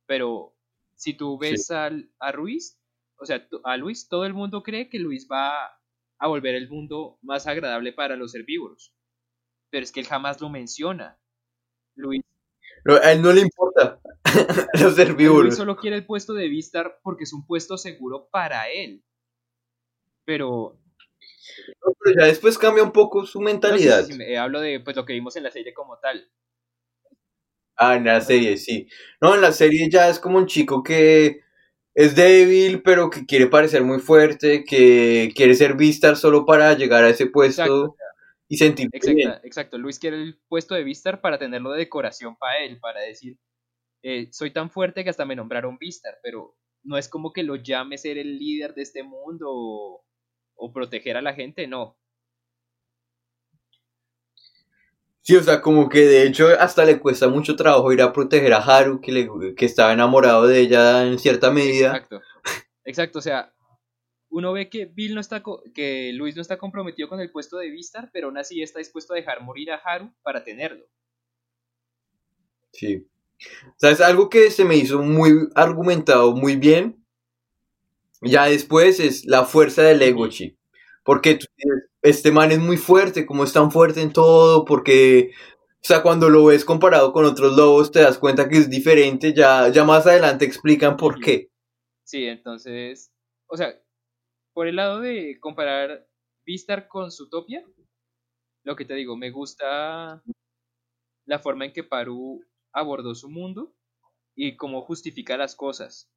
[0.05, 0.55] Pero
[0.95, 1.91] si tú ves a
[2.31, 2.79] Ruiz,
[3.19, 5.76] o sea, a Luis, todo el mundo cree que Luis va
[6.19, 8.93] a volver el mundo más agradable para los herbívoros.
[9.69, 11.19] Pero es que él jamás lo menciona.
[11.95, 12.21] Luis.
[13.03, 13.99] a él no le importa
[14.81, 15.45] los herbívoros.
[15.45, 19.03] Luis solo quiere el puesto de Vistar porque es un puesto seguro para él.
[20.25, 20.79] Pero
[22.03, 24.07] pero ya después cambia un poco su mentalidad.
[24.37, 26.29] hablo de pues, lo que vimos en la serie como tal.
[27.75, 28.87] Ah, en la serie, sí.
[29.21, 31.41] No, en la serie ya es como un chico que
[31.97, 37.03] es débil, pero que quiere parecer muy fuerte, que quiere ser Vistar solo para llegar
[37.03, 37.95] a ese puesto
[38.47, 42.59] y sentir exacto, Exacto, Luis quiere el puesto de Vistar para tenerlo de decoración para
[42.59, 43.39] él, para decir,
[44.03, 47.55] eh, soy tan fuerte que hasta me nombraron Vistar, pero no es como que lo
[47.55, 51.97] llame ser el líder de este mundo o proteger a la gente, no.
[55.27, 58.53] Sí, o sea, como que de hecho hasta le cuesta mucho trabajo ir a proteger
[58.53, 61.87] a Haru, que, le, que estaba enamorado de ella en cierta medida.
[61.87, 62.21] Exacto.
[62.85, 63.53] Exacto, o sea,
[64.29, 65.43] uno ve que Bill no está
[65.75, 69.11] que Luis no está comprometido con el puesto de Vistar, pero aún así está dispuesto
[69.11, 70.85] a dejar morir a Haru para tenerlo.
[72.71, 73.05] Sí.
[73.65, 77.03] O sea, es algo que se me hizo muy argumentado muy bien.
[78.21, 80.29] Ya después es la fuerza del ego.
[81.03, 81.37] Porque
[82.09, 85.31] este man es muy fuerte, como es tan fuerte en todo, porque,
[85.73, 89.33] o sea, cuando lo ves comparado con otros lobos, te das cuenta que es diferente.
[89.33, 91.49] Ya, ya más adelante explican por qué.
[92.05, 93.11] Sí, entonces,
[93.47, 93.73] o sea,
[94.53, 96.07] por el lado de comparar
[96.45, 97.65] Vistar con Zootopia,
[98.63, 100.23] lo que te digo, me gusta
[101.25, 102.41] la forma en que Paru
[102.73, 103.75] abordó su mundo
[104.35, 106.09] y cómo justifica las cosas.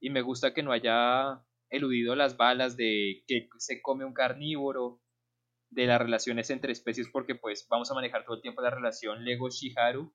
[0.00, 4.99] Y me gusta que no haya eludido las balas de que se come un carnívoro,
[5.70, 9.24] de las relaciones entre especies, porque pues vamos a manejar todo el tiempo la relación
[9.24, 10.12] Lego-Shiharu,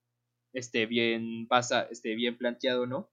[0.54, 3.12] esté bien, pasa, esté bien planteado no.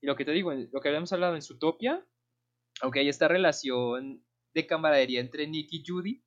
[0.00, 2.06] Y lo que te digo, lo que habíamos hablado en Zootopia,
[2.80, 4.24] aunque hay esta relación
[4.54, 6.24] de camaradería entre Nick y Judy,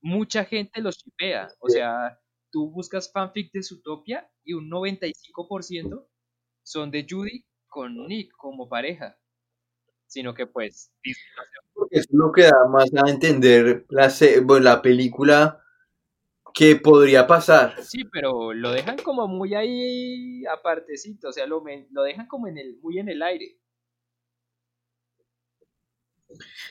[0.00, 1.48] mucha gente los chipea.
[1.60, 2.18] O sea,
[2.50, 6.08] tú buscas fanfic de Zootopia y un 95%
[6.62, 9.18] son de Judy con Nick como pareja.
[10.14, 10.92] Sino que pues...
[11.72, 14.08] Porque eso es lo que da más a entender la,
[14.60, 15.60] la película
[16.54, 17.82] que podría pasar.
[17.82, 22.58] Sí, pero lo dejan como muy ahí apartecito, o sea, lo, lo dejan como en
[22.58, 23.58] el, muy en el aire.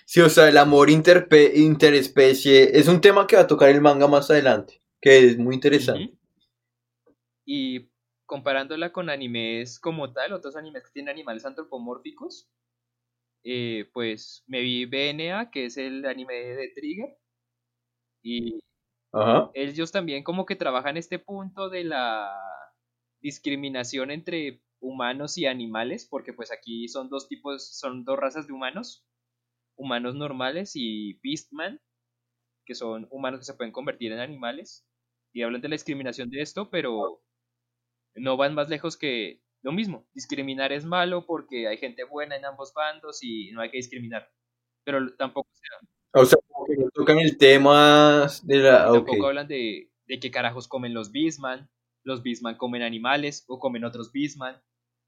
[0.06, 4.08] Sí, o sea, el amor interespecie es un tema que va a tocar el manga
[4.08, 6.18] más adelante, que es muy interesante.
[7.44, 7.90] Y
[8.26, 12.50] comparándola con animes como tal, otros animes que tienen animales antropomórficos,
[13.44, 17.18] eh, pues me vi BNA, que es el anime de Trigger,
[18.24, 18.60] y
[19.54, 22.32] ellos también como que trabajan este punto de la
[23.22, 28.54] discriminación entre humanos y animales, porque pues aquí son dos tipos, son dos razas de
[28.54, 29.06] humanos,
[29.78, 31.80] humanos normales y Beastman,
[32.66, 34.86] que son humanos que se pueden convertir en animales.
[35.34, 37.24] Y hablan de la discriminación de esto, pero
[38.16, 40.06] no van más lejos que lo mismo.
[40.14, 44.30] Discriminar es malo porque hay gente buena en ambos bandos y no hay que discriminar.
[44.84, 45.50] Pero tampoco
[46.14, 46.38] O sea,
[46.68, 48.92] que no tocan el tema de la...
[48.92, 51.70] Tampoco hablan de, de qué carajos comen los Beastman.
[52.04, 54.62] Los Beastman comen animales o comen otros Beastman.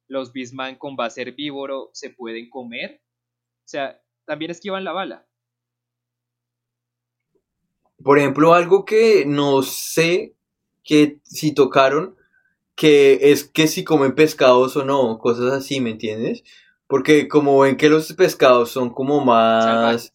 [0.07, 3.01] Los Beastman con base herbívoro se pueden comer.
[3.65, 5.27] O sea, también esquivan la bala.
[8.01, 10.35] Por ejemplo, algo que no sé
[10.83, 12.15] que si tocaron,
[12.75, 16.43] que es que si comen pescados o no, cosas así, ¿me entiendes?
[16.87, 20.13] Porque como ven que los pescados son como más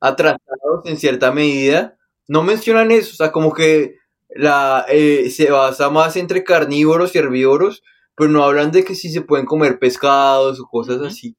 [0.00, 3.96] atrasados en cierta medida, no mencionan eso, o sea, como que
[4.28, 7.82] la eh, se basa más entre carnívoros y herbívoros,
[8.14, 11.36] pero no hablan de que si se pueden comer pescados o cosas así.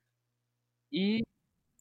[0.90, 1.24] Y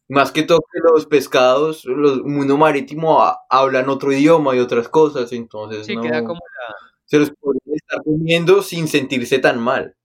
[0.09, 5.33] más que todo que los pescados, los mundo marítimo hablan otro idioma y otras cosas,
[5.33, 6.90] entonces sí, queda como la...
[7.11, 9.97] se los pueden estar comiendo sin sentirse tan mal.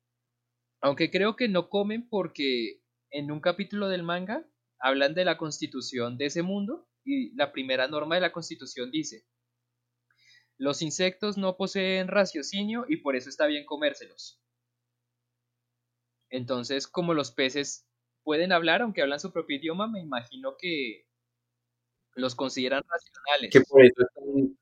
[0.81, 4.43] Aunque creo que no comen porque en un capítulo del manga
[4.79, 9.27] hablan de la constitución de ese mundo y la primera norma de la constitución dice,
[10.57, 14.41] los insectos no poseen raciocinio y por eso está bien comérselos.
[16.31, 17.87] Entonces, como los peces
[18.23, 21.05] pueden hablar, aunque hablan su propio idioma, me imagino que
[22.15, 23.51] los consideran racionales.
[23.51, 24.57] Que por eso están...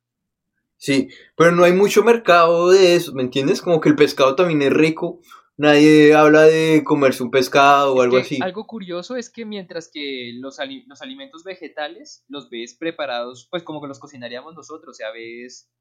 [0.78, 3.62] Sí, pero no hay mucho mercado de eso, ¿me entiendes?
[3.62, 5.22] Como que el pescado también es rico.
[5.56, 8.40] Nadie habla de comerse un pescado o algo así.
[8.42, 13.82] Algo curioso es que mientras que los, los alimentos vegetales los ves preparados, pues como
[13.82, 15.72] que los cocinaríamos nosotros, o sea, ves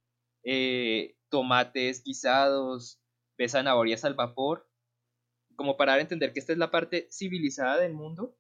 [0.44, 3.01] eh, tomates guisados,
[3.39, 4.69] ves zanahorias al vapor,
[5.56, 8.36] como para entender que esta es la parte civilizada del mundo,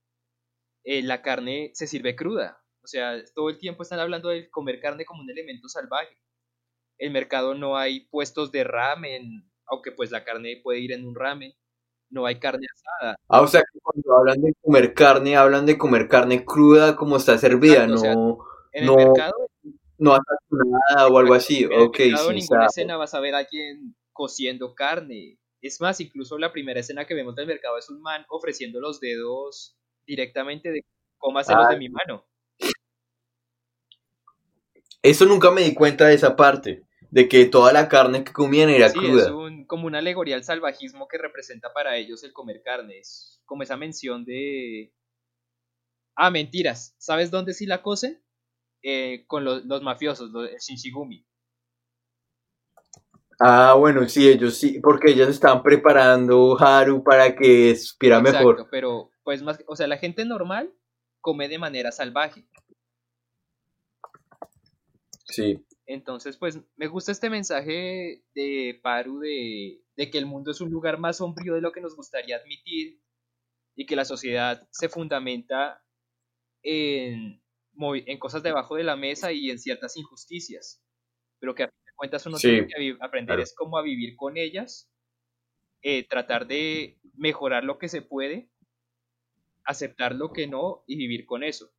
[0.84, 2.62] eh, la carne se sirve cruda.
[2.82, 6.16] O sea, todo el tiempo están hablando de comer carne como un elemento salvaje.
[7.02, 11.14] El mercado no hay puestos de ramen, aunque pues la carne puede ir en un
[11.14, 11.52] ramen.
[12.10, 13.16] No hay carne asada.
[13.28, 17.16] Ah, o sea que cuando hablan de comer carne, hablan de comer carne cruda como
[17.16, 18.44] está servida, no...
[18.72, 19.32] en el mercado...
[19.98, 20.18] No
[20.50, 21.62] nada o algo así.
[21.62, 26.36] En okay, en ninguna escena vas a ver a alguien cociendo carne es más, incluso
[26.38, 30.84] la primera escena que vemos del mercado es un man ofreciendo los dedos directamente de
[31.18, 32.26] cómaselos de mi mano.
[35.00, 38.70] Eso nunca me di cuenta de esa parte, de que toda la carne que comían
[38.70, 39.24] era sí, cruda.
[39.24, 43.00] Es un, como una alegoría al salvajismo que representa para ellos el comer carne.
[43.00, 44.94] Es como esa mención de.
[46.16, 46.94] Ah, mentiras.
[46.98, 48.22] ¿Sabes dónde sí la cocen?
[48.82, 51.26] Eh, con los, mafiosos, el Shinshigumi.
[53.38, 58.68] Ah, bueno, sí, ellos sí, porque ellas estaban preparando Haru para que supiera mejor.
[58.70, 60.72] pero pues más, o sea, la gente normal
[61.20, 62.46] come de manera salvaje.
[65.26, 65.62] Sí.
[65.92, 70.70] Entonces, pues me gusta este mensaje de Paru de, de que el mundo es un
[70.70, 73.02] lugar más sombrío de lo que nos gustaría admitir
[73.76, 75.84] y que la sociedad se fundamenta
[76.62, 77.42] en,
[77.78, 80.82] en cosas debajo de la mesa y en ciertas injusticias,
[81.38, 84.36] pero que a fin de cuentas uno tiene que aprender es cómo a vivir con
[84.36, 84.90] ellas,
[85.82, 88.50] eh, tratar de mejorar lo que se puede,
[89.64, 91.72] aceptar lo que no y vivir con eso.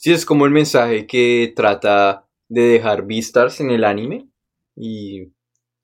[0.00, 4.30] Sí, es como el mensaje que trata de dejar vistas en el anime
[4.74, 5.30] y...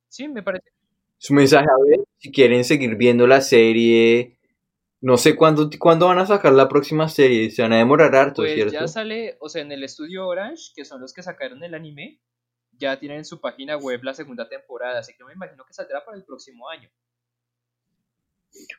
[0.09, 0.73] Sí, me parece.
[1.19, 4.39] Su mensaje, a ver, si quieren seguir viendo la serie,
[5.03, 8.41] no sé cuándo, cuándo van a sacar la próxima serie, se van a demorar harto,
[8.41, 8.73] pues ¿cierto?
[8.73, 12.19] Ya sale, o sea, en el estudio Orange, que son los que sacaron el anime,
[12.73, 16.03] ya tienen en su página web la segunda temporada, así que me imagino que saldrá
[16.03, 16.89] para el próximo año.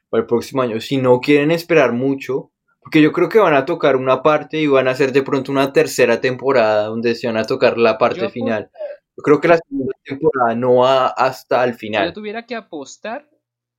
[0.09, 2.51] Para el próximo año, si no quieren esperar mucho,
[2.81, 5.51] porque yo creo que van a tocar una parte y van a hacer de pronto
[5.51, 8.69] una tercera temporada donde se van a tocar la parte final.
[9.17, 12.03] Yo creo que la segunda temporada no va hasta el final.
[12.03, 13.29] Si yo tuviera que apostar,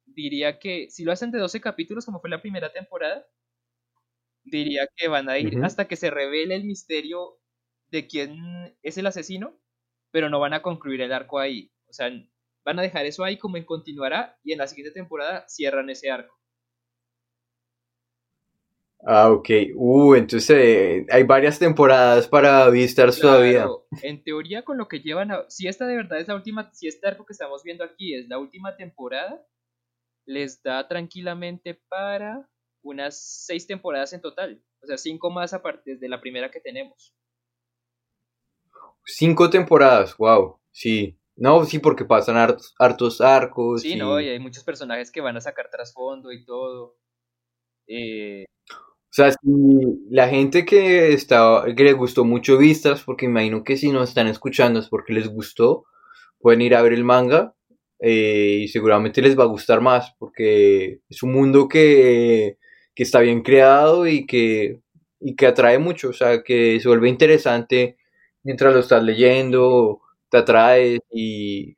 [0.05, 3.25] diría que si lo hacen de 12 capítulos como fue la primera temporada,
[4.45, 7.39] diría que van a ir hasta que se revele el misterio
[7.91, 9.59] de quién es el asesino,
[10.11, 11.73] pero no van a concluir el arco ahí.
[11.89, 12.11] O sea,
[12.65, 16.11] van a dejar eso ahí como en continuará y en la siguiente temporada cierran ese
[16.11, 16.38] arco.
[19.07, 19.49] Ah, ok.
[19.75, 23.67] Uh, entonces eh, hay varias temporadas para Vistas todavía.
[24.03, 25.49] En teoría, con lo que llevan a...
[25.49, 28.29] Si esta de verdad es la última, si este arco que estamos viendo aquí es
[28.29, 29.41] la última temporada,
[30.27, 32.49] les da tranquilamente para
[32.83, 34.63] unas seis temporadas en total.
[34.83, 37.15] O sea, cinco más aparte de la primera que tenemos.
[39.05, 40.61] Cinco temporadas, wow.
[40.71, 41.19] Sí.
[41.37, 43.83] No, sí, porque pasan hartos, arcos.
[43.83, 46.99] Sí, no, y hay muchos personajes que van a sacar trasfondo y todo.
[47.87, 48.45] Eh...
[49.11, 49.39] O sea, si
[50.11, 54.27] la gente que está, que les gustó mucho Vistas, porque imagino que si nos están
[54.29, 55.87] escuchando es porque les gustó,
[56.41, 57.55] pueden ir a ver el manga
[58.01, 62.59] eh, y seguramente les va a gustar más porque es un mundo que,
[62.95, 64.81] que está bien creado y que,
[65.21, 67.97] y que atrae mucho, o sea, que se vuelve interesante
[68.45, 71.77] mientras lo estás leyendo, te atrae y,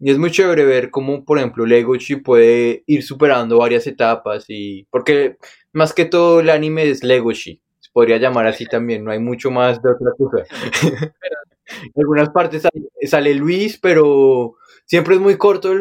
[0.00, 4.84] y es muy chévere ver cómo, por ejemplo, Legoshi puede ir superando varias etapas y
[4.90, 5.38] porque
[5.74, 9.50] más que todo el anime es Legoshi, se podría llamar así también, no hay mucho
[9.50, 10.44] más de otra cosa.
[10.82, 12.66] en algunas partes
[13.02, 14.56] sale Luis, pero
[14.86, 15.72] siempre es muy corto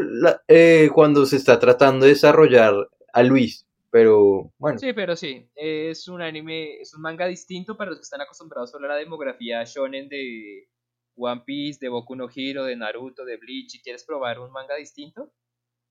[0.47, 2.73] eh, cuando se está tratando de desarrollar
[3.13, 3.67] a Luis.
[3.89, 4.79] Pero bueno.
[4.79, 5.47] Sí, pero sí.
[5.53, 9.63] Es un anime, es un manga distinto para los que están acostumbrados a la demografía
[9.65, 10.67] shonen de
[11.15, 13.75] One Piece, de Boku no Hero, de Naruto, de Bleach.
[13.75, 15.31] y quieres probar un manga distinto,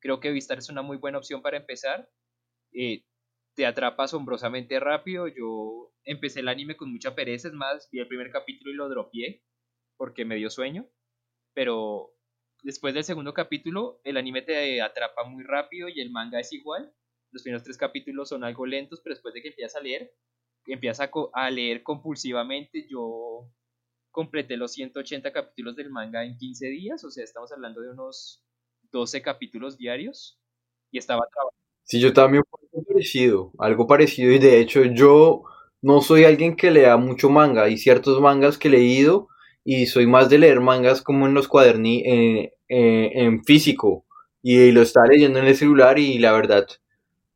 [0.00, 2.08] creo que Vistar es una muy buena opción para empezar.
[2.72, 3.04] Eh,
[3.54, 5.28] te atrapa asombrosamente rápido.
[5.28, 8.88] Yo empecé el anime con mucha pereza, es más, vi el primer capítulo y lo
[8.88, 9.42] dropié
[9.96, 10.88] porque me dio sueño.
[11.54, 12.14] Pero
[12.62, 16.92] después del segundo capítulo, el anime te atrapa muy rápido y el manga es igual.
[17.30, 20.12] Los primeros tres capítulos son algo lentos, pero después de que empiezas a leer,
[20.66, 22.86] empiezas a, leer compulsivamente.
[22.88, 23.50] Yo
[24.10, 28.44] completé los 180 capítulos del manga en 15 días, o sea, estamos hablando de unos
[28.92, 30.38] 12 capítulos diarios
[30.90, 31.61] y estaba trabajando.
[31.88, 32.42] Sí, yo también
[32.72, 35.42] algo parecido, algo parecido y de hecho yo
[35.82, 39.28] no soy alguien que lea mucho manga, hay ciertos mangas que he leído
[39.64, 42.02] y soy más de leer mangas como en los cuaderni
[42.68, 44.04] en físico
[44.42, 46.66] y lo estaba leyendo en el celular y la verdad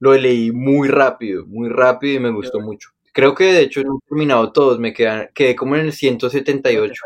[0.00, 2.90] lo leí muy rápido, muy rápido y me gustó mucho.
[3.12, 7.04] Creo que de hecho no he terminado todos, me quedan, quedé como en el 178,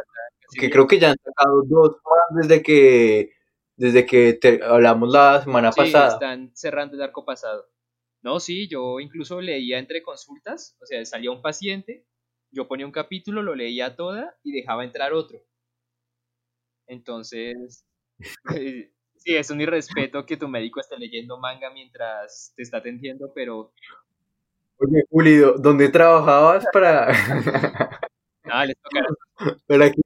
[0.59, 3.31] que creo que ya han sacado dos más desde que
[3.81, 6.09] desde que hablamos la semana sí, pasada.
[6.09, 7.67] Están cerrando el arco pasado.
[8.23, 12.05] No, sí, yo incluso leía entre consultas, o sea, salía un paciente
[12.53, 15.41] yo ponía un capítulo, lo leía toda y dejaba entrar otro.
[16.87, 17.85] Entonces,
[19.17, 23.73] sí, es un irrespeto que tu médico esté leyendo manga mientras te está atendiendo, pero...
[24.79, 27.13] Oye, Julio, ¿dónde trabajabas para...?
[28.53, 29.09] ah, les tocará.
[29.67, 30.01] Para que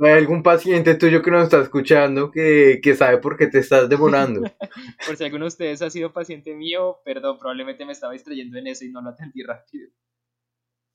[0.00, 3.88] hay algún paciente tuyo que nos está escuchando que, que sabe por qué te estás
[3.88, 4.42] demorando.
[5.06, 8.68] por si alguno de ustedes ha sido paciente mío, perdón, probablemente me estaba distrayendo en
[8.68, 9.90] eso y no lo atendí rápido.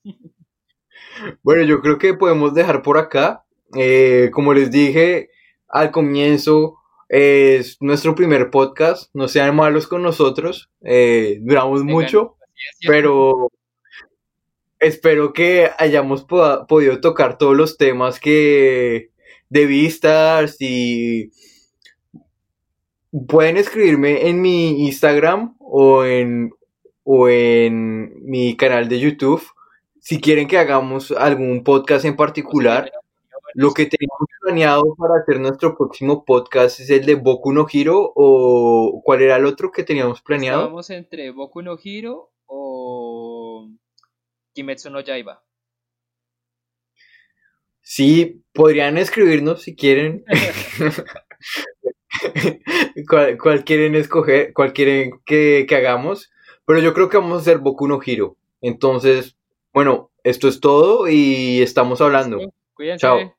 [1.41, 3.45] Bueno, yo creo que podemos dejar por acá.
[3.75, 5.29] Eh, como les dije
[5.67, 6.77] al comienzo,
[7.09, 9.09] es nuestro primer podcast.
[9.13, 10.71] No sean malos con nosotros.
[10.81, 12.37] Eh, duramos mucho,
[12.87, 13.49] pero
[14.83, 19.11] espero que hayamos podido tocar todos los temas que
[19.49, 21.31] de vistas y
[23.27, 26.51] pueden escribirme en mi Instagram o en,
[27.03, 29.43] o en mi canal de YouTube
[29.99, 32.91] si quieren que hagamos algún podcast en particular.
[33.53, 38.11] Lo que tenemos planeado para hacer nuestro próximo podcast es el de Boku no Hiro
[38.15, 40.61] o ¿cuál era el otro que teníamos planeado?
[40.63, 42.32] Estábamos entre Boku no Hiro
[44.53, 45.43] Kimetsu no Yaiba.
[47.81, 50.23] Sí, podrían escribirnos si quieren.
[53.39, 54.53] ¿Cuál, quieren escoger?
[54.53, 56.31] ¿Cuál quieren que, que, hagamos?
[56.65, 58.37] Pero yo creo que vamos a hacer Boku no Hiro.
[58.61, 59.35] Entonces,
[59.73, 62.53] bueno, esto es todo y estamos hablando.
[62.73, 63.01] Cuídense.
[63.01, 63.35] Chao.